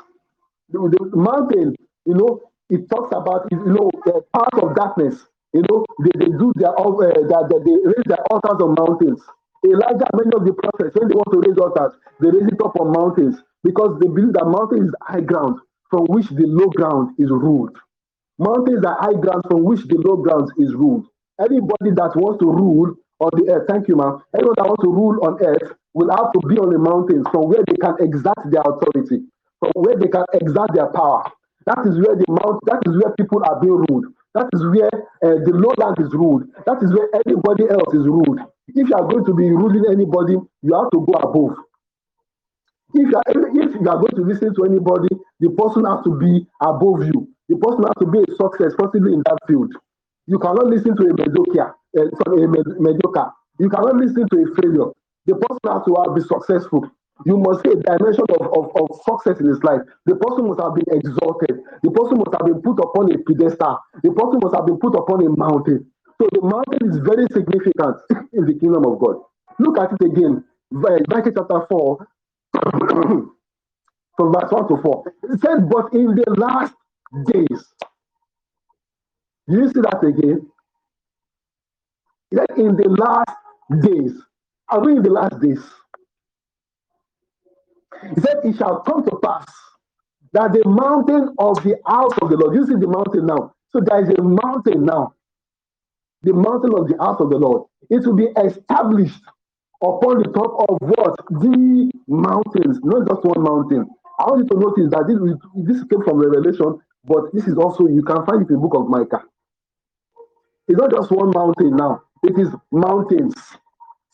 The, 0.70 0.80
the 0.94 1.18
mountain, 1.18 1.76
you 2.06 2.14
know, 2.14 2.42
it 2.70 2.88
talks 2.90 3.10
about 3.16 3.48
you 3.52 3.58
know 3.66 3.90
uh, 4.08 4.22
part 4.38 4.54
of 4.62 4.76
darkness. 4.76 5.26
You 5.54 5.64
know 5.70 5.86
they, 6.04 6.12
they 6.20 6.32
do 6.38 6.54
their 6.56 6.70
uh, 6.78 6.94
that 6.94 7.50
they, 7.50 7.60
they 7.66 7.78
raise 7.86 8.06
their 8.06 8.22
altars 8.30 8.62
on 8.62 8.76
mountains. 8.78 9.22
Elijah, 9.66 10.06
many 10.14 10.30
of 10.36 10.46
the 10.46 10.54
prophets, 10.54 10.94
when 10.96 11.10
they 11.10 11.16
want 11.16 11.34
to 11.34 11.42
raise 11.42 11.58
altars, 11.58 11.94
they 12.22 12.30
raise 12.30 12.48
it 12.48 12.62
up 12.64 12.76
on 12.80 12.94
mountains 12.94 13.42
because 13.66 14.00
they 14.02 14.08
believe 14.08 14.34
that 14.34 14.46
mountain 14.48 14.88
is 14.88 14.94
high 15.04 15.22
ground 15.22 15.60
from 15.92 16.06
which 16.08 16.30
the 16.30 16.48
low 16.48 16.68
ground 16.70 17.16
is 17.20 17.32
ruled. 17.32 17.78
Mountains 18.40 18.86
are 18.86 18.98
high 19.00 19.20
ground 19.20 19.44
from 19.50 19.64
which 19.64 19.82
the 19.88 19.98
low 19.98 20.18
ground 20.18 20.52
is 20.60 20.74
ruled. 20.76 21.08
Anybody 21.42 21.92
that 21.96 22.14
wants 22.16 22.40
to 22.44 22.48
rule 22.52 22.96
on 23.20 23.32
the 23.40 23.52
earth, 23.52 23.68
thank 23.70 23.88
you, 23.88 23.96
ma'am. 23.96 24.22
Anyone 24.36 24.56
that 24.58 24.68
wants 24.68 24.84
to 24.84 24.92
rule 24.92 25.18
on 25.26 25.40
earth 25.44 25.74
will 25.96 26.12
have 26.12 26.32
to 26.34 26.40
be 26.48 26.58
on 26.60 26.70
the 26.72 26.80
mountains 26.80 27.26
from 27.32 27.50
where 27.50 27.64
they 27.68 27.78
can 27.80 27.96
exert 28.04 28.40
their 28.52 28.64
authority, 28.68 29.24
from 29.60 29.72
where 29.76 29.98
they 29.98 30.10
can 30.10 30.26
exert 30.36 30.70
their 30.76 30.92
power. 30.92 31.24
That 31.66 31.82
is 31.88 31.96
where 31.98 32.16
the 32.16 32.28
mount, 32.30 32.60
that 32.68 32.84
is 32.86 32.94
where 33.02 33.14
people 33.16 33.42
are 33.48 33.60
being 33.60 33.84
ruled. 33.90 34.06
That 34.36 34.48
is 34.54 34.62
where 34.68 34.92
uh, 35.24 35.40
the 35.48 35.56
lowland 35.56 35.98
is 36.04 36.14
ruled. 36.14 36.44
That 36.68 36.84
is 36.84 36.92
where 36.94 37.10
anybody 37.26 37.66
else 37.72 37.94
is 37.96 38.06
ruled. 38.06 38.40
If 38.76 38.90
you 38.90 38.96
are 38.96 39.08
going 39.08 39.26
to 39.26 39.34
be 39.34 39.50
ruling 39.50 39.86
anybody, 39.90 40.36
you 40.62 40.74
have 40.76 40.92
to 40.92 41.00
go 41.08 41.14
above. 41.24 41.56
If 42.96 43.10
you, 43.12 43.18
are, 43.18 43.24
if 43.28 43.76
you 43.76 43.90
are 43.90 44.00
going 44.02 44.16
to 44.18 44.24
listen 44.24 44.56
to 44.56 44.66
anybody, 44.66 45.10
the 45.42 45.52
person 45.52 45.86
has 45.86 46.04
to 46.06 46.18
be 46.20 46.48
above 46.64 47.06
you. 47.06 47.30
The 47.50 47.58
person 47.58 47.84
has 47.86 47.98
to 48.02 48.08
be 48.08 48.20
a 48.24 48.32
success, 48.36 48.74
possibly 48.80 49.14
in 49.14 49.24
that 49.28 49.40
field. 49.48 49.74
You 50.28 50.40
cannot 50.40 50.68
listen 50.68 50.98
to 50.98 51.04
a 51.04 51.14
mediocre, 51.14 51.76
uh, 51.98 52.02
a 52.04 52.48
mediocre. 52.82 53.32
You 53.60 53.70
cannot 53.70 53.98
listen 53.98 54.28
to 54.30 54.38
a 54.44 54.48
failure. 54.62 54.90
The 55.28 55.36
person 55.36 55.68
has 55.70 55.84
to 55.86 56.14
be 56.16 56.22
successful. 56.24 56.90
You 57.26 57.38
must 57.38 57.64
see 57.64 57.72
a 57.72 57.78
dimension 57.78 58.26
of, 58.42 58.48
of, 58.58 58.66
of 58.76 58.88
success 59.06 59.40
in 59.42 59.48
his 59.48 59.64
life. 59.64 59.82
The 60.08 60.16
person 60.18 60.48
must 60.50 60.62
have 60.62 60.76
been 60.76 60.90
exalted. 60.96 61.62
The 61.84 61.92
person 61.92 62.18
must 62.20 62.34
have 62.38 62.48
been 62.48 62.62
put 62.64 62.80
upon 62.82 63.12
a 63.14 63.18
pedestal. 63.24 63.80
The 64.04 64.12
person 64.12 64.40
must 64.44 64.56
have 64.56 64.66
been 64.68 64.80
put 64.80 64.96
upon 64.98 65.26
a 65.26 65.32
mountain. 65.38 65.86
So 66.22 66.30
the 66.34 66.42
mountain 66.44 66.90
is 66.90 67.00
very 67.06 67.28
significant 67.32 67.98
in 68.34 68.46
the 68.48 68.56
kingdom 68.60 68.86
of 68.88 69.00
God. 69.00 69.22
Look 69.60 69.80
at 69.80 69.94
it 69.94 70.04
again. 70.06 70.44
Matthew 70.72 71.34
chapter 71.38 71.68
4, 71.70 72.08
from 74.18 74.34
verse 74.34 74.52
1 74.52 74.68
to 74.70 74.78
4. 74.82 75.04
It 75.24 75.42
says, 75.42 75.60
But 75.70 75.94
in 75.94 76.16
the 76.16 76.36
last 76.38 76.74
days, 77.28 77.66
you 79.48 79.68
see 79.68 79.82
that 79.82 80.04
again? 80.06 80.48
That 82.32 82.50
in 82.58 82.76
the 82.76 82.90
last 82.90 83.84
days, 83.84 84.14
are 84.70 84.82
we 84.84 84.98
in 84.98 85.04
the 85.04 85.12
last 85.12 85.40
days? 85.42 85.62
He 88.16 88.22
said, 88.22 88.38
It 88.44 88.58
shall 88.58 88.82
come 88.82 89.04
to 89.06 89.18
pass 89.24 89.46
that 90.34 90.52
the 90.54 90.68
mountain 90.68 91.34
of 91.40 91.64
the 91.64 91.78
house 91.88 92.14
of 92.22 92.30
the 92.30 92.38
Lord, 92.38 92.56
you 92.56 92.66
see 92.68 92.76
the 92.76 92.88
mountain 92.88 93.26
now. 93.26 93.54
So 93.72 93.80
there 93.86 94.04
is 94.04 94.10
a 94.18 94.22
mountain 94.22 94.86
now, 94.86 95.14
the 96.24 96.34
mountain 96.34 96.74
of 96.76 96.88
the 96.90 96.98
house 97.00 97.22
of 97.22 97.30
the 97.30 97.38
Lord. 97.38 97.64
It 97.90 98.06
will 98.06 98.16
be 98.16 98.28
established 98.44 99.22
upon 99.84 100.20
the 100.20 100.30
top 100.34 100.54
of 100.70 100.78
what? 100.82 101.16
The 101.30 101.92
mountains, 102.08 102.80
not 102.84 103.08
just 103.08 103.24
one 103.26 103.44
mountain. 103.44 103.88
I 104.20 104.26
want 104.32 104.44
you 104.46 104.50
to 104.50 104.60
notice 104.60 104.90
that 104.92 105.06
this, 105.08 105.20
this 105.68 105.84
came 105.90 106.04
from 106.04 106.20
Revelation, 106.20 106.80
but 107.06 107.34
this 107.34 107.48
is 107.48 107.58
also, 107.58 107.88
you 107.88 108.04
can 108.04 108.26
find 108.26 108.44
it 108.44 108.50
in 108.50 108.56
the 108.56 108.62
book 108.62 108.76
of 108.76 108.90
Micah. 108.90 109.24
It's 110.68 110.80
not 110.80 110.92
just 110.92 111.12
one 111.12 111.32
mountain 111.36 111.76
now, 111.78 112.02
it 112.24 112.40
is 112.40 112.50
mountains. 112.72 113.36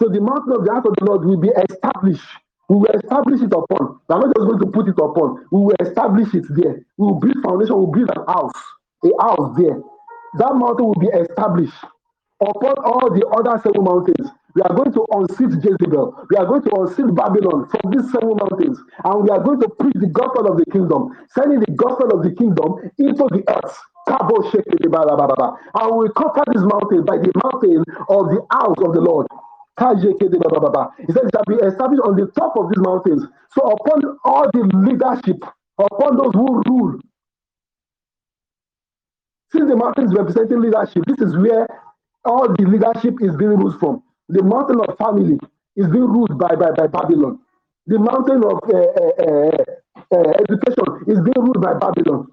So 0.02 0.10
the 0.10 0.22
mountain 0.22 0.54
of 0.54 0.66
the 0.66 0.74
house 0.74 0.86
of 0.86 0.96
the 1.00 1.06
Lord 1.06 1.26
will 1.26 1.38
be 1.40 1.50
established. 1.72 2.28
We 2.70 2.78
will 2.78 2.92
establish 2.94 3.42
it 3.42 3.54
upon. 3.54 4.00
We're 4.10 4.20
not 4.20 4.36
just 4.36 4.48
going 4.48 4.60
to 4.60 4.68
put 4.72 4.88
it 4.90 5.00
upon. 5.00 5.46
We 5.52 5.62
will 5.72 5.78
establish 5.80 6.34
it 6.36 6.46
there. 6.52 6.84
We 6.98 7.08
will 7.08 7.20
build 7.20 7.38
foundation. 7.44 7.76
We 7.78 7.86
will 7.86 7.94
build 7.94 8.12
an 8.16 8.26
house, 8.28 8.60
a 9.06 9.12
house 9.24 9.56
there. 9.58 9.80
That 10.40 10.56
mountain 10.56 10.88
will 10.88 11.00
be 11.00 11.08
established 11.08 11.78
upon 12.42 12.76
all 12.84 13.10
the 13.14 13.24
other 13.32 13.62
seven 13.64 13.84
mountains. 13.84 14.28
We 14.56 14.62
are 14.64 14.76
going 14.76 14.94
to 14.94 15.06
unseat 15.12 15.64
Jezebel. 15.64 16.28
We 16.30 16.38
are 16.38 16.46
going 16.46 16.64
to 16.64 16.72
unseat 16.82 17.14
Babylon 17.16 17.70
from 17.70 17.92
these 17.92 18.12
seven 18.12 18.36
mountains. 18.38 18.80
And 19.06 19.24
we 19.24 19.30
are 19.30 19.44
going 19.44 19.62
to 19.62 19.70
preach 19.70 19.96
the 19.96 20.08
gospel 20.10 20.52
of 20.52 20.58
the 20.60 20.66
kingdom, 20.72 21.12
sending 21.36 21.60
the 21.62 21.72
gospel 21.74 22.12
of 22.18 22.24
the 22.24 22.32
kingdom 22.36 22.76
into 23.00 23.26
the 23.32 23.44
earth. 23.50 23.78
And 24.08 25.98
we 25.98 26.10
cover 26.18 26.44
this 26.54 26.64
mountain 26.64 27.06
by 27.06 27.18
the 27.18 27.32
mountain 27.44 27.84
of 28.10 28.24
the 28.34 28.42
house 28.52 28.80
of 28.84 28.94
the 28.94 29.02
Lord. 29.02 29.28
He 29.80 31.14
said 31.14 31.26
it 31.26 31.32
shall 31.34 31.46
be 31.48 31.56
established 31.66 32.04
on 32.04 32.16
the 32.18 32.28
top 32.38 32.58
of 32.58 32.70
these 32.70 32.84
mountains. 32.84 33.24
So 33.56 33.62
upon 33.64 34.18
all 34.26 34.46
the 34.54 34.64
leadership, 34.76 35.38
upon 35.80 36.18
those 36.18 36.34
who 36.34 36.62
rule. 36.68 37.00
Since 39.52 39.70
the 39.70 39.78
mountains 39.78 40.14
representing 40.14 40.62
leadership, 40.62 41.04
this 41.08 41.20
is 41.28 41.38
where 41.38 41.68
all 42.26 42.48
the 42.54 42.64
leadership 42.66 43.16
is 43.22 43.36
being 43.38 43.52
ruled 43.58 43.80
from. 43.80 44.04
The 44.32 44.44
mountain 44.44 44.80
of 44.82 44.98
family 44.98 45.38
is 45.76 45.88
being 45.88 46.06
ruled 46.08 46.38
by, 46.40 46.56
by, 46.56 46.72
by 46.72 46.88
Babylon. 46.88 47.40
The 47.88 48.00
mountain 48.00 48.44
of 48.44 48.60
uh, 48.64 48.78
uh, 49.28 49.64
uh, 50.16 50.32
education 50.40 50.88
is 51.08 51.20
being 51.20 51.36
ruled 51.38 51.62
by 51.62 51.74
Babylon. 51.74 52.28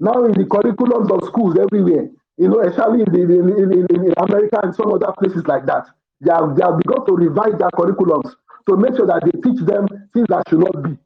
Now 0.00 0.24
in 0.24 0.32
the 0.32 0.44
curriculums 0.44 1.10
of 1.10 1.26
schools 1.28 1.58
everywhere, 1.58 2.08
you 2.38 2.48
know, 2.48 2.60
especially 2.60 3.02
in, 3.02 3.12
the, 3.12 3.22
in, 3.22 3.72
in, 3.72 4.06
in 4.06 4.14
America 4.16 4.60
and 4.62 4.74
some 4.74 4.92
other 4.92 5.12
places 5.18 5.46
like 5.46 5.66
that, 5.66 5.86
they 6.20 6.32
have, 6.32 6.56
they 6.56 6.64
have 6.64 6.78
begun 6.78 7.04
to 7.06 7.12
revise 7.14 7.58
their 7.58 7.70
curriculums 7.74 8.32
to 8.68 8.76
make 8.76 8.96
sure 8.96 9.06
that 9.06 9.22
they 9.24 9.34
teach 9.42 9.60
them 9.66 9.86
things 10.14 10.26
that 10.28 10.44
should 10.48 10.60
not 10.60 10.82
be. 10.82 10.96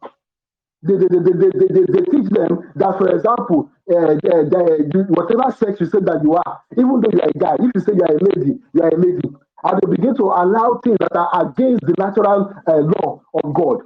They, 0.83 0.95
they, 0.97 1.09
they, 1.09 1.20
they, 1.20 1.33
they, 1.35 1.68
they, 1.74 1.87
they 1.93 2.03
teach 2.11 2.30
them 2.30 2.72
that, 2.76 2.99
for 2.99 3.09
example, 3.14 3.70
uh, 3.93 4.16
they, 4.22 4.89
they, 4.89 5.01
whatever 5.12 5.53
sex 5.53 5.80
you 5.80 5.87
say 5.87 6.01
that 6.01 6.20
you 6.24 6.35
are, 6.35 6.62
even 6.78 7.01
though 7.03 7.11
you 7.12 7.20
are 7.20 7.30
a 7.30 7.39
guy, 7.39 7.55
if 7.61 7.70
you 7.74 7.80
say 7.83 7.93
you 7.95 8.03
are 8.03 8.16
a 8.16 8.24
lady, 8.24 8.59
you 8.74 8.83
are 8.83 8.89
a 8.89 8.97
lady. 8.97 9.28
And 9.64 9.80
they 9.83 9.97
begin 9.97 10.16
to 10.16 10.24
allow 10.24 10.80
things 10.85 10.97
that 11.01 11.16
are 11.16 11.49
against 11.51 11.83
the 11.87 11.95
natural 11.99 12.53
uh, 12.66 12.78
law 12.78 13.22
of 13.45 13.55
God. 13.55 13.80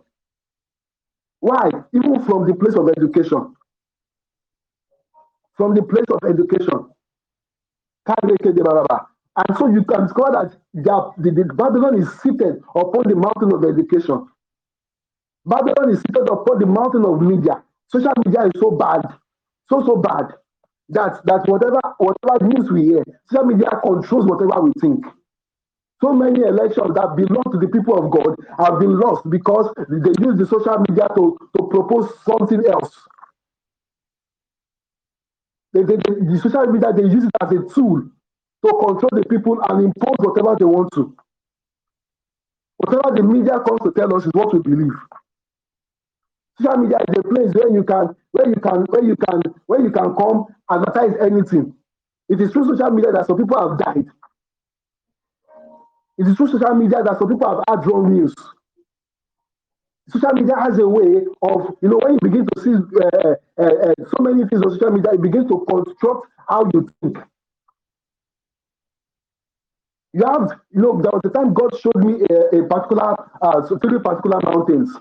Why? 1.41 1.71
Even 1.95 2.23
from 2.25 2.47
the 2.49 2.55
place 2.55 2.75
of 2.77 2.89
education. 2.91 3.55
From 5.57 5.75
the 5.75 5.83
place 5.83 6.07
of 6.11 6.21
education. 6.31 6.87
And 8.09 9.59
so 9.59 9.69
you 9.69 9.85
can 9.85 10.05
discover 10.05 10.33
that 10.33 10.57
the, 10.75 11.13
the, 11.19 11.31
the 11.45 11.55
Babylon 11.55 12.01
is 12.01 12.09
seated 12.21 12.63
upon 12.75 13.05
the 13.09 13.17
mountain 13.17 13.53
of 13.55 13.65
education. 13.65 14.29
Babylon 15.47 15.91
is 15.93 16.01
seated 16.01 16.29
upon 16.31 16.61
the 16.61 16.67
mountain 16.67 17.05
of 17.07 17.23
media. 17.23 17.63
Social 17.89 18.13
media 18.27 18.47
is 18.47 18.61
so 18.61 18.73
bad, 18.73 19.03
so 19.71 19.85
so 19.87 19.97
bad 19.97 20.27
that 20.91 21.21
that 21.27 21.49
whatever 21.49 21.81
whatever 21.99 22.45
news 22.47 22.71
we 22.71 22.85
hear, 22.85 23.05
social 23.31 23.47
media 23.47 23.71
controls 23.85 24.27
whatever 24.27 24.63
we 24.63 24.73
think. 24.81 25.07
So 26.03 26.13
many 26.15 26.43
elections 26.43 26.95
that 26.95 27.17
belong 27.17 27.45
to 27.53 27.59
the 27.59 27.69
people 27.69 27.99
of 27.99 28.11
God 28.13 28.37
have 28.61 28.81
been 28.81 29.01
lost 29.01 29.29
because 29.31 29.73
they 29.91 30.13
use 30.25 30.39
the 30.39 30.47
social 30.47 30.79
media 30.89 31.09
to, 31.17 31.39
to 31.57 31.69
propose 31.71 32.13
something 32.25 32.65
else. 32.67 32.95
They, 35.75 35.83
they, 35.85 35.97
they, 35.97 36.15
the 36.35 36.41
social 36.43 36.67
media, 36.67 36.93
they 36.93 37.05
use 37.05 37.25
it 37.25 37.33
as 37.43 37.53
a 37.53 37.63
tool 37.75 38.03
to 38.65 38.71
control 38.71 39.11
the 39.13 39.25
people 39.29 39.61
and 39.69 39.87
impose 39.87 40.17
whatever 40.19 40.57
they 40.59 40.65
want 40.67 40.93
to. 40.95 41.17
Whatever 42.79 43.17
the 43.17 43.23
media 43.23 43.61
comes 43.61 43.81
to 43.85 43.93
tell 43.93 44.15
us 44.17 44.27
is 44.27 44.33
what 44.35 44.55
we 44.55 44.61
believe. 44.61 44.95
Social 46.61 46.79
media 46.79 46.99
is 47.09 47.19
a 47.19 47.23
place 47.23 47.55
where 47.55 47.71
you 47.73 47.85
can, 47.85 48.17
where 48.33 48.49
you 48.49 48.57
can, 48.57 48.85
where 48.89 49.05
you 49.05 49.17
can, 49.17 49.43
where 49.67 49.81
you 49.81 49.91
can 49.91 50.15
come 50.15 50.47
advertise 50.71 51.15
anything. 51.21 51.75
It 52.29 52.41
is 52.41 52.51
through 52.53 52.65
social 52.77 52.91
media 52.91 53.13
that 53.13 53.27
some 53.27 53.37
people 53.37 53.59
have 53.59 53.79
died. 53.79 54.07
It 56.19 56.27
is 56.27 56.37
through 56.37 56.49
social 56.49 56.75
media 56.75 57.03
that 57.03 57.19
some 57.19 57.29
people 57.29 57.49
have 57.49 57.65
had 57.69 57.87
wrong 57.87 58.13
news 58.13 58.35
social 60.09 60.33
media 60.35 60.55
has 60.57 60.79
a 60.79 60.89
way 60.89 61.25
of, 61.43 61.77
you 61.83 61.89
know, 61.89 61.99
when 62.03 62.15
you 62.15 62.19
begin 62.23 62.47
to 62.47 62.61
see 62.63 62.75
uh, 62.75 63.35
uh, 63.59 63.63
uh, 63.63 63.95
so 64.17 64.23
many 64.23 64.47
things 64.49 64.63
on 64.63 64.71
social 64.73 64.91
media, 64.91 65.13
it 65.13 65.23
begins 65.23 65.49
to 65.49 65.65
construct 65.69 66.29
how 66.49 66.65
you 66.73 66.89
think. 67.03 67.19
You 70.13 70.25
have, 70.25 70.61
you 70.71 70.81
know, 70.81 71.01
there 71.03 71.11
was 71.13 71.21
a 71.25 71.31
time 71.31 71.53
God 71.53 71.77
showed 71.79 72.05
me 72.05 72.25
a, 72.31 72.61
a 72.61 72.69
particular, 72.69 73.17
uh, 73.43 73.63
three 73.67 73.99
particular 73.99 74.41
mountains. 74.43 74.97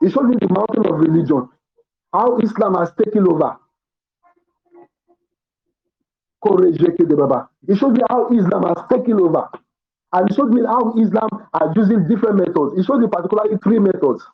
He 0.00 0.10
showed 0.10 0.28
me 0.28 0.36
the 0.40 0.48
mountain 0.48 0.86
of 0.86 1.00
religion, 1.00 1.48
how 2.12 2.38
Islam 2.38 2.74
has 2.76 2.92
taken 3.02 3.26
over. 3.28 3.56
He 7.66 7.76
showed 7.76 7.92
me 7.94 8.02
how 8.10 8.28
Islam 8.30 8.64
has 8.64 8.84
taken 8.90 9.20
over. 9.20 9.48
And 10.12 10.28
he 10.30 10.34
showed 10.36 10.50
me 10.54 10.62
how 10.66 10.94
Islam 10.98 11.28
are 11.54 11.72
using 11.76 12.08
different 12.08 12.36
methods. 12.38 12.76
He 12.76 12.82
showed 12.84 13.00
me 13.00 13.08
particularly 13.12 13.58
three 13.62 13.78
methods. 13.80 14.24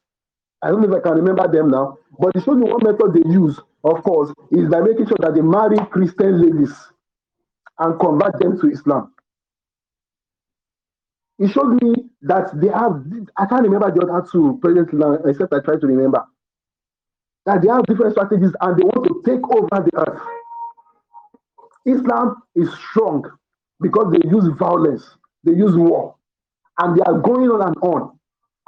I 0.62 0.68
don't 0.70 0.82
know 0.82 0.90
if 0.96 1.00
I 1.04 1.08
can 1.08 1.16
remember 1.18 1.48
them 1.48 1.70
now, 1.70 1.98
but 2.18 2.36
it 2.36 2.44
shows 2.44 2.56
me 2.58 2.70
one 2.70 2.82
method 2.84 3.14
they 3.14 3.28
use, 3.30 3.60
of 3.84 4.02
course, 4.04 4.32
is 4.52 4.68
by 4.70 4.80
making 4.80 5.06
sure 5.08 5.18
that 5.20 5.34
they 5.34 5.42
marry 5.42 5.76
Christian 5.90 6.40
ladies 6.42 6.74
and 7.78 7.98
convert 8.00 8.38
them 8.40 8.60
to 8.60 8.68
Islam. 8.70 9.12
It 11.38 11.48
showed 11.48 11.82
me 11.82 11.95
that 12.26 12.50
they 12.60 12.68
have, 12.68 13.02
I 13.36 13.46
can't 13.46 13.62
remember 13.62 13.90
the 13.90 14.06
other 14.06 14.26
two 14.30 14.58
presently 14.62 14.98
now, 14.98 15.14
except 15.24 15.52
I 15.52 15.60
try 15.60 15.78
to 15.78 15.86
remember, 15.86 16.24
that 17.46 17.62
they 17.62 17.68
have 17.68 17.84
different 17.86 18.12
strategies 18.12 18.52
and 18.60 18.76
they 18.76 18.82
want 18.84 19.06
to 19.06 19.22
take 19.24 19.42
over 19.48 19.88
the 19.88 19.96
earth. 19.96 20.22
Islam 21.86 22.42
is 22.56 22.68
strong 22.90 23.24
because 23.80 24.12
they 24.12 24.28
use 24.28 24.48
violence, 24.58 25.04
they 25.44 25.52
use 25.52 25.76
war, 25.76 26.16
and 26.80 26.96
they 26.96 27.02
are 27.02 27.18
going 27.20 27.48
on 27.50 27.62
and 27.62 27.76
on. 27.82 28.18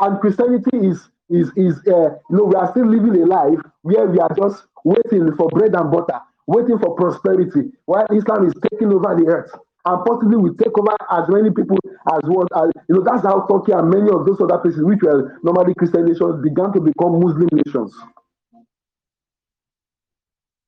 And 0.01 0.21
Christianity 0.21 0.87
is 0.87 1.11
is 1.29 1.51
is 1.57 1.79
uh, 1.89 2.15
you 2.31 2.37
know 2.37 2.45
we 2.45 2.55
are 2.55 2.71
still 2.71 2.87
living 2.87 3.21
a 3.21 3.27
life 3.27 3.59
where 3.83 4.07
we 4.07 4.19
are 4.21 4.31
just 4.39 4.65
waiting 4.85 5.35
for 5.37 5.49
bread 5.49 5.75
and 5.75 5.91
butter, 5.91 6.21
waiting 6.47 6.79
for 6.79 6.95
prosperity, 6.95 7.73
while 7.87 8.07
Islam 8.13 8.47
is 8.47 8.55
taking 8.71 8.93
over 8.93 9.17
the 9.17 9.27
earth 9.27 9.51
and 9.89 10.05
possibly 10.07 10.37
will 10.37 10.55
take 10.57 10.77
over 10.79 10.95
as 11.11 11.25
many 11.31 11.51
people 11.51 11.79
as 12.15 12.21
what 12.29 12.49
you 12.89 12.97
know 12.97 13.05
that's 13.05 13.25
how 13.25 13.47
Turkey 13.51 13.73
and 13.73 13.91
many 13.91 14.11
of 14.11 14.27
those 14.27 14.41
other 14.41 14.59
places 14.61 14.85
which 14.85 15.01
were 15.03 15.39
normally 15.45 15.75
Christian 15.75 16.05
nations 16.07 16.45
began 16.45 16.73
to 16.75 16.81
become 16.81 17.21
Muslim 17.21 17.49
nations. 17.53 17.95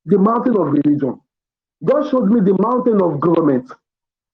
The 0.06 0.18
mountain 0.18 0.56
of 0.56 0.72
religion. 0.72 1.20
God 1.84 2.10
showed 2.10 2.30
me 2.30 2.40
the 2.40 2.56
mountain 2.60 3.02
of 3.02 3.20
government. 3.20 3.70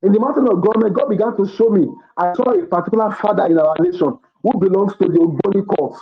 In 0.02 0.12
the 0.12 0.20
mountain 0.20 0.48
of 0.48 0.62
government, 0.62 0.94
God 0.96 1.08
began 1.10 1.36
to 1.36 1.48
show 1.56 1.70
me. 1.70 1.86
I 2.18 2.34
saw 2.34 2.52
a 2.52 2.66
particular 2.66 3.12
father 3.22 3.46
in 3.46 3.58
our 3.58 3.76
nation 3.80 4.18
who 4.42 4.60
belongs 4.60 4.94
to 4.98 5.06
the 5.08 5.18
Ogboni 5.18 5.66
court 5.66 5.98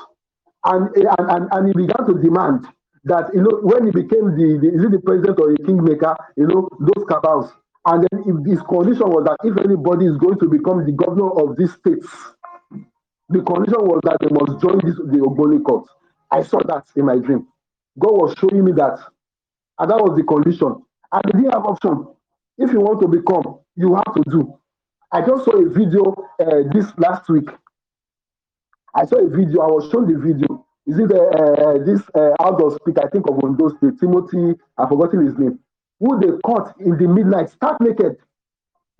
and, 0.66 0.94
and, 0.96 1.30
and, 1.30 1.48
and 1.52 1.68
he 1.68 1.74
began 1.74 2.06
to 2.06 2.14
demand 2.22 2.66
that 3.04 3.30
you 3.34 3.42
know 3.42 3.60
when 3.62 3.86
he 3.86 3.92
became 3.92 4.36
the, 4.36 4.58
the 4.60 4.68
is 4.74 4.84
it 4.84 4.92
the 4.92 5.00
president 5.00 5.40
or 5.40 5.52
the 5.52 5.64
kingmaker, 5.64 6.16
you 6.36 6.46
know, 6.48 6.68
those 6.80 7.04
cabals. 7.08 7.50
And 7.86 8.06
then 8.10 8.20
if 8.26 8.44
this 8.44 8.62
condition 8.66 9.08
was 9.10 9.24
that 9.24 9.36
if 9.44 9.56
anybody 9.58 10.06
is 10.06 10.16
going 10.16 10.38
to 10.38 10.48
become 10.48 10.84
the 10.86 10.92
governor 10.92 11.30
of 11.30 11.56
this 11.56 11.72
state, 11.74 12.02
the 13.28 13.42
condition 13.42 13.80
was 13.84 14.00
that 14.04 14.18
they 14.20 14.28
must 14.28 14.60
join 14.62 14.78
this 14.84 14.96
the 14.96 15.18
Ogboni 15.20 15.62
court. 15.64 15.86
I 16.30 16.42
saw 16.42 16.58
that 16.66 16.84
in 16.96 17.06
my 17.06 17.18
dream. 17.18 17.46
God 17.98 18.12
was 18.12 18.34
showing 18.38 18.64
me 18.64 18.72
that. 18.72 18.98
And 19.78 19.90
that 19.90 19.98
was 19.98 20.16
the 20.16 20.24
condition. 20.24 20.82
And 21.12 21.22
they 21.26 21.38
didn't 21.38 21.52
have 21.52 21.66
option. 21.66 22.06
If 22.58 22.72
you 22.72 22.80
want 22.80 23.00
to 23.02 23.08
become, 23.08 23.60
you 23.76 23.94
have 23.94 24.14
to 24.14 24.22
do. 24.30 24.58
I 25.12 25.20
just 25.20 25.44
saw 25.44 25.52
a 25.52 25.68
video 25.68 26.14
uh, 26.40 26.62
this 26.72 26.86
last 26.98 27.28
week. 27.28 27.48
I 28.94 29.04
saw 29.06 29.16
a 29.16 29.28
video. 29.28 29.62
I 29.62 29.66
was 29.66 29.90
shown 29.90 30.12
the 30.12 30.18
video. 30.18 30.66
Is 30.86 30.98
it 30.98 31.10
uh, 31.12 31.16
uh, 31.24 31.84
this 31.84 32.02
uh, 32.14 32.34
outdoor 32.40 32.76
speaker? 32.76 33.02
I 33.04 33.08
think 33.10 33.26
of 33.28 33.42
Ondo 33.42 33.68
State, 33.70 33.98
Timothy. 34.00 34.58
I've 34.78 34.88
forgotten 34.88 35.26
his 35.26 35.36
name. 35.38 35.58
Who 36.00 36.20
they 36.20 36.36
caught 36.44 36.78
in 36.80 36.96
the 36.98 37.08
midnight, 37.08 37.50
start 37.50 37.80
naked, 37.80 38.16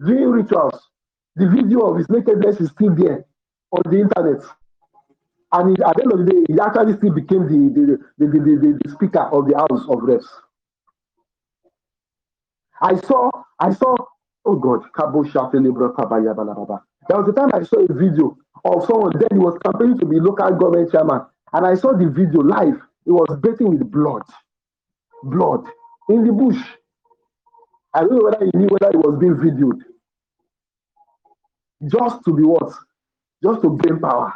doing 0.05 0.30
rituals. 0.30 0.90
The 1.36 1.49
video 1.49 1.80
of 1.80 1.99
his 1.99 2.09
nakedness 2.09 2.61
is 2.61 2.70
still 2.70 2.95
there 2.95 3.24
on 3.72 3.82
the 3.90 4.01
internet. 4.01 4.42
And 5.53 5.76
he, 5.76 5.82
at 5.84 5.97
the 5.97 6.03
end 6.03 6.12
of 6.12 6.18
the 6.18 6.32
day, 6.32 6.45
he 6.49 6.61
actually 6.61 6.97
still 6.97 7.12
became 7.12 7.47
the, 7.47 7.99
the, 8.18 8.26
the, 8.26 8.38
the, 8.38 8.78
the, 8.82 8.90
speaker 8.90 9.20
of 9.20 9.47
the 9.47 9.57
House 9.57 9.84
of 9.88 10.03
Reps. 10.03 10.28
I 12.80 12.97
saw, 13.01 13.30
I 13.59 13.72
saw, 13.72 13.95
oh 14.45 14.57
God, 14.57 14.82
Kabo 14.97 15.24
There 17.09 17.18
was 17.18 17.28
a 17.28 17.32
time 17.32 17.51
I 17.55 17.62
saw 17.62 17.78
a 17.78 17.92
video 17.92 18.36
of 18.64 18.86
someone, 18.86 19.12
then 19.18 19.28
he 19.32 19.38
was 19.38 19.59
campaigning 19.64 19.99
to 19.99 20.07
be 20.07 20.18
local 20.20 20.51
government 20.51 20.90
chairman. 20.90 21.22
And 21.53 21.66
I 21.66 21.74
saw 21.74 21.92
the 21.92 22.09
video 22.09 22.40
live. 22.40 22.80
It 23.07 23.12
was 23.12 23.38
bathing 23.40 23.70
with 23.70 23.90
blood. 23.90 24.22
Blood 25.24 25.66
in 26.09 26.24
the 26.24 26.32
bush. 26.32 26.61
I 27.95 28.01
don't 28.01 28.12
know 28.16 28.24
whether 28.30 28.45
he 28.45 28.51
knew 28.59 28.68
whether 28.68 28.90
it 28.90 28.99
was 28.99 29.18
being 29.20 29.34
videoed. 29.36 29.80
Just 31.88 32.24
to 32.26 32.34
be 32.34 32.42
what? 32.45 32.72
Just 33.45 33.62
to 33.62 33.78
gain 33.82 34.01
power. 34.01 34.34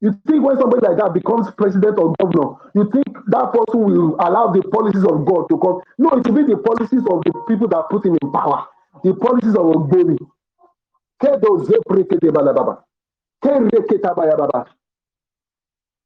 You 0.00 0.12
think 0.28 0.44
when 0.44 0.58
somebody 0.58 0.86
like 0.86 0.98
that 0.98 1.14
becomes 1.14 1.50
president 1.58 1.98
or 1.98 2.14
governor, 2.20 2.56
you 2.74 2.90
think 2.92 3.06
that 3.28 3.52
person 3.52 3.80
will 3.82 4.16
allow 4.20 4.48
the 4.52 4.62
policies 4.70 5.04
of 5.04 5.26
God 5.26 5.48
to 5.50 5.58
come? 5.58 5.82
No, 5.98 6.10
it 6.18 6.26
will 6.28 6.36
be 6.44 6.44
the 6.54 6.58
policies 6.58 7.02
of 7.10 7.24
the 7.24 7.32
people 7.48 7.68
that 7.68 7.88
put 7.90 8.06
him 8.06 8.16
in 8.22 8.32
power, 8.32 8.66
the 9.04 9.14
policies 9.14 9.54
of 9.56 9.66
Ogboni. 9.66 10.18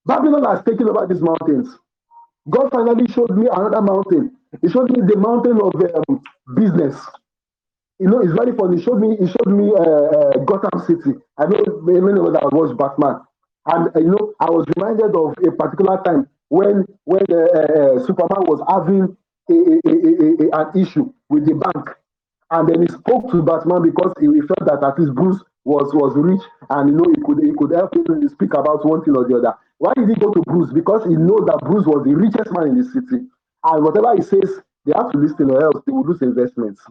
Babylon 0.06 0.44
has 0.44 0.64
taken 0.64 0.88
over 0.90 1.06
these 1.06 1.22
mountains. 1.22 1.68
God 2.50 2.70
finally 2.72 3.08
showed 3.08 3.32
me 3.36 3.48
another 3.52 3.82
mountain. 3.82 4.37
He 4.62 4.68
showed 4.68 4.90
me 4.90 5.00
the 5.06 5.16
mountain 5.16 5.60
of 5.60 5.72
um, 5.74 6.22
business. 6.54 6.96
You 7.98 8.08
know, 8.08 8.20
it's 8.20 8.32
very 8.32 8.52
funny. 8.56 8.76
He 8.76 8.82
showed 8.82 9.00
me. 9.00 9.16
He 9.16 9.26
showed 9.26 9.48
me 9.50 9.72
uh, 9.74 9.82
uh, 9.82 10.38
Gotham 10.46 10.78
City. 10.86 11.18
I 11.36 11.46
know 11.46 11.58
many 11.82 12.18
of 12.20 12.26
us 12.26 12.38
have 12.42 12.52
watched 12.52 12.78
Batman. 12.78 13.20
And 13.66 13.88
uh, 13.94 14.00
you 14.00 14.10
know, 14.14 14.32
I 14.40 14.50
was 14.50 14.66
reminded 14.76 15.16
of 15.16 15.34
a 15.42 15.50
particular 15.56 16.00
time 16.04 16.28
when 16.48 16.86
when 17.04 17.26
uh, 17.30 17.36
uh, 17.36 18.06
Superman 18.06 18.46
was 18.46 18.62
having 18.70 19.16
a, 19.50 19.56
a, 19.82 19.92
a, 20.46 20.60
an 20.62 20.80
issue 20.80 21.12
with 21.28 21.44
the 21.46 21.54
bank, 21.58 21.90
and 22.52 22.68
then 22.68 22.82
he 22.82 22.88
spoke 22.88 23.30
to 23.32 23.42
Batman 23.42 23.82
because 23.82 24.12
he, 24.20 24.26
he 24.30 24.40
felt 24.46 24.62
that 24.70 24.78
at 24.86 24.98
least 24.98 25.14
Bruce 25.14 25.42
was 25.64 25.90
was 25.92 26.14
rich, 26.16 26.40
and 26.70 26.90
you 26.90 26.96
know 26.96 27.04
he 27.10 27.20
could 27.26 27.42
he 27.42 27.52
could 27.58 27.74
help 27.74 27.94
him 27.96 28.06
speak 28.30 28.54
about 28.54 28.86
one 28.86 29.02
thing 29.04 29.16
or 29.16 29.26
the 29.26 29.36
other. 29.42 29.54
Why 29.78 29.92
did 29.96 30.08
he 30.08 30.14
go 30.14 30.30
to 30.32 30.42
Bruce? 30.46 30.72
Because 30.72 31.04
he 31.04 31.16
knows 31.18 31.44
that 31.50 31.58
Bruce 31.66 31.84
was 31.86 32.06
the 32.06 32.14
richest 32.14 32.50
man 32.54 32.68
in 32.70 32.78
the 32.78 32.86
city, 32.94 33.26
and 33.64 33.84
whatever 33.84 34.16
he 34.16 34.22
says, 34.22 34.60
they 34.86 34.92
have 34.96 35.12
to 35.12 35.18
listen 35.18 35.50
or 35.50 35.62
else 35.64 35.82
they 35.86 35.92
will 35.92 36.04
lose 36.06 36.22
investments. 36.22 36.82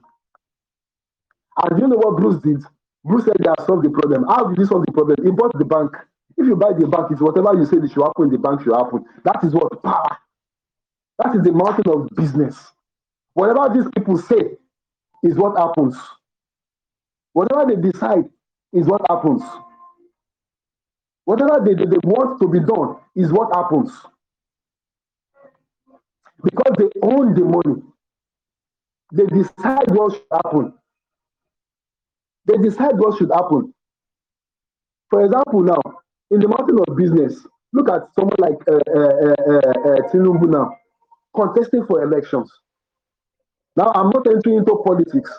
And 1.64 1.80
you 1.82 1.88
know 1.88 1.98
what 1.98 2.18
Bruce 2.18 2.42
did? 2.44 2.64
Bruce 3.06 3.26
said 3.26 3.36
they 3.40 3.50
have 3.50 3.66
solved 3.68 3.86
the 3.86 3.92
problem. 3.92 4.26
How 4.28 4.46
did 4.50 4.60
he 4.60 4.66
solve 4.66 4.86
the 4.86 4.92
problem? 4.94 5.18
He 5.24 5.32
bought 5.32 5.58
the 5.58 5.66
bank. 5.66 5.92
If 6.38 6.48
you 6.48 6.56
buy 6.56 6.74
the 6.74 6.88
bank, 6.88 7.08
it's 7.12 7.22
whatever 7.22 7.54
you 7.56 7.66
say 7.66 7.78
that 7.80 7.92
should 7.92 8.04
happen, 8.04 8.32
the 8.32 8.40
bank 8.40 8.64
should 8.64 8.74
happen. 8.76 9.06
That 9.26 9.44
is 9.44 9.54
what 9.54 9.84
power. 9.84 10.18
That 11.20 11.36
is 11.36 11.44
the 11.44 11.52
mountain 11.54 11.86
of 11.92 12.10
business. 12.16 12.58
Whatever 13.34 13.74
these 13.74 13.90
people 13.96 14.18
say 14.18 14.58
is 15.24 15.36
what 15.38 15.58
happens. 15.58 15.98
Whatever 17.34 17.66
they 17.76 17.82
decide 17.92 18.26
is 18.74 18.88
what 18.88 19.02
happens. 19.10 19.44
Whatever 21.26 21.64
they, 21.66 21.76
they, 21.76 21.86
they 21.86 21.98
want 22.04 22.42
to 22.42 22.48
be 22.50 22.60
done 22.60 22.98
is 23.16 23.32
what 23.32 23.56
happens. 23.56 23.92
Because 26.50 26.74
they 26.78 27.00
own 27.02 27.34
the 27.36 27.44
money. 27.44 27.82
They 29.12 29.26
decide 29.26 29.90
what 29.92 30.14
should 30.14 30.24
happen. 30.32 30.74
They 32.46 32.58
decide 32.58 32.98
what 32.98 33.18
should 33.18 33.32
happen. 33.32 33.74
For 35.10 35.26
example, 35.26 35.62
now, 35.64 35.82
in 36.32 36.40
the 36.40 36.48
mountain 36.48 36.80
of 36.88 36.96
business, 36.98 37.46
look 37.74 37.90
at 37.90 38.04
someone 38.16 38.36
like 38.40 38.58
uh, 38.70 38.76
uh, 38.96 39.36
uh, 39.52 39.58
uh, 39.90 40.10
Tinubu 40.12 40.50
now, 40.50 40.70
contesting 41.36 41.86
for 41.86 42.04
elections. 42.04 42.52
Now, 43.76 43.92
I'm 43.94 44.10
not 44.10 44.28
entering 44.28 44.58
into 44.58 44.82
politics, 44.86 45.32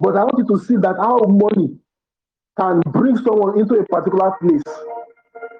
but 0.00 0.16
I 0.16 0.24
want 0.24 0.38
you 0.38 0.56
to 0.56 0.64
see 0.64 0.76
that 0.76 0.96
how 0.98 1.18
money 1.26 1.76
can 2.58 2.80
bring 2.92 3.16
someone 3.16 3.58
into 3.58 3.74
a 3.74 3.86
particular 3.86 4.32
place 4.40 4.62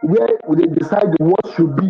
where 0.03 0.28
they 0.57 0.66
decide 0.66 1.09
what 1.18 1.55
should 1.57 1.74
be 1.76 1.87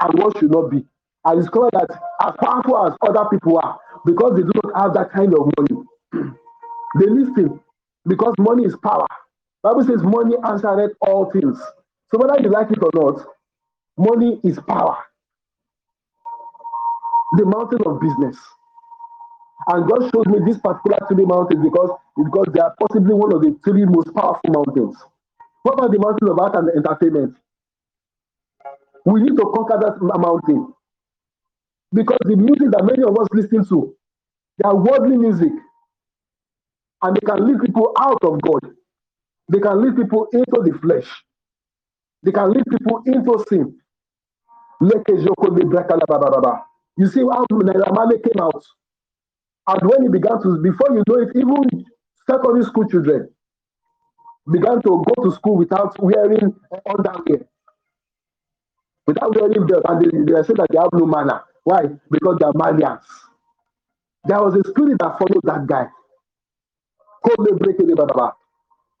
and 0.00 0.22
what 0.22 0.38
should 0.38 0.50
not 0.50 0.70
be. 0.70 0.84
I 1.24 1.36
discovered 1.36 1.70
that 1.74 1.88
as 2.24 2.34
powerful 2.40 2.86
as 2.88 2.94
other 3.02 3.28
people 3.30 3.58
are, 3.62 3.78
because 4.06 4.36
they 4.36 4.42
do 4.42 4.52
not 4.64 4.82
have 4.82 4.94
that 4.94 5.12
kind 5.12 5.34
of 5.34 5.50
money, 5.58 5.84
they 7.00 7.06
listen 7.06 7.60
because 8.08 8.34
money 8.38 8.64
is 8.64 8.76
power. 8.84 9.06
Bible 9.62 9.84
says 9.84 10.02
money 10.02 10.36
answered 10.46 10.94
all 11.02 11.30
things. 11.32 11.58
So 12.12 12.18
whether 12.20 12.42
you 12.42 12.50
like 12.50 12.70
it 12.72 12.78
or 12.82 12.90
not, 12.94 13.26
money 13.98 14.40
is 14.44 14.58
power. 14.68 14.98
The 17.38 17.46
mountain 17.46 17.80
of 17.86 18.00
business. 18.00 18.38
And 19.68 19.88
God 19.90 20.10
showed 20.14 20.28
me 20.28 20.40
this 20.46 20.58
particular 20.60 20.98
three 21.08 21.26
mountains 21.26 21.62
because, 21.62 21.90
because 22.16 22.46
they 22.54 22.60
are 22.60 22.74
possibly 22.80 23.14
one 23.14 23.34
of 23.34 23.42
the 23.42 23.56
three 23.64 23.86
most 23.86 24.14
powerful 24.14 24.50
mountains. 24.50 24.96
What 25.62 25.74
about 25.74 25.92
the 25.92 25.98
mountain 26.00 26.28
of 26.28 26.38
art 26.38 26.56
and 26.56 26.70
entertainment? 26.76 27.36
We 29.06 29.22
need 29.22 29.36
to 29.36 29.52
conquer 29.54 29.78
that 29.80 29.98
mountain. 30.02 30.74
Because 31.92 32.18
the 32.24 32.36
music 32.36 32.70
that 32.72 32.84
many 32.84 33.02
of 33.04 33.18
us 33.18 33.28
listen 33.32 33.64
to, 33.68 33.94
they 34.58 34.68
are 34.68 34.76
worldly 34.76 35.18
music. 35.18 35.52
And 37.02 37.16
they 37.16 37.26
can 37.26 37.46
lead 37.46 37.60
people 37.62 37.92
out 37.98 38.18
of 38.24 38.40
God. 38.42 38.72
They 39.50 39.60
can 39.60 39.82
lead 39.82 39.96
people 39.96 40.28
into 40.32 40.62
the 40.72 40.78
flesh. 40.80 41.08
They 42.24 42.32
can 42.32 42.52
lead 42.52 42.64
people 42.70 43.02
into 43.06 43.44
sin. 43.48 43.78
You 46.96 47.08
see 47.08 47.20
how 47.22 47.46
Naira 47.52 48.22
came 48.24 48.42
out. 48.42 48.64
And 49.68 49.80
when 49.90 50.02
he 50.04 50.08
began 50.10 50.42
to, 50.42 50.58
before 50.62 50.88
you 50.96 51.04
know 51.08 51.20
it, 51.22 51.30
even 51.36 51.86
secondary 52.28 52.64
school 52.64 52.88
children 52.88 53.30
began 54.52 54.82
to 54.82 55.04
go 55.06 55.24
to 55.24 55.32
school 55.36 55.56
without 55.56 55.96
wearing 56.00 56.54
underwear, 56.88 57.46
without 59.06 59.34
wearing 59.36 59.66
belt, 59.66 59.84
and 59.88 60.02
they, 60.02 60.32
they 60.34 60.42
say 60.44 60.54
that 60.54 60.68
they 60.70 60.78
have 60.78 60.90
no 60.94 61.06
manner. 61.06 61.42
Why? 61.64 61.82
Because 62.10 62.38
they 62.40 62.46
are 62.46 62.54
Marlians. 62.54 63.04
There 64.26 64.38
was 64.42 64.54
a 64.56 64.68
spirit 64.70 64.98
that 65.00 65.18
followed 65.18 65.42
that 65.44 65.66
guy. 65.66 65.86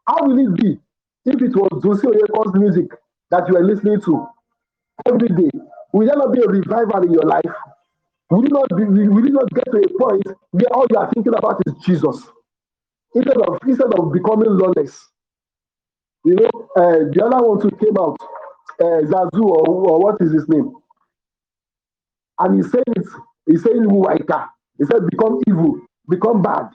How 0.06 0.24
will 0.26 0.38
it 0.38 0.56
be 0.62 0.78
if 1.26 1.42
it 1.42 1.56
was 1.56 1.82
Josie 1.82 2.08
Oyekon's 2.08 2.54
music 2.60 2.90
that 3.30 3.48
you 3.48 3.56
are 3.56 3.64
listening 3.64 4.00
to 4.02 4.26
every 5.06 5.28
day, 5.28 5.50
will 5.92 6.06
there 6.06 6.16
not 6.16 6.32
be 6.32 6.40
a 6.42 6.46
revival 6.48 7.02
in 7.04 7.12
your 7.12 7.24
life? 7.24 7.52
Will 8.30 8.42
you 8.44 8.50
not 8.50 8.68
be, 8.76 8.84
will 8.84 9.26
you 9.26 9.32
not 9.32 9.50
get 9.54 9.64
to 9.72 9.78
a 9.78 9.98
point 9.98 10.24
where 10.52 10.68
all 10.74 10.86
you 10.90 10.98
are 10.98 11.10
thinking 11.14 11.34
about 11.34 11.62
is 11.66 11.74
Jesus? 11.86 12.24
Instead 13.14 13.38
of 13.38 13.58
instead 13.66 13.94
of 13.98 14.12
becoming 14.12 14.50
lawless. 14.58 15.08
You 16.24 16.36
know, 16.36 16.50
uh, 16.76 17.10
the 17.12 17.24
other 17.24 17.46
one 17.46 17.60
who 17.62 17.70
came 17.72 17.98
out, 17.98 18.18
uh, 18.80 19.02
Zazu 19.10 19.42
or, 19.42 19.68
or 19.68 20.00
what 20.02 20.16
is 20.20 20.32
his 20.32 20.48
name? 20.48 20.72
And 22.42 22.56
he 22.56 22.62
said 22.68 22.82
it, 22.96 23.06
he 23.46 23.56
said 23.56 23.72
Waika. 23.72 24.48
He 24.78 24.84
said, 24.84 25.06
become 25.08 25.40
evil, 25.46 25.80
become 26.08 26.42
bad. 26.42 26.70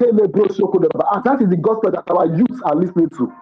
And 0.00 0.18
that 0.18 1.38
is 1.42 1.50
the 1.50 1.58
gospel 1.60 1.90
that 1.92 2.04
our 2.10 2.26
youths 2.26 2.60
are 2.64 2.74
listening 2.74 3.10
to. 3.10 3.32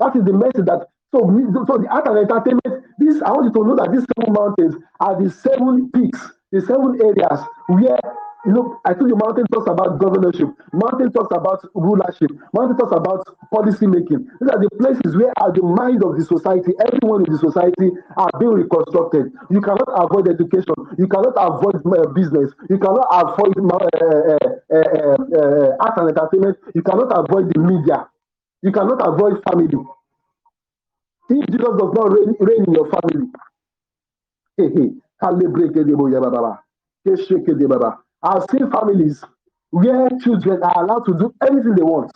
That 0.00 0.14
is 0.16 0.24
the 0.24 0.32
message 0.32 0.66
that 0.66 0.88
so, 1.14 1.20
so 1.66 1.78
the 1.78 1.88
art 1.90 2.08
and 2.08 2.18
entertainment, 2.18 2.84
this 2.98 3.22
I 3.22 3.30
want 3.30 3.46
you 3.46 3.52
to 3.52 3.68
know 3.68 3.76
that 3.76 3.92
these 3.92 4.04
seven 4.18 4.34
mountains 4.34 4.74
are 5.00 5.22
the 5.22 5.30
seven 5.30 5.90
peaks, 5.94 6.20
the 6.50 6.60
seven 6.60 6.98
areas 7.00 7.40
where 7.68 7.98
Know, 8.46 8.78
I 8.84 8.92
told 8.92 9.08
you 9.08 9.16
mountain 9.16 9.46
talks 9.52 9.66
about 9.70 9.98
governorship. 9.98 10.48
Mountain 10.72 11.12
talks 11.12 11.32
about 11.34 11.64
rulership. 11.74 12.28
Mountain 12.52 12.76
talks 12.76 12.92
about 12.92 13.24
policy 13.50 13.86
making. 13.86 14.28
These 14.40 14.50
are 14.52 14.60
the 14.60 14.68
places 14.76 15.16
where 15.16 15.32
are 15.40 15.50
the 15.50 15.62
mind 15.64 16.04
of 16.04 16.18
the 16.18 16.24
society, 16.24 16.72
everyone 16.84 17.24
in 17.24 17.32
the 17.32 17.38
society 17.40 17.88
are 18.18 18.28
being 18.38 18.52
reconstructed. 18.52 19.32
You 19.48 19.60
cannot 19.64 19.88
avoid 19.96 20.28
education. 20.28 20.76
You 20.98 21.08
cannot 21.08 21.32
avoid 21.40 21.80
uh, 21.88 22.12
business. 22.12 22.52
You 22.68 22.76
cannot 22.76 23.08
avoid 23.08 23.56
uh, 23.56 23.80
uh, 23.80 24.36
uh, 24.76 25.16
uh, 25.40 25.76
art 25.80 25.96
and 26.04 26.08
entertainment. 26.12 26.58
You 26.74 26.82
cannot 26.82 27.16
avoid 27.16 27.48
the 27.48 27.60
media. 27.60 28.08
You 28.60 28.72
cannot 28.72 29.00
avoid 29.00 29.40
family. 29.48 29.72
If 31.28 31.46
Jesus 31.48 31.68
does 31.78 31.92
not 31.92 32.12
reign, 32.12 32.34
reign 32.40 32.64
in 32.66 32.72
your 32.72 32.88
family, 32.88 33.30
hey, 34.56 34.68
hey, 34.74 34.90
I've 38.24 38.44
seen 38.52 38.70
families 38.72 39.24
where 39.72 40.08
children 40.24 40.62
are 40.64 40.84
allowed 40.84 41.04
to 41.06 41.14
do 41.18 41.34
anything 41.48 41.76
they 41.76 41.82
want, 41.84 42.12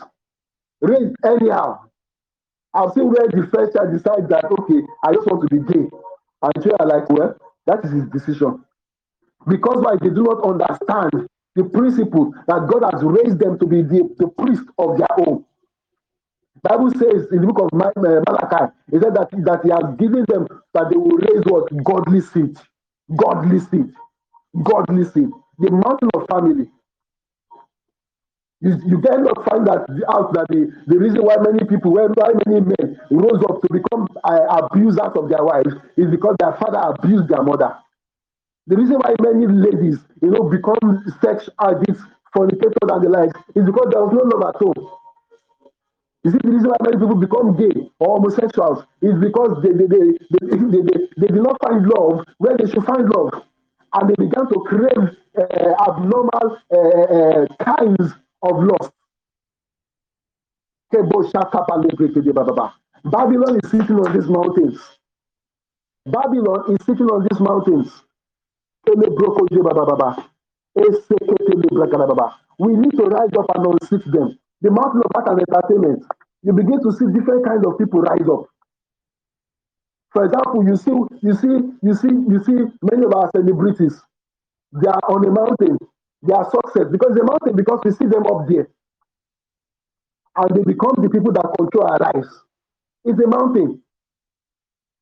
raise 0.82 1.12
anyhow. 1.24 1.80
I've 2.74 2.92
seen 2.94 3.09
where 3.11 3.28
the 3.28 3.48
first 3.54 3.74
child 3.76 3.92
decides 3.92 4.28
that, 4.30 4.44
okay, 4.46 4.80
I 5.04 5.12
just 5.14 5.26
want 5.26 5.48
to 5.48 5.56
be 5.56 5.72
gay. 5.72 5.88
And 6.42 6.54
children 6.62 6.76
are 6.80 6.88
like, 6.88 7.11
well, 7.11 7.36
that 7.66 7.84
is 7.84 7.92
his 7.92 8.06
decision. 8.11 8.64
Because 9.48 9.78
why? 9.84 9.96
They 10.00 10.11
do 10.11 10.24
not 10.24 10.44
understand 10.44 11.28
the 11.56 11.64
principle 11.64 12.34
that 12.48 12.68
God 12.68 12.90
has 12.92 13.02
raised 13.04 13.38
them 13.40 13.59
to 13.59 13.66
be 13.66 13.82
the, 13.82 14.09
the 14.18 14.28
priest 14.28 14.64
of 14.78 14.98
their 14.98 15.12
own. 15.28 15.44
Bible 16.62 16.90
says 16.92 17.28
in 17.32 17.42
the 17.42 17.48
book 17.48 17.70
of 17.72 17.80
uh, 17.80 17.92
Malachi, 18.28 18.72
he 18.90 18.98
said 19.00 19.14
that, 19.14 19.30
that 19.32 19.61
he 19.64 19.70
has 19.70 19.96
given 19.98 20.24
them 20.28 20.46
that 20.74 20.90
they 20.90 20.96
will 20.96 21.18
raise 21.18 21.44
what? 21.46 21.68
Godly 21.84 22.20
seed. 22.20 22.59
Godly 23.16 23.61
seed. 23.61 23.92
Godly 24.64 25.04
seed 25.06 25.30
the 25.59 25.70
mountain 25.70 26.11
of 26.14 26.26
family. 26.30 26.70
You, 28.61 28.74
you 28.86 29.00
then 29.02 29.24
not 29.24 29.44
find 29.48 29.66
that 29.68 29.86
out 30.11 30.34
that 30.34 30.46
the, 30.50 30.72
the 30.88 30.98
reason 30.98 31.22
why 31.22 31.36
many 31.38 31.64
people, 31.66 31.94
why 31.94 32.09
many 32.46 32.61
men 32.61 33.00
rose 33.11 33.42
up 33.50 33.62
to 33.62 33.68
become 33.72 34.09
uh, 34.24 34.66
abusers 34.66 35.14
of 35.14 35.28
their 35.30 35.44
wives 35.44 35.74
is 35.96 36.11
because 36.11 36.36
their 36.40 36.54
father 36.59 36.78
abused 36.82 37.28
their 37.28 37.42
mother. 37.42 37.76
The 38.66 38.76
reason 38.76 38.96
why 38.96 39.14
many 39.22 39.46
ladies, 39.46 39.98
you 40.22 40.30
know, 40.30 40.44
become 40.48 41.04
sex 41.22 41.48
addicts, 41.61 42.02
fornicators 42.34 42.88
and 42.90 43.04
the 43.04 43.11
like 43.11 43.32
is 43.54 43.66
because 43.66 43.88
there 43.92 44.02
was 44.04 44.14
no 44.14 44.24
love 44.38 44.54
at 44.54 44.61
home. 44.61 44.90
You 46.24 46.32
see, 46.32 46.38
the 46.44 46.50
reason 46.50 46.70
why 46.70 46.76
many 46.84 46.98
people 46.98 47.16
become 47.16 47.56
gay 47.56 47.90
or 48.00 48.18
homosexuals 48.18 48.84
is 49.02 49.14
because 49.20 49.62
they, 49.62 49.72
they, 49.72 49.86
they, 49.88 50.06
they, 50.30 50.56
they, 50.56 50.82
they, 50.84 50.98
they 51.18 51.28
did 51.34 51.42
not 51.42 51.59
find 51.64 51.86
love 51.88 52.24
where 52.38 52.56
they 52.59 52.70
should 52.70 52.84
find 52.84 53.09
love. 53.11 53.42
And 53.94 54.11
they 54.11 54.14
began 54.18 54.46
to 54.48 54.61
crave 54.68 55.16
abnormal 55.89 56.59
uh, 56.74 56.78
uh, 56.78 57.47
kinds 57.64 58.14
of 58.43 58.64
lust. 58.64 58.93
Babylon 63.05 63.61
is 63.62 63.70
sitting 63.70 63.97
on 64.01 64.12
these 64.14 64.28
mountains. 64.28 64.80
Babylon 66.07 66.64
is 66.74 66.86
sitting 66.86 67.09
on 67.09 67.26
these 67.30 67.41
mountains. 67.41 67.93
We 68.86 68.95
need 72.76 72.91
to 72.93 73.05
rise 73.05 73.30
up 73.39 73.47
and 73.57 73.66
unseat 73.66 74.05
them. 74.12 74.39
The 74.62 74.70
mountain 74.70 75.03
of 75.05 75.11
art 75.14 75.28
and 75.28 75.41
entertainment. 75.41 76.05
You 76.43 76.53
begin 76.53 76.82
to 76.82 76.93
see 76.93 77.07
different 77.12 77.45
kinds 77.47 77.66
of 77.66 77.78
people 77.78 78.01
rise 78.01 78.28
up. 78.30 78.47
For 80.12 80.24
example, 80.24 80.64
you 80.66 80.76
see, 80.76 80.91
you 81.22 81.34
see, 81.34 81.61
you 81.82 81.95
see, 81.95 82.09
you 82.09 82.43
see 82.45 82.74
many 82.91 83.05
of 83.07 83.14
our 83.14 83.30
celebrities 83.36 84.01
they 84.72 84.88
are 84.88 85.00
on 85.10 85.26
a 85.26 85.30
mountain. 85.30 85.78
They 86.22 86.34
are 86.34 86.50
success 86.50 86.86
because 86.90 87.14
the 87.14 87.24
mountain 87.24 87.56
because 87.56 87.80
we 87.84 87.92
see 87.92 88.06
them 88.06 88.26
up 88.26 88.48
there, 88.48 88.68
and 90.36 90.50
they 90.56 90.62
become 90.64 90.96
the 91.02 91.10
people 91.10 91.32
that 91.32 91.54
control 91.58 91.88
our 91.90 91.98
lives. 92.12 92.28
It's 93.04 93.20
a 93.20 93.28
mountain, 93.28 93.82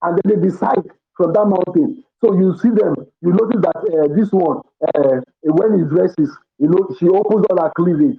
and 0.03 0.21
then 0.25 0.41
they 0.41 0.49
decide 0.49 0.83
from 1.17 1.33
that 1.33 1.47
mountain. 1.47 2.05
So 2.25 2.35
you 2.39 2.57
see 2.59 2.71
them, 2.71 2.95
you 3.23 3.33
notice 3.33 3.63
that 3.63 3.77
uh, 3.79 4.15
this 4.17 4.31
one, 4.33 4.61
uh, 4.95 5.21
when 5.43 5.79
he 5.79 5.85
dresses, 5.85 6.31
you 6.59 6.69
know, 6.69 6.89
she 6.99 7.09
opens 7.09 7.47
all 7.51 7.63
her 7.63 7.73
cleavage, 7.77 8.19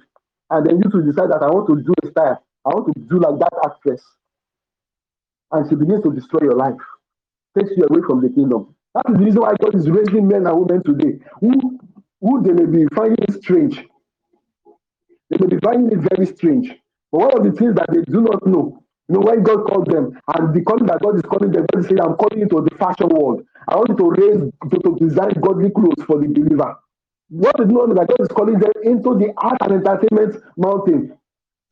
and 0.50 0.66
then 0.66 0.78
you 0.78 0.90
to 0.90 1.02
decide 1.02 1.30
that 1.30 1.42
I 1.42 1.48
want 1.50 1.68
to 1.68 1.82
do 1.82 1.94
a 2.02 2.10
style, 2.10 2.42
I 2.64 2.68
want 2.70 2.94
to 2.94 3.00
do 3.02 3.18
like 3.20 3.38
that 3.40 3.54
actress, 3.64 4.02
and 5.52 5.68
she 5.68 5.76
begins 5.76 6.02
to 6.04 6.12
destroy 6.12 6.40
your 6.42 6.56
life, 6.56 6.80
takes 7.58 7.70
you 7.76 7.84
away 7.90 8.02
from 8.06 8.22
the 8.22 8.30
kingdom. 8.30 8.74
That 9.06 9.12
is 9.12 9.18
the 9.20 9.24
reason 9.26 9.42
why 9.42 9.54
God 9.62 9.76
is 9.76 9.90
raising 9.90 10.28
men 10.28 10.46
and 10.46 10.58
women 10.60 10.82
today 10.84 11.18
who, 11.40 11.78
who 12.20 12.42
they 12.42 12.52
may 12.52 12.66
be 12.66 12.86
finding 12.96 13.32
strange. 13.42 13.84
They 15.30 15.38
may 15.40 15.48
be 15.56 15.58
finding 15.64 15.92
it 15.98 16.08
very 16.14 16.26
strange. 16.26 16.70
But 17.12 17.18
one 17.20 17.38
of 17.38 17.44
the 17.44 17.52
things 17.58 17.74
that 17.76 17.88
they 17.92 18.02
do 18.12 18.22
not 18.22 18.46
know, 18.46 18.82
you 19.08 19.16
know, 19.16 19.20
when 19.20 19.42
God 19.44 19.66
called 19.66 19.90
them 19.90 20.18
and 20.36 20.54
the 20.54 20.62
calling 20.62 20.86
that 20.86 21.00
God 21.02 21.16
is 21.16 21.22
calling 21.22 21.52
them, 21.52 21.66
God 21.72 21.80
is 21.80 21.86
saying, 21.88 22.00
I'm 22.00 22.16
calling 22.16 22.40
you 22.40 22.48
to 22.48 22.62
the 22.68 22.76
fashion 22.76 23.08
world. 23.10 23.44
I 23.68 23.76
want 23.76 23.90
you 23.90 23.96
to 23.96 24.10
raise, 24.10 24.40
to, 24.70 24.78
to 24.80 24.96
design 25.00 25.32
godly 25.42 25.70
clothes 25.70 26.04
for 26.06 26.20
the 26.20 26.28
believer. 26.28 26.76
What 27.30 27.60
is 27.60 27.68
known 27.68 27.94
that 27.96 28.08
God 28.08 28.20
is 28.20 28.28
calling 28.28 28.58
them 28.60 28.72
into 28.84 29.18
the 29.18 29.32
art 29.38 29.58
and 29.62 29.72
entertainment 29.74 30.42
mountain 30.56 31.18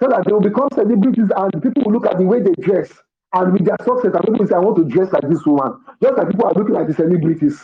so 0.03 0.09
that 0.11 0.25
they 0.27 0.33
will 0.33 0.43
become 0.43 0.69
celebrities 0.75 1.31
and 1.37 1.63
people 1.63 1.85
will 1.87 1.93
look 1.95 2.07
at 2.07 2.19
the 2.19 2.25
way 2.25 2.41
they 2.43 2.55
dress 2.63 2.93
and 3.35 3.53
with 3.53 3.65
their 3.67 3.77
success, 3.85 4.13
and 4.15 4.25
people 4.25 4.47
say, 4.47 4.55
I 4.57 4.61
want 4.61 4.77
to 4.79 4.85
dress 4.85 5.13
like 5.13 5.29
this 5.31 5.45
woman. 5.47 5.81
Just 6.03 6.19
like 6.19 6.31
people 6.31 6.47
are 6.47 6.55
looking 6.55 6.77
at 6.77 6.89
the 6.89 6.95
celebrities. 6.95 7.61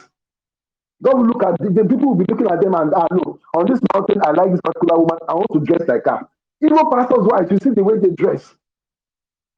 God 1.02 1.18
will 1.18 1.26
look 1.26 1.44
at 1.44 1.58
the, 1.60 1.70
the 1.70 1.84
people 1.88 2.10
will 2.10 2.16
be 2.16 2.26
looking 2.28 2.48
at 2.48 2.60
them 2.60 2.74
and 2.74 2.92
ah 2.94 3.06
no, 3.12 3.38
on 3.56 3.66
this 3.70 3.80
mountain, 3.94 4.20
I 4.24 4.32
like 4.32 4.52
this 4.52 4.60
particular 4.62 4.98
woman, 5.00 5.18
I 5.28 5.34
want 5.34 5.48
to 5.54 5.60
dress 5.60 5.88
like 5.88 6.04
her. 6.06 6.28
Even 6.62 6.78
pastors' 6.90 7.26
wives, 7.26 7.50
you 7.52 7.58
see 7.62 7.70
the 7.70 7.84
way 7.84 7.98
they 7.98 8.10
dress. 8.10 8.54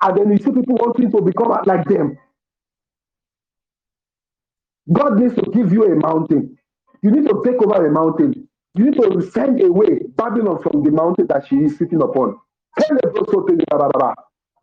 And 0.03 0.17
then 0.19 0.31
you 0.33 0.39
see 0.39 0.53
people 0.53 0.77
wanting 0.77 1.11
to 1.13 1.23
become 1.23 1.51
like 1.67 1.87
them. 1.89 2.19
God 4.93 5.19
needs 5.21 5.35
to 5.37 5.43
give 5.53 5.73
you 5.73 5.85
a 5.93 5.97
mountain. 5.97 6.59
You 7.03 7.11
need 7.13 7.29
to 7.29 7.43
take 7.45 7.63
over 7.63 7.87
a 7.87 7.93
mountain. 7.93 8.49
You 8.77 8.87
need 8.91 8.95
to 9.03 9.23
send 9.33 9.63
away 9.63 10.01
Babylon 10.17 10.63
from 10.63 10.85
the 10.85 10.91
mountain 10.93 11.27
that 11.29 11.47
she 11.49 11.57
is 11.57 11.79
sitting 11.79 12.03
upon. 12.03 12.39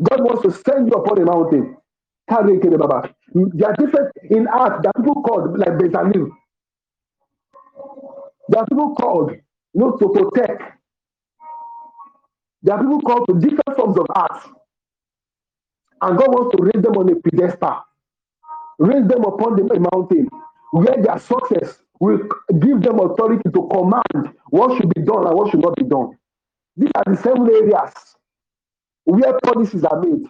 God 0.04 0.22
wants 0.24 0.42
to 0.44 0.52
send 0.52 0.88
you 0.88 0.94
upon 0.94 1.22
a 1.22 1.26
mountain. 1.26 1.78
There 2.28 2.38
are 3.70 3.76
different 3.76 4.12
in 4.30 4.48
art 4.48 4.84
that 4.84 4.96
people 4.96 5.22
called 5.22 5.58
like 5.60 5.70
Bezalel. 5.78 6.30
There 8.50 8.62
are 8.62 8.66
people 8.66 8.96
called 8.96 9.32
you 9.32 9.82
know, 9.82 9.92
to 9.98 10.10
protect. 10.10 10.64
There 12.64 12.76
are 12.76 12.82
people 12.82 13.02
called 13.02 13.28
to 13.30 13.36
different 13.36 13.76
forms 13.78 13.98
of 13.98 14.06
art. 14.16 14.44
And 16.02 16.18
God 16.18 16.30
wants 16.30 16.56
to 16.58 16.64
raise 16.64 16.84
them 16.84 16.94
on 16.98 17.10
a 17.10 17.16
pedestal, 17.16 17.78
raise 18.80 19.08
them 19.08 19.24
upon 19.24 19.56
the, 19.56 19.88
mountain 19.94 20.30
where 20.72 21.02
their 21.02 21.20
success 21.20 21.80
will 22.00 22.20
give 22.60 22.82
them 22.82 23.00
authority 23.00 23.50
to 23.54 23.70
command 23.72 24.34
what 24.50 24.78
should 24.78 24.92
be 24.94 25.02
done 25.02 25.28
and 25.28 25.36
what 25.36 25.52
should 25.52 25.62
not 25.62 25.76
be 25.76 25.84
done. 25.84 26.18
These 26.78 26.92
are 26.96 27.04
the 27.14 27.18
seven 27.22 27.48
areas 27.50 28.11
where 29.06 29.40
policies 29.44 29.86
are 29.86 30.02
made. 30.02 30.26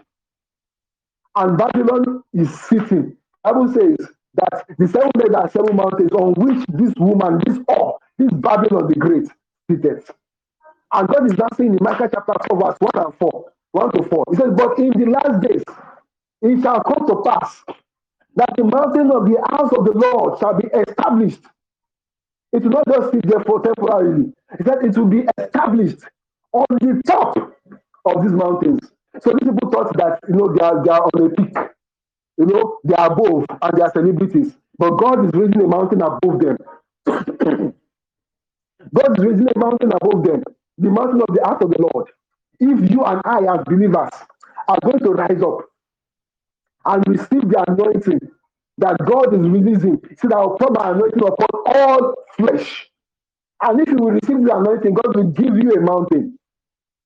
And 1.36 1.58
Babylon 1.58 2.24
is 2.34 2.50
sitting. 2.62 3.18
Bible 3.44 3.70
says 3.74 3.98
that 4.36 4.66
the 4.80 4.88
seven 4.88 5.12
days 5.20 5.36
are 5.36 5.50
seven 5.52 5.76
mountains 5.78 6.12
on 6.14 6.34
which 6.36 6.66
this 6.70 6.94
woman, 6.98 7.42
this 7.46 7.60
all, 7.70 8.00
this 8.20 8.32
Babylon 8.34 8.90
the 8.90 8.96
Great, 8.96 9.28
seated. 9.70 10.04
And 10.94 11.08
God 11.10 11.28
is 11.32 11.38
now 11.38 11.48
saying 11.58 11.72
in 11.74 11.80
Micah 11.82 12.10
chapter 12.14 12.34
4, 12.50 12.60
verse 12.60 12.78
1 12.80 13.06
and 13.06 13.16
4, 13.16 13.46
1 13.74 13.94
to 13.94 14.04
4. 14.10 14.26
He 14.32 14.38
says, 14.38 14.52
But 14.58 14.80
in 14.80 14.92
the 14.92 15.12
last 15.12 15.42
days 15.48 15.64
it 16.44 16.62
shall 16.64 16.84
come 16.84 17.08
to 17.08 17.22
pass 17.30 17.64
that 18.38 18.50
the 18.58 18.64
mountain 18.66 19.12
of 19.12 19.26
the 19.26 19.40
house 19.52 19.72
of 19.78 19.86
the 19.86 19.94
Lord 19.94 20.40
shall 20.40 20.56
be 20.60 20.68
established. 20.70 21.42
It 22.54 22.64
will 22.64 22.72
not 22.72 22.88
just 22.88 23.12
sit 23.14 23.28
there 23.30 23.44
for 23.46 23.62
temporarily. 23.62 24.34
He 24.58 24.64
said 24.66 24.84
it 24.86 24.98
will 24.98 25.08
be 25.08 25.26
established 25.40 26.00
on 26.54 26.66
the 26.72 27.02
top 27.08 27.51
of 28.06 28.24
these 28.24 28.34
mountains. 28.34 28.82
So 29.22 29.32
these 29.32 29.50
people 29.52 29.72
thought 29.72 29.96
that 29.98 30.20
you 30.30 30.36
know 30.36 30.54
they 30.54 30.62
are 30.66 30.84
they 30.84 30.92
are 30.92 31.04
on 31.04 31.26
a 31.26 31.30
peak, 31.32 31.58
you 32.38 32.46
know, 32.48 32.80
they 32.84 32.96
are 32.96 33.12
above 33.14 33.46
and 33.62 33.78
they 33.78 33.84
are 33.84 33.92
celebrities. 33.94 34.54
But 34.78 34.92
God 34.98 35.26
is 35.26 35.32
raising 35.34 35.62
a 35.64 35.68
mountain 35.68 36.02
above 36.02 36.40
them. 36.42 36.58
God 38.96 39.20
is 39.20 39.26
raising 39.26 39.48
a 39.56 39.60
mountain 39.60 39.92
above 39.94 40.24
them, 40.26 40.44
the 40.78 40.90
mountain 40.90 41.22
of 41.22 41.36
the 41.36 41.42
heart 41.44 41.64
of 41.64 41.72
the 41.72 41.82
Lord. 41.94 42.08
If 42.60 42.92
you 42.92 43.04
and 43.04 43.22
I, 43.26 43.40
as 43.56 43.64
believers, 43.66 44.10
are 44.68 44.80
going 44.84 45.00
to 45.00 45.12
rise 45.12 45.42
up 45.44 45.60
and 46.86 47.08
receive 47.08 47.50
the 47.50 47.66
anointing 47.70 48.20
that 48.80 48.98
God 49.06 49.34
is 49.34 49.42
releasing, 49.42 50.02
see 50.20 50.28
that 50.30 50.36
I'll 50.38 50.58
pour 50.58 50.72
my 50.72 50.92
anointing 50.92 51.24
upon 51.24 51.76
all 51.76 52.16
flesh. 52.38 52.90
And 53.64 53.82
if 53.82 53.90
you 53.90 53.98
will 53.98 54.12
receive 54.12 54.44
the 54.46 54.56
anointing, 54.58 54.94
God 54.96 55.16
will 55.16 55.32
give 55.32 55.58
you 55.58 55.72
a 55.74 55.82
mountain. 55.82 56.40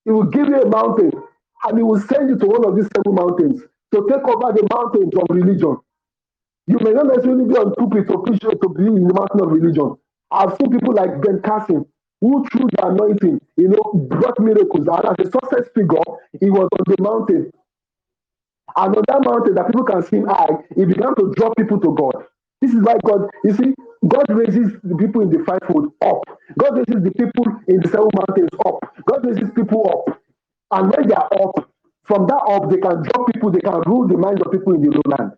He 0.05 0.11
will 0.11 0.25
give 0.25 0.49
you 0.49 0.61
a 0.61 0.69
mountain 0.69 1.11
and 1.65 1.77
he 1.79 1.83
will 1.83 2.01
send 2.01 2.29
you 2.29 2.37
to 2.39 2.47
one 2.47 2.65
of 2.65 2.75
these 2.77 2.89
seven 2.95 3.15
mountains 3.15 3.61
to 3.95 4.07
take 4.09 4.27
over 4.27 4.53
the 4.53 4.67
mountains 4.73 5.13
of 5.15 5.27
religion. 5.35 5.77
You 6.67 6.79
may 6.81 6.91
not 6.93 7.07
necessarily 7.07 7.45
be 7.45 7.55
on 7.57 7.73
pulpit 7.75 8.07
to 8.09 8.19
preach 8.23 8.41
to 8.41 8.69
be 8.69 8.87
in 8.87 9.07
the 9.07 9.13
mountain 9.13 9.41
of 9.41 9.51
religion. 9.51 9.95
I've 10.31 10.57
seen 10.57 10.71
people 10.71 10.93
like 10.95 11.21
Ben 11.21 11.41
Carson 11.43 11.85
who 12.21 12.45
through 12.51 12.69
the 12.73 12.87
anointing, 12.87 13.39
you 13.57 13.69
know, 13.69 14.07
brought 14.09 14.39
miracles. 14.39 14.87
And 14.87 15.05
as 15.19 15.27
a 15.27 15.31
success 15.31 15.69
figure, 15.75 16.01
he 16.41 16.49
was 16.49 16.69
on 16.73 16.85
the 16.87 17.03
mountain. 17.03 17.51
And 18.77 18.95
on 18.95 19.03
that 19.07 19.25
mountain 19.25 19.55
that 19.55 19.67
people 19.67 19.85
can 19.85 20.03
see 20.03 20.17
him 20.17 20.27
high, 20.27 20.63
he 20.75 20.85
began 20.85 21.15
to 21.15 21.33
draw 21.35 21.51
people 21.57 21.79
to 21.81 21.95
God. 21.95 22.25
This 22.61 22.73
is 22.73 22.81
why 22.83 22.95
God, 23.05 23.29
you 23.45 23.53
see, 23.53 23.73
God 24.07 24.25
raises 24.29 24.73
the 24.83 24.95
people 24.97 25.21
in 25.21 25.31
the 25.31 25.43
fivefold 25.45 25.93
up. 26.03 26.21
God 26.59 26.77
raises 26.77 27.03
the 27.03 27.11
people 27.11 27.45
in 27.67 27.81
the 27.81 27.89
seven 27.89 28.09
mountains 28.15 28.51
up. 28.65 28.79
God 29.07 29.25
raises 29.25 29.49
people 29.55 29.83
up. 30.09 30.19
And 30.71 30.91
when 30.91 31.07
they 31.07 31.15
are 31.15 31.29
up, 31.43 31.69
from 32.05 32.27
that 32.27 32.41
up, 32.49 32.69
they 32.69 32.77
can 32.77 33.03
draw 33.03 33.25
people, 33.33 33.51
they 33.51 33.61
can 33.61 33.81
rule 33.87 34.07
the 34.07 34.17
minds 34.17 34.41
of 34.45 34.51
people 34.51 34.73
in 34.75 34.81
the 34.81 34.91
lowland. 34.91 35.33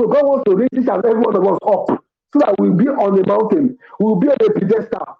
So 0.00 0.08
God 0.08 0.24
wants 0.26 0.44
to 0.50 0.56
raise 0.56 0.70
each 0.74 0.88
and 0.88 1.04
every 1.04 1.20
one 1.20 1.36
of 1.36 1.44
us 1.46 1.58
up 1.66 2.04
so 2.32 2.38
that 2.40 2.56
we'll 2.58 2.74
be 2.74 2.88
on 2.88 3.16
the 3.16 3.26
mountain. 3.26 3.78
We'll 4.00 4.16
be 4.16 4.28
on 4.28 4.36
the 4.40 4.52
pedestal. 4.52 5.18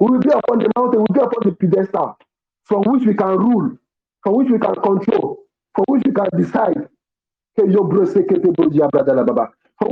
We 0.00 0.10
will 0.12 0.20
be 0.20 0.30
upon 0.30 0.58
the 0.60 0.70
mountain, 0.76 1.00
we'll 1.08 1.14
be 1.14 1.20
upon 1.20 1.42
the 1.50 1.56
pedestal 1.56 2.18
from 2.64 2.82
which 2.86 3.06
we 3.06 3.14
can 3.14 3.36
rule, 3.38 3.78
from 4.22 4.34
which 4.36 4.50
we 4.50 4.58
can 4.58 4.74
control, 4.76 5.38
from 5.74 5.84
which 5.88 6.02
we 6.06 6.12
can 6.12 6.28
decide. 6.38 6.88
From 7.56 7.72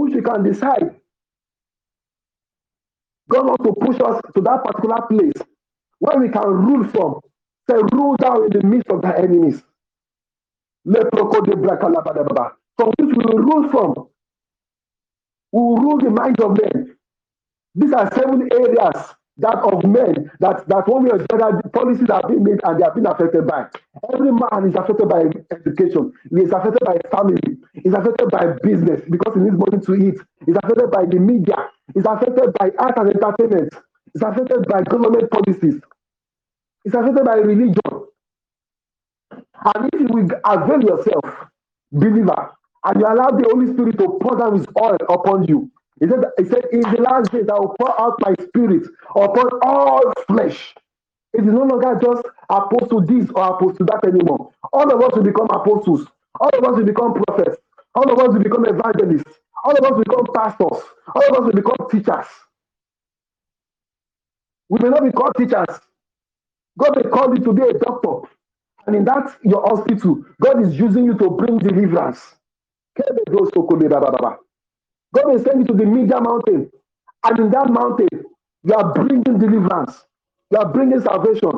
which 0.00 0.14
we 0.14 0.22
can 0.22 0.42
decide. 0.44 0.96
God 3.30 3.46
wants 3.46 3.64
to 3.64 3.72
push 3.86 4.00
us 4.00 4.20
to 4.34 4.40
that 4.42 4.64
particular 4.64 5.02
place 5.08 5.46
where 6.00 6.18
we 6.20 6.28
can 6.30 6.48
rule 6.48 6.84
from. 6.90 7.20
Say, 7.70 7.76
rule 7.92 8.16
down 8.16 8.44
in 8.44 8.50
the 8.60 8.66
midst 8.66 8.88
of 8.90 9.02
the 9.02 9.16
enemies. 9.18 9.62
From 10.84 10.96
which 12.98 13.16
we 13.16 13.24
rule 13.36 13.70
from. 13.70 14.08
We 15.52 15.60
rule 15.60 15.98
the 15.98 16.10
minds 16.10 16.40
of 16.42 16.58
men. 16.60 16.96
These 17.74 17.92
are 17.92 18.10
seven 18.14 18.48
areas 18.52 19.14
that 19.38 19.58
of 19.58 19.84
men 19.84 20.30
that 20.40 20.66
that 20.68 20.86
one 20.88 21.04
way 21.04 21.10
or 21.10 21.18
the 21.18 21.34
other 21.34 21.62
policies 21.72 22.08
are 22.10 22.22
being 22.28 22.44
made 22.44 22.60
and 22.64 22.78
they 22.80 22.84
are 22.84 22.94
being 22.94 23.06
affected 23.06 23.46
by. 23.46 23.66
Every 24.12 24.32
man 24.32 24.68
is 24.68 24.74
affected 24.76 25.08
by 25.08 25.24
education, 25.50 26.12
he 26.30 26.42
is 26.42 26.52
affected 26.52 26.84
by 26.84 26.96
family, 27.10 27.58
is 27.84 27.94
affected 27.94 28.30
by 28.30 28.46
business 28.62 29.02
because 29.10 29.34
he 29.34 29.40
needs 29.40 29.56
money 29.56 29.82
to 29.84 29.94
eat, 29.94 30.20
is 30.46 30.56
affected 30.62 30.90
by 30.90 31.06
the 31.06 31.18
media, 31.18 31.56
is 31.96 32.04
affected 32.06 32.52
by 32.58 32.70
art 32.78 32.98
and 32.98 33.10
entertainment, 33.10 33.72
is 34.14 34.22
affected 34.22 34.66
by 34.68 34.82
government 34.82 35.30
policies, 35.30 35.80
is 36.84 36.94
affected 36.94 37.24
by 37.24 37.36
religion. 37.36 38.06
And 39.64 39.90
if 39.92 40.00
you 40.00 40.30
avail 40.44 40.82
yourself, 40.82 41.24
believer, 41.92 42.52
and 42.84 43.00
you 43.00 43.06
allow 43.06 43.30
the 43.30 43.48
Holy 43.52 43.72
Spirit 43.72 43.98
to 43.98 44.18
pour 44.20 44.36
down 44.38 44.56
his 44.58 44.66
oil 44.80 44.96
upon 45.08 45.44
you, 45.44 45.70
he 46.02 46.08
said, 46.08 46.24
he 46.38 46.44
said, 46.46 46.64
In 46.72 46.82
the 46.82 47.02
last 47.02 47.32
days, 47.32 47.46
I 47.50 47.60
will 47.60 47.76
pour 47.80 48.00
out 48.00 48.16
my 48.20 48.34
spirit 48.44 48.84
upon 49.16 49.50
all 49.64 50.12
flesh. 50.28 50.74
It 51.34 51.42
is 51.46 51.52
no 51.54 51.64
longer 51.64 52.00
just 52.02 52.24
apostle 52.50 53.02
this 53.06 53.30
or 53.36 53.44
apostle 53.56 53.86
that 53.86 54.02
anymore. 54.08 54.52
All 54.74 54.92
of 54.92 55.02
us 55.02 55.16
will 55.16 55.24
become 55.24 55.48
apostles. 55.52 56.08
All 56.40 56.50
of 56.58 56.64
us 56.64 56.78
will 56.78 56.86
become 56.86 57.14
prophets. 57.14 57.58
All 57.96 58.10
of 58.12 58.20
us 58.20 58.28
will 58.34 58.44
become 58.44 58.66
evangelists. 58.66 59.38
All 59.64 59.72
of 59.78 59.84
us 59.84 59.92
will 59.92 60.04
become 60.04 60.26
pastors. 60.34 60.82
All 61.16 61.24
of 61.30 61.34
us 61.36 61.42
will 61.46 61.62
become 61.62 61.88
teachers. 61.90 62.26
We 64.70 64.80
may 64.82 64.90
not 64.90 65.04
be 65.04 65.12
called 65.12 65.34
teachers. 65.38 65.80
God 66.78 66.96
may 66.96 67.10
call 67.10 67.34
you 67.36 67.44
to 67.44 67.52
be 67.54 67.62
a 67.62 67.74
doctor. 67.74 68.28
And 68.86 68.96
in 68.96 69.04
that, 69.06 69.36
your 69.44 69.62
hospital, 69.66 70.24
God 70.42 70.62
is 70.66 70.78
using 70.78 71.04
you 71.06 71.14
to 71.18 71.30
bring 71.30 71.58
deliverance. 71.58 72.36
God 75.14 75.26
will 75.26 75.44
send 75.44 75.60
you 75.60 75.66
to 75.66 75.74
the 75.74 75.86
media 75.86 76.20
mountain. 76.20 76.70
And 77.24 77.38
in 77.40 77.50
that 77.52 77.70
mountain, 77.70 78.08
you 78.64 78.74
are 78.74 78.94
bringing 78.94 79.22
deliverance. 79.24 80.04
You 80.52 80.58
are 80.58 80.72
bringing 80.72 81.00
salvation. 81.00 81.52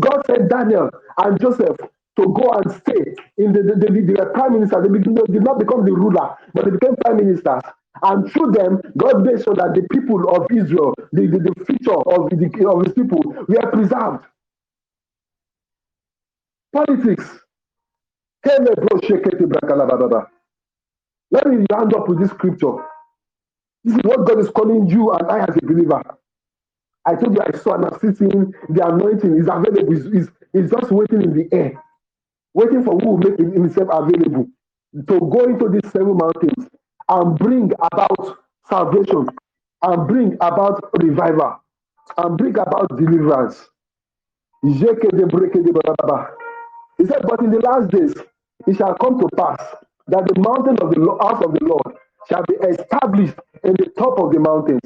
God 0.00 0.22
sent 0.26 0.50
Daniel 0.50 0.90
and 1.18 1.40
Joseph 1.40 1.76
to 1.78 2.24
go 2.34 2.52
and 2.52 2.72
stay 2.72 3.14
in 3.38 3.52
the, 3.52 3.62
the, 3.62 3.74
the, 3.76 4.14
the 4.14 4.30
prime 4.34 4.54
minister. 4.54 4.82
They 4.82 4.98
did 4.98 5.42
not 5.44 5.58
become 5.58 5.84
the 5.84 5.92
ruler, 5.92 6.36
but 6.54 6.66
they 6.66 6.72
became 6.72 6.96
prime 6.96 7.18
ministers. 7.18 7.62
And 8.02 8.30
through 8.32 8.52
them, 8.52 8.80
God 8.98 9.24
made 9.24 9.42
sure 9.44 9.54
that 9.56 9.74
the 9.74 9.86
people 9.92 10.28
of 10.36 10.46
Israel, 10.52 10.94
the, 11.12 11.26
the, 11.28 11.38
the 11.40 11.66
future 11.66 11.94
of, 11.94 12.30
the, 12.30 12.68
of 12.68 12.84
his 12.86 12.94
people, 12.94 13.20
were 13.48 13.70
preserved. 13.72 14.24
Politics. 16.74 17.40
Let 21.34 21.48
me 21.48 21.66
round 21.72 21.94
up 21.96 22.08
with 22.08 22.20
this 22.20 22.30
scripture. 22.32 22.74
This 23.84 23.96
is 23.96 24.02
what 24.04 24.26
God 24.26 24.40
is 24.40 24.50
calling 24.50 24.88
you 24.88 25.12
and 25.12 25.30
I 25.30 25.40
as 25.40 25.56
a 25.56 25.66
believer. 25.66 26.02
I 27.06 27.16
told 27.16 27.34
you 27.36 27.42
I 27.42 27.56
saw 27.58 27.74
and 27.74 27.86
I'm 27.86 28.00
sitting, 28.00 28.52
the 28.70 28.86
anointing 28.88 29.36
is 29.38 29.48
available, 29.48 29.92
is, 29.92 30.28
is 30.54 30.70
just 30.70 30.90
waiting 30.92 31.22
in 31.22 31.34
the 31.34 31.48
air, 31.52 31.82
waiting 32.54 32.84
for 32.84 32.98
who 32.98 33.10
will 33.12 33.18
make 33.18 33.38
himself 33.38 33.88
available 33.92 34.48
to 35.08 35.20
go 35.20 35.44
into 35.46 35.68
these 35.70 35.92
seven 35.92 36.16
mountains 36.18 36.68
and 37.08 37.38
bring 37.38 37.72
about 37.92 38.38
salvation 38.68 39.28
and 39.82 40.08
bring 40.08 40.34
about 40.40 40.80
revival 41.02 41.60
and 42.18 42.38
bring 42.38 42.58
about 42.58 42.88
deliverance. 42.98 43.68
He 44.62 44.78
said, 44.78 44.98
But 47.28 47.40
in 47.40 47.50
the 47.52 47.60
last 47.64 47.90
days, 47.90 48.14
it 48.66 48.76
shall 48.76 48.94
come 48.96 49.20
to 49.20 49.28
pass 49.36 49.60
that 50.08 50.26
the 50.28 50.40
mountain 50.40 50.78
of 50.82 50.94
the 50.94 51.00
house 51.22 51.44
of 51.44 51.54
the 51.54 51.64
Lord 51.64 51.96
shall 52.28 52.44
be 52.48 52.54
established 52.68 53.34
in 53.64 53.72
the 53.74 53.90
top 53.98 54.18
of 54.20 54.32
the 54.32 54.40
mountains, 54.40 54.82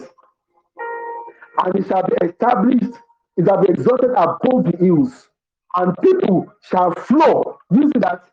and 1.64 1.76
it 1.76 1.86
shall 1.88 2.04
be 2.04 2.16
established, 2.26 2.94
it 3.36 3.46
shall 3.46 3.62
be 3.62 3.70
exalted 3.70 4.10
above 4.12 4.64
the 4.64 4.76
hills, 4.80 5.28
and 5.76 5.94
people 6.02 6.46
shall 6.70 6.92
flow. 6.94 7.58
You 7.72 7.84
see 7.92 8.00
that? 8.00 8.24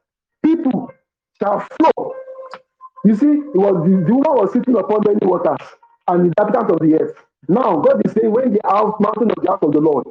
People 0.44 0.92
shall 1.42 1.66
flow. 1.80 2.14
You 3.06 3.16
see, 3.16 3.28
it 3.28 3.58
was 3.58 3.84
the, 3.86 3.98
woman 4.14 4.34
was 4.38 4.54
sitting 4.54 4.76
upon 4.78 5.02
many 5.06 5.20
waters 5.24 5.68
and 6.08 6.22
the 6.26 6.34
inhabitants 6.38 6.74
of 6.74 6.80
the 6.80 7.02
earth. 7.02 7.18
Now, 7.50 7.78
God 7.80 8.02
is 8.06 8.14
saying, 8.14 8.32
when 8.32 8.54
the 8.54 8.62
house, 8.66 8.96
mountain 9.00 9.32
of 9.32 9.44
the 9.44 9.50
house 9.52 9.60
of 9.64 9.74
the 9.74 9.82
Lord, 9.82 10.08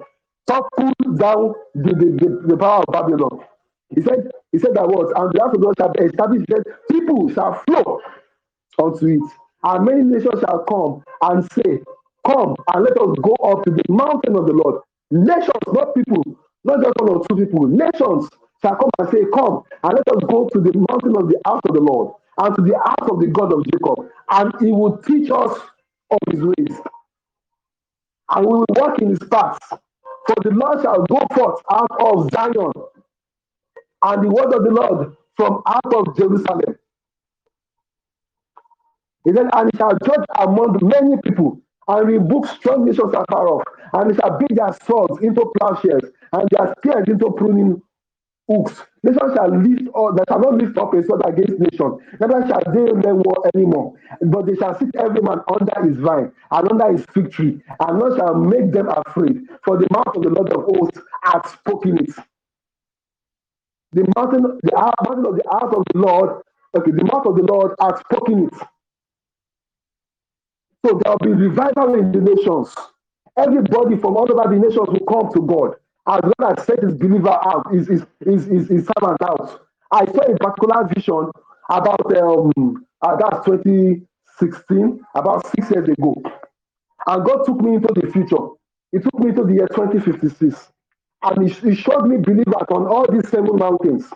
topple 0.46 0.92
down 1.16 1.54
the, 1.74 1.94
the, 1.94 2.06
the, 2.18 2.42
the 2.48 2.56
power 2.58 2.84
of 2.86 2.92
Babylon. 2.92 3.40
He 3.94 4.02
said, 4.02 4.30
He 4.52 4.58
said 4.58 4.74
that 4.74 4.88
what? 4.88 5.12
And 5.18 5.32
the 5.34 5.40
house 5.40 5.54
of 5.54 5.62
Lord 5.62 5.76
shall 5.78 5.92
be 5.92 6.04
established, 6.06 6.46
that 6.48 6.64
people 6.90 7.30
shall 7.34 7.62
flow 7.68 8.00
unto 8.82 9.06
it. 9.08 9.22
And 9.64 9.84
many 9.86 10.04
nations 10.04 10.40
shall 10.40 10.64
come 10.64 11.04
and 11.22 11.44
say, 11.52 11.80
Come 12.26 12.56
and 12.74 12.84
let 12.84 12.98
us 12.98 13.16
go 13.22 13.34
up 13.44 13.64
to 13.64 13.70
the 13.72 13.84
mountain 13.90 14.36
of 14.36 14.46
the 14.46 14.54
Lord. 14.54 14.82
Nations, 15.10 15.64
not 15.68 15.94
people, 15.94 16.24
not 16.64 16.82
just 16.82 16.94
one 17.00 17.10
or 17.16 17.26
two 17.28 17.36
people, 17.36 17.66
nations 17.68 18.28
shall 18.62 18.76
come 18.76 18.90
and 18.98 19.10
say, 19.10 19.24
Come 19.34 19.62
and 19.84 19.94
let 19.94 20.08
us 20.16 20.24
go 20.28 20.48
to 20.52 20.60
the 20.60 20.72
mountain 20.90 21.16
of 21.16 21.28
the 21.28 21.40
house 21.46 21.62
of 21.68 21.74
the 21.74 21.80
Lord 21.82 22.14
and 22.38 22.56
to 22.56 22.62
the 22.62 22.76
house 22.78 23.10
of 23.10 23.20
the 23.20 23.28
God 23.28 23.52
of 23.52 23.64
Jacob, 23.66 24.10
and 24.32 24.52
he 24.60 24.72
will 24.72 24.98
teach 24.98 25.30
us 25.30 25.58
of 26.10 26.18
his 26.30 26.42
ways. 26.42 26.78
And 28.30 28.46
we 28.46 28.52
will 28.54 28.66
walk 28.70 29.00
in 29.00 29.10
his 29.10 29.20
paths. 29.30 29.60
For 29.70 30.36
the 30.42 30.50
Lord 30.52 30.82
shall 30.82 31.04
go 31.06 31.20
forth 31.34 31.62
out 31.70 31.90
of 32.00 32.30
Zion 32.32 32.72
and 34.04 34.24
the 34.24 34.30
word 34.30 34.54
of 34.54 34.64
the 34.64 34.72
Lord 34.72 35.16
from 35.36 35.62
out 35.66 35.94
of 35.94 36.16
Jerusalem. 36.16 36.76
He 39.24 39.32
said, 39.34 39.46
And 39.54 39.70
he 39.72 39.78
shall 39.78 39.96
judge 40.04 40.26
among 40.40 40.78
many 40.82 41.16
people, 41.24 41.60
and 41.88 42.08
rebuke 42.08 42.46
strong 42.48 42.84
nations 42.86 43.14
afar 43.14 43.48
off, 43.48 43.62
and 43.94 44.12
he 44.12 44.16
shall 44.18 44.38
beat 44.38 44.56
their 44.56 44.74
swords 44.84 45.22
into 45.22 45.46
plowshares, 45.58 46.04
and 46.32 46.48
their 46.50 46.74
spears 46.78 47.04
into 47.08 47.30
pruning 47.32 47.82
hooks. 48.48 48.82
Nation 49.04 49.34
shall 49.36 49.50
lift 49.50 49.88
up, 49.96 50.16
they 50.16 50.24
shall 50.28 50.40
not 50.40 50.54
lift 50.56 50.78
up 50.78 50.94
a 50.94 51.04
sword 51.04 51.22
against 51.26 51.60
nation, 51.60 51.98
neither 52.20 52.46
shall 52.48 52.74
they 52.74 52.92
make 52.92 53.26
war 53.26 53.36
anymore. 53.54 53.94
But 54.22 54.46
they 54.46 54.56
shall 54.56 54.78
sit 54.78 54.94
every 54.96 55.22
man 55.22 55.40
under 55.52 55.88
his 55.88 55.98
vine 55.98 56.32
and 56.52 56.72
under 56.72 56.92
his 56.92 57.06
fig 57.14 57.32
tree, 57.32 57.62
and 57.80 58.00
none 58.00 58.16
shall 58.18 58.34
make 58.34 58.72
them 58.72 58.88
afraid. 58.88 59.42
For 59.64 59.78
the 59.78 59.88
mouth 59.92 60.16
of 60.16 60.22
the 60.24 60.30
Lord 60.30 60.52
of 60.52 60.64
hosts 60.64 61.00
hath 61.22 61.50
spoken 61.52 61.98
it. 61.98 62.10
The 63.94 64.04
mountain, 64.16 64.60
the 64.64 64.72
mountain 64.76 65.26
of 65.26 65.36
the 65.36 65.44
house 65.52 65.74
of 65.76 65.84
the 65.94 65.98
Lord, 66.00 66.42
okay, 66.76 66.92
the 66.92 67.04
mouth 67.04 67.26
of 67.26 67.36
the 67.36 67.44
Lord 67.44 67.74
has 67.80 68.00
spoken 68.00 68.48
it. 68.48 68.54
So 70.86 71.00
there 71.04 71.12
will 71.12 71.36
be 71.36 71.44
revival 71.48 71.94
in 71.94 72.12
the 72.12 72.20
nations. 72.20 72.74
Everybody 73.38 73.96
from 73.98 74.16
all 74.16 74.30
over 74.32 74.50
the 74.54 74.60
nations 74.60 74.88
will 74.88 75.06
come 75.08 75.32
to 75.34 75.42
God. 75.42 75.76
As 76.08 76.20
God 76.40 76.56
has 76.58 76.66
set 76.66 76.82
his 76.82 76.94
believer 76.94 77.30
out, 77.30 77.72
his, 77.72 77.88
his, 77.88 78.02
his, 78.24 78.46
his, 78.46 78.68
his 78.68 78.88
servant 78.98 79.22
out. 79.22 79.60
I 79.92 80.06
saw 80.06 80.22
a 80.22 80.36
particular 80.38 80.88
vision 80.94 81.30
about 81.70 82.16
um 82.16 82.86
uh, 83.02 83.16
that's 83.16 83.46
2016, 83.46 85.00
about 85.14 85.46
six 85.48 85.70
years 85.70 85.88
ago. 85.88 86.14
And 87.06 87.24
God 87.26 87.44
took 87.46 87.60
me 87.62 87.76
into 87.76 87.92
the 87.94 88.10
future. 88.12 88.48
He 88.92 89.00
took 89.00 89.18
me 89.20 89.32
to 89.32 89.44
the 89.44 89.54
year 89.54 89.68
2056. 89.68 90.70
And 91.24 91.48
he, 91.50 91.74
showed 91.74 92.06
me 92.06 92.18
believers 92.18 92.66
on 92.70 92.86
all 92.86 93.06
these 93.10 93.28
seven 93.30 93.56
mountains. 93.56 94.06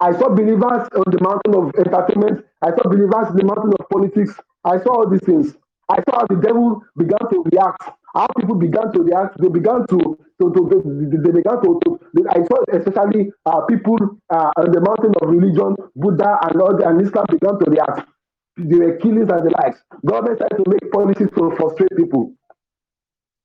I 0.00 0.12
saw 0.12 0.28
believers 0.28 0.88
on 0.94 1.04
the 1.10 1.20
mountain 1.20 1.54
of 1.54 1.72
entertainment. 1.76 2.44
I 2.62 2.70
saw 2.70 2.82
believers 2.88 3.30
in 3.30 3.36
the 3.36 3.44
mountain 3.44 3.72
of 3.78 3.88
politics. 3.90 4.34
I 4.64 4.78
saw 4.80 4.98
all 4.98 5.08
these 5.10 5.24
things. 5.24 5.56
I 5.88 5.96
saw 6.08 6.20
how 6.20 6.26
the 6.26 6.40
devil 6.40 6.82
began 6.96 7.28
to 7.30 7.44
react 7.52 7.90
how 8.14 8.28
people 8.38 8.54
began 8.54 8.92
to 8.92 9.02
react. 9.02 9.36
They 9.40 9.48
began 9.48 9.86
to, 9.88 9.98
to, 10.40 10.52
to 10.52 10.60
they, 10.70 11.16
they 11.18 11.32
began 11.32 11.60
to, 11.62 11.80
to 11.84 12.00
I 12.30 12.44
saw 12.46 12.62
especially 12.72 13.32
uh, 13.46 13.60
people 13.62 13.98
uh, 14.30 14.50
on 14.56 14.70
the 14.70 14.80
mountain 14.80 15.14
of 15.20 15.28
religion, 15.28 15.76
Buddha 15.96 16.38
and 16.42 16.60
all 16.60 16.82
and 16.82 17.00
Islam 17.02 17.26
began 17.30 17.58
to 17.58 17.70
react. 17.70 18.08
They 18.56 18.76
were 18.78 18.96
killings 18.98 19.30
and 19.30 19.44
the 19.46 19.50
likes. 19.50 19.82
Government 20.06 20.38
tried 20.38 20.56
to 20.56 20.64
make 20.70 20.92
policies 20.92 21.28
to 21.36 21.50
frustrate 21.56 21.96
people. 21.96 22.32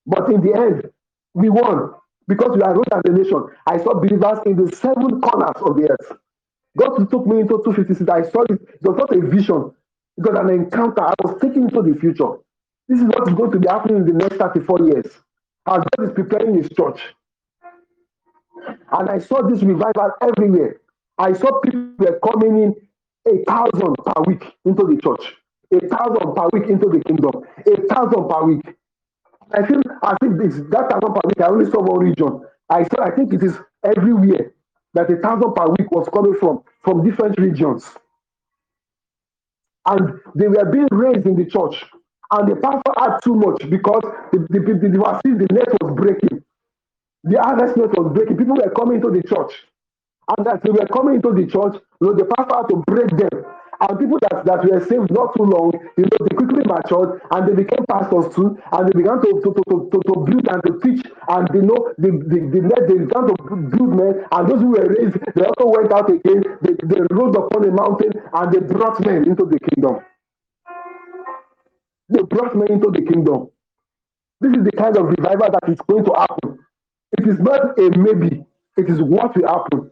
But 0.05 0.31
in 0.31 0.41
the 0.41 0.53
end, 0.55 0.89
we 1.33 1.49
won 1.49 1.93
because 2.29 2.61
are 2.61 2.73
ruled 2.73 2.87
as 2.93 3.01
a 3.05 3.11
nation. 3.11 3.43
I 3.65 3.77
saw 3.79 3.95
believers 3.95 4.39
in 4.45 4.55
the 4.55 4.73
seven 4.75 5.19
corners 5.19 5.57
of 5.61 5.75
the 5.75 5.89
earth. 5.89 6.17
God 6.77 7.09
took 7.09 7.25
me 7.25 7.41
into 7.41 7.57
256. 7.65 8.07
I 8.07 8.21
saw 8.29 8.43
it. 8.43 8.61
It 8.61 8.81
was 8.83 8.97
not 8.97 9.15
a 9.15 9.19
vision. 9.19 9.71
It 10.17 10.23
was 10.29 10.37
an 10.39 10.49
encounter. 10.51 11.01
I 11.01 11.15
was 11.23 11.41
taken 11.41 11.63
into 11.63 11.81
the 11.81 11.99
future. 11.99 12.37
This 12.87 12.99
is 12.99 13.05
what 13.05 13.27
is 13.27 13.33
going 13.33 13.51
to 13.51 13.59
be 13.59 13.67
happening 13.67 13.97
in 13.97 14.05
the 14.05 14.13
next 14.13 14.37
34 14.37 14.87
years. 14.87 15.07
As 15.67 15.81
God 15.97 16.07
is 16.07 16.13
preparing 16.13 16.55
his 16.55 16.69
church. 16.69 17.01
And 18.91 19.09
I 19.09 19.17
saw 19.17 19.41
this 19.41 19.63
revival 19.63 20.11
everywhere. 20.21 20.81
I 21.17 21.33
saw 21.33 21.59
people 21.61 21.89
were 21.97 22.19
coming 22.23 22.63
in 22.63 22.75
a 23.27 23.43
thousand 23.45 23.95
per 24.05 24.21
week 24.27 24.43
into 24.65 24.83
the 24.83 24.99
church, 25.01 25.35
a 25.73 25.87
thousand 25.87 26.35
per 26.35 26.47
week 26.53 26.69
into 26.69 26.89
the 26.89 27.03
kingdom, 27.05 27.43
a 27.65 27.93
thousand 27.93 28.29
per 28.29 28.43
week. 28.45 28.78
I 29.53 29.65
feel 29.65 29.81
as 30.03 30.17
if 30.23 30.37
this 30.37 30.55
that 30.71 30.89
thousand 30.91 31.13
per 31.15 31.21
week, 31.25 31.41
I 31.41 31.47
only 31.49 31.69
saw 31.71 31.81
one 31.81 31.99
region. 32.05 32.41
I 32.69 32.83
said 32.83 32.99
I 33.01 33.11
think 33.11 33.33
it 33.33 33.43
is 33.43 33.57
everywhere 33.83 34.53
that 34.93 35.09
a 35.11 35.17
thousand 35.17 35.53
per 35.55 35.67
week 35.77 35.91
was 35.91 36.07
coming 36.13 36.35
from 36.39 36.63
from 36.83 37.03
different 37.05 37.39
regions. 37.39 37.89
And 39.87 40.13
they 40.35 40.47
were 40.47 40.65
being 40.65 40.87
raised 40.91 41.27
in 41.27 41.35
the 41.35 41.45
church. 41.45 41.85
And 42.31 42.49
the 42.49 42.55
pastor 42.57 42.93
had 42.99 43.19
too 43.23 43.35
much 43.35 43.69
because 43.69 44.01
the, 44.31 44.39
the, 44.49 44.59
the, 44.59 44.73
the, 44.75 44.89
the, 44.89 45.47
the 45.47 45.53
net 45.53 45.69
was 45.81 45.93
breaking. 45.95 46.43
The 47.25 47.41
harvest 47.41 47.77
net 47.77 47.89
was 47.97 48.13
breaking. 48.13 48.37
People 48.37 48.55
were 48.57 48.71
coming 48.71 49.01
to 49.01 49.11
the 49.11 49.23
church. 49.23 49.53
And 50.37 50.47
as 50.47 50.59
they 50.63 50.71
were 50.71 50.87
coming 50.87 51.15
into 51.17 51.33
the 51.33 51.47
church, 51.47 51.81
you 52.01 52.07
know, 52.07 52.15
the 52.15 52.25
pastor 52.25 52.55
had 52.57 52.69
to 52.69 52.83
break 52.87 53.09
them. 53.17 53.45
And 53.81 53.99
people 53.99 54.19
that, 54.29 54.45
that 54.45 54.65
were 54.65 54.79
saved 54.85 55.11
not 55.11 55.35
too 55.35 55.43
long, 55.43 55.71
you 55.97 56.03
know, 56.03 56.17
they 56.21 56.35
quickly 56.35 56.63
matured 56.65 57.21
and 57.31 57.47
they 57.47 57.53
became 57.63 57.85
pastors 57.89 58.33
too. 58.35 58.57
And 58.71 58.87
they 58.89 58.93
began 58.97 59.21
to, 59.21 59.29
to, 59.43 59.49
to, 59.55 59.89
to, 59.91 59.97
to 59.99 60.13
build 60.27 60.47
and 60.47 60.61
to 60.67 60.71
teach. 60.83 61.05
And 61.29 61.47
they 61.53 61.61
know 61.61 61.93
the, 61.97 62.11
the, 62.11 62.39
the, 62.51 62.59
they 62.87 62.97
began 63.05 63.27
to 63.27 63.35
build 63.77 63.91
men. 63.95 64.25
And 64.31 64.49
those 64.49 64.61
who 64.61 64.71
were 64.75 64.87
raised, 64.87 65.17
they 65.35 65.45
also 65.45 65.67
went 65.69 65.93
out 65.93 66.09
again. 66.11 66.43
They, 66.61 66.75
they 66.83 67.01
rode 67.11 67.35
upon 67.35 67.67
a 67.67 67.71
mountain 67.71 68.13
and 68.33 68.53
they 68.53 68.59
brought 68.59 68.99
men 69.05 69.25
into 69.29 69.45
the 69.45 69.59
kingdom. 69.59 69.99
They 72.09 72.23
brought 72.23 72.55
men 72.55 72.71
into 72.71 72.91
the 72.91 73.01
kingdom. 73.03 73.49
This 74.41 74.53
is 74.57 74.63
the 74.65 74.71
kind 74.73 74.97
of 74.97 75.07
revival 75.07 75.49
that 75.51 75.69
is 75.71 75.79
going 75.87 76.05
to 76.05 76.13
happen. 76.13 76.59
It 77.17 77.27
is 77.27 77.39
not 77.39 77.79
a 77.79 77.89
maybe, 77.97 78.45
it 78.77 78.89
is 78.89 79.01
what 79.01 79.35
will 79.35 79.47
happen. 79.47 79.91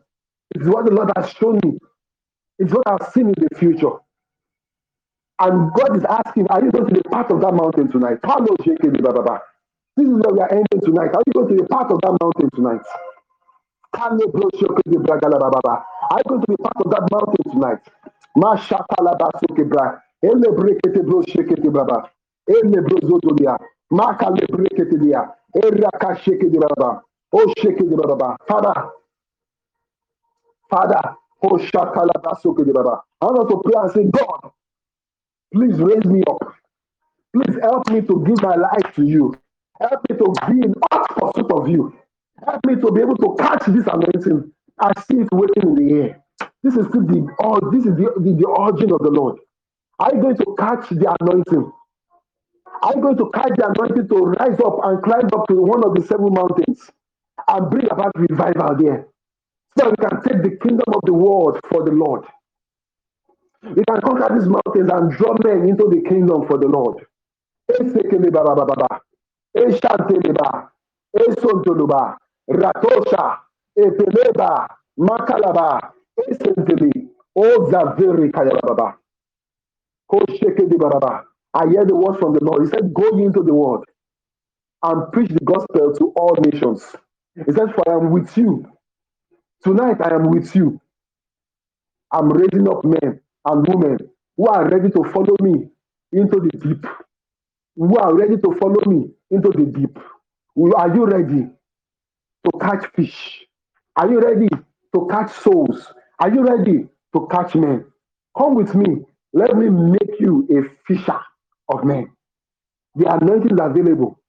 It's 0.56 0.66
what 0.68 0.86
the 0.86 0.92
Lord 0.92 1.12
has 1.18 1.32
shown 1.32 1.60
me. 1.64 1.80
It's 2.60 2.74
what 2.74 2.84
I've 2.88 3.12
seen 3.14 3.28
in 3.30 3.36
the 3.38 3.58
future. 3.58 3.97
And 5.39 5.72
God 5.74 5.97
is 5.97 6.05
asking, 6.05 6.47
Are 6.49 6.64
you 6.64 6.72
going 6.72 6.88
to 6.88 6.95
be 6.95 7.01
part 7.12 7.32
of 7.32 7.41
that 7.41 7.53
mountain 7.53 7.91
tonight? 7.91 8.20
This 9.97 10.08
is 10.08 10.14
where 10.14 10.34
we 10.34 10.39
are 10.41 10.51
ending 10.51 10.82
tonight. 10.84 11.12
Are 11.16 11.24
you 11.28 11.34
going 11.34 11.49
to 11.49 11.55
be 11.64 11.68
part 11.68 11.91
of 11.91 11.99
that 12.01 12.18
mountain 12.22 12.49
tonight? 12.55 12.82
Are 13.93 14.12
you 14.16 14.30
going 16.30 16.41
to 16.41 16.47
be 16.47 16.58
part 16.58 16.78
of 16.86 16.91
that 16.91 17.10
mountain 17.12 17.51
tonight? 17.53 17.82
Ele 20.24 20.51
brekete 20.53 21.03
bro 21.05 21.22
shekete 21.24 21.72
baba. 21.72 22.12
Ele 22.49 22.82
bro. 22.82 23.58
Maka 23.91 24.30
le 24.32 24.47
brekete 24.47 24.99
dia. 24.99 25.34
Shekete 25.55 26.60
baba. 26.60 27.03
O 27.34 27.39
shekete 27.58 27.95
baba. 27.97 28.38
Father, 28.47 28.89
Father, 30.70 31.16
oh 31.44 31.58
Baba. 32.74 33.02
I 33.22 33.26
want 33.26 33.50
to 33.50 33.62
pray 33.64 33.82
and 33.82 33.92
say, 33.92 34.06
God, 34.12 34.52
please 35.54 35.80
raise 35.80 36.06
me 36.06 36.24
up. 36.30 36.56
Please 37.36 37.58
help 37.62 37.90
me 37.92 38.02
to 38.02 38.26
give 38.28 38.42
my 38.44 38.56
life 38.56 38.96
to 38.96 39.04
you. 39.06 39.36
Help 39.80 40.02
me 40.10 40.18
to 40.18 40.34
be 40.48 40.66
in 40.68 40.74
hot 40.92 41.08
pursuit 41.18 41.52
of 41.52 41.70
you. 41.70 41.96
Help 42.46 42.62
me 42.68 42.76
to 42.76 42.92
be 42.92 43.02
able 43.02 43.18
to 43.18 43.36
catch 43.40 43.66
this 43.68 43.86
anointing 43.88 44.52
I 44.80 44.92
see 45.04 45.20
it 45.20 45.30
waiting 45.32 45.64
in 45.64 45.76
the 45.76 45.96
air. 46.02 46.24
This 46.64 46.76
is 46.76 46.88
the 46.88 47.28
oh, 47.44 47.60
this 47.72 47.86
is 47.86 47.96
the, 47.98 48.12
the, 48.20 48.34
the 48.34 48.48
origin 48.48 48.92
of 48.94 49.00
the 49.02 49.12
Lord. 49.12 49.38
Are 50.00 50.16
you 50.16 50.22
going 50.22 50.38
to 50.38 50.56
catch 50.60 50.90
the 50.90 51.16
anointing? 51.22 51.72
Are 52.84 52.96
you 52.96 53.02
going 53.02 53.18
to 53.18 53.30
catch 53.34 53.52
the 53.58 53.68
anointing 53.70 54.08
to 54.10 54.18
rise 54.18 54.60
up 54.66 54.80
and 54.84 55.04
climb 55.04 55.28
up 55.34 55.48
to 55.50 55.56
one 55.56 55.84
of 55.86 55.96
the 55.96 56.04
seven 56.04 56.34
mountains 56.34 56.92
and 57.48 57.70
bring 57.72 57.88
about 57.92 58.14
revival 58.18 58.76
there? 58.78 59.08
So 59.80 59.90
we 59.90 59.98
can 59.98 60.24
take 60.24 60.44
the 60.44 60.58
kingdom 60.64 60.86
of 60.94 61.02
the 61.06 61.14
world 61.14 61.60
for 61.70 61.84
the 61.86 61.92
Lord. 61.92 62.26
We 63.64 63.84
can 63.90 64.02
conquer 64.02 64.36
these 64.40 64.48
mountains 64.50 64.92
and 64.92 65.12
draw 65.14 65.36
men 65.44 65.70
into 65.70 65.90
the 65.90 66.02
kingdom 66.10 66.48
for 66.48 66.58
the 66.60 66.68
Lord. 66.68 67.06
Ratosha, 72.50 73.38
Epeleba, 73.80 74.68
Makalaba, 75.00 75.80
Esenteli, 76.30 77.10
Ozaveri 77.38 78.32
Kayababa. 78.32 78.96
I 81.56 81.68
hear 81.70 81.86
the 81.86 81.96
word 81.96 82.20
from 82.20 82.34
the 82.34 82.44
Lord. 82.44 82.64
He 82.64 82.70
said, 82.70 82.94
Go 82.94 83.10
into 83.20 83.44
the 83.44 83.54
world 83.54 83.86
and 84.84 85.12
preach 85.14 85.30
the 85.32 85.42
gospel 85.46 85.94
to 85.96 86.14
all 86.18 86.36
nations. 86.46 86.86
He 87.36 87.52
said, 87.54 87.74
For 87.76 87.90
I 87.90 87.96
am 87.96 88.12
with 88.12 88.38
you 88.38 88.66
Tonight, 89.68 89.97
I 90.01 90.15
am 90.15 90.32
with 90.32 90.55
you. 90.55 90.82
I'm 92.11 92.32
raising 92.32 92.70
up 92.70 92.86
men 92.86 93.22
and 93.45 93.68
women 93.68 93.99
who 94.38 94.47
are 94.47 94.70
ready 94.70 94.89
to 94.91 95.03
follow 95.13 95.36
me 95.41 95.70
into 96.13 96.39
the 96.39 96.57
deep. 96.59 96.86
Who 97.78 97.97
are 97.97 98.15
ready 98.15 98.38
to 98.38 98.57
follow 98.59 98.82
me 98.88 99.09
into 99.32 99.49
the 99.51 99.65
deep. 99.65 99.99
Are 100.78 100.95
you 100.95 101.05
ready 101.07 101.47
to 102.45 102.59
catch 102.61 102.86
fish? 102.95 103.41
Are 103.97 104.09
you 104.09 104.22
ready 104.22 104.49
to 104.49 105.07
catch 105.11 105.32
souls? 105.34 105.93
Are 106.20 106.34
you 106.34 106.43
ready 106.43 106.88
to 107.15 107.28
catch 107.32 107.55
men? 107.55 107.86
Come 108.38 108.55
with 108.55 108.76
me. 108.76 109.05
Let 109.34 109.57
me 109.57 109.70
make 109.70 110.20
you 110.20 110.47
a 110.51 110.63
fisher 110.88 111.20
of 111.70 111.84
men. 111.86 112.11
The 112.95 113.13
anointing 113.13 113.53
is 113.53 113.59
available 113.61 114.20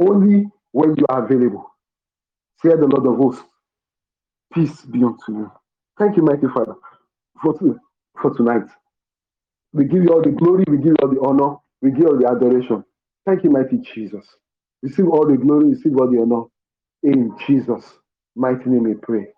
only 0.00 0.48
when 0.72 0.96
you 0.96 1.06
are 1.10 1.24
available. 1.24 1.66
Say 2.62 2.70
the 2.70 2.86
Lord 2.86 3.06
of 3.06 3.16
hosts. 3.18 3.44
Peace 4.54 4.82
be 4.82 5.04
unto 5.04 5.32
you. 5.32 5.52
Thank 5.98 6.16
you, 6.16 6.22
mighty 6.24 6.48
Father, 6.54 6.74
for, 7.42 7.54
for 8.20 8.34
tonight. 8.36 8.68
We 9.72 9.84
give 9.84 10.02
you 10.04 10.10
all 10.10 10.22
the 10.22 10.30
glory, 10.30 10.64
we 10.68 10.78
give 10.78 10.88
you 10.88 10.96
all 11.02 11.08
the 11.08 11.20
honor, 11.22 11.56
we 11.82 11.90
give 11.92 12.00
you 12.00 12.08
all 12.08 12.18
the 12.18 12.28
adoration. 12.28 12.84
Thank 13.26 13.44
you, 13.44 13.50
mighty 13.50 13.78
Jesus. 13.94 14.24
Receive 14.82 15.08
all 15.08 15.26
the 15.26 15.36
glory, 15.36 15.70
receive 15.70 15.96
all 15.98 16.10
the 16.10 16.20
honor. 16.20 16.44
In 17.02 17.34
Jesus' 17.46 17.84
mighty 18.36 18.70
name 18.70 18.84
we 18.84 18.94
pray. 18.94 19.28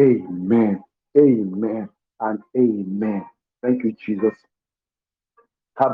Amen. 0.00 0.82
Amen. 1.18 1.88
And 2.20 2.40
amen. 2.56 3.24
Thank 3.62 3.84
you, 3.84 3.94
Jesus. 4.06 4.34
I 5.78 5.88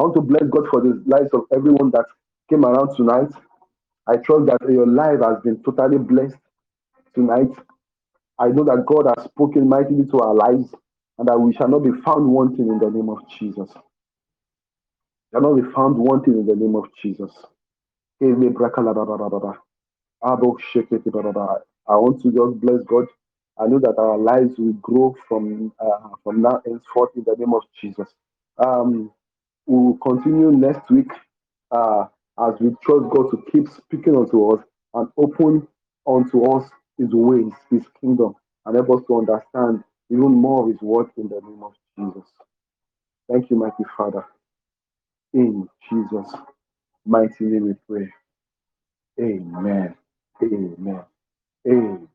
want 0.00 0.14
to 0.14 0.22
bless 0.22 0.44
God 0.50 0.68
for 0.70 0.80
the 0.82 1.02
lives 1.06 1.30
of 1.34 1.42
everyone 1.54 1.90
that 1.92 2.06
came 2.50 2.64
around 2.64 2.96
tonight. 2.96 3.30
I 4.08 4.18
trust 4.18 4.46
that 4.46 4.60
your 4.70 4.88
life 4.88 5.20
has 5.24 5.42
been 5.44 5.62
totally 5.64 5.98
blessed 5.98 6.36
tonight. 7.14 7.50
I 8.38 8.48
know 8.48 8.64
that 8.64 8.84
God 8.86 9.06
has 9.16 9.24
spoken 9.26 9.68
mightily 9.68 10.04
to 10.10 10.18
our 10.20 10.34
lives 10.34 10.74
and 11.18 11.28
that 11.28 11.38
we 11.40 11.52
shall 11.54 11.68
not 11.68 11.80
be 11.84 11.90
found 12.04 12.28
wanting 12.28 12.68
in 12.68 12.78
the 12.78 12.90
name 12.90 13.08
of 13.10 13.18
Jesus. 13.38 13.70
Shall 15.32 15.42
not 15.42 15.56
be 15.56 15.72
found 15.74 15.98
wanting 15.98 16.34
in 16.34 16.46
the 16.46 16.56
name 16.56 16.76
of 16.76 16.86
Jesus. 17.02 17.32
I 18.22 18.26
want 21.96 22.22
to 22.22 22.30
just 22.32 22.60
bless 22.60 22.80
God. 22.86 23.06
I 23.60 23.66
know 23.66 23.78
that 23.80 23.94
our 23.98 24.18
lives 24.18 24.54
will 24.58 24.72
grow 24.74 25.14
from 25.28 25.72
uh, 25.80 26.08
from 26.24 26.42
now 26.42 26.60
henceforth 26.66 27.10
in 27.16 27.24
the 27.24 27.34
name 27.38 27.54
of 27.54 27.62
Jesus. 27.80 28.08
Um, 28.58 29.10
we 29.66 29.76
will 29.76 29.98
continue 29.98 30.50
next 30.52 30.90
week. 30.90 31.10
Uh, 31.70 32.06
as 32.40 32.54
we 32.60 32.70
trust 32.84 33.10
God 33.14 33.30
to 33.30 33.44
keep 33.52 33.68
speaking 33.68 34.16
unto 34.16 34.50
us 34.52 34.64
and 34.94 35.08
open 35.18 35.66
unto 36.06 36.44
us 36.52 36.68
his 36.98 37.10
ways, 37.12 37.52
his 37.70 37.84
kingdom, 38.00 38.34
and 38.66 38.76
help 38.76 38.90
us 38.90 39.06
to 39.08 39.18
understand 39.18 39.84
even 40.10 40.32
more 40.32 40.64
of 40.64 40.70
his 40.70 40.82
word 40.82 41.08
in 41.16 41.28
the 41.28 41.40
name 41.42 41.62
of 41.64 41.72
Jesus. 41.98 42.28
Thank 43.30 43.50
you, 43.50 43.56
mighty 43.56 43.84
Father. 43.96 44.26
In 45.34 45.68
Jesus' 45.90 46.32
mighty 47.06 47.34
name 47.44 47.66
we 47.66 47.74
pray. 47.88 48.08
Amen. 49.20 49.94
Amen. 50.42 51.02
Amen. 51.68 52.08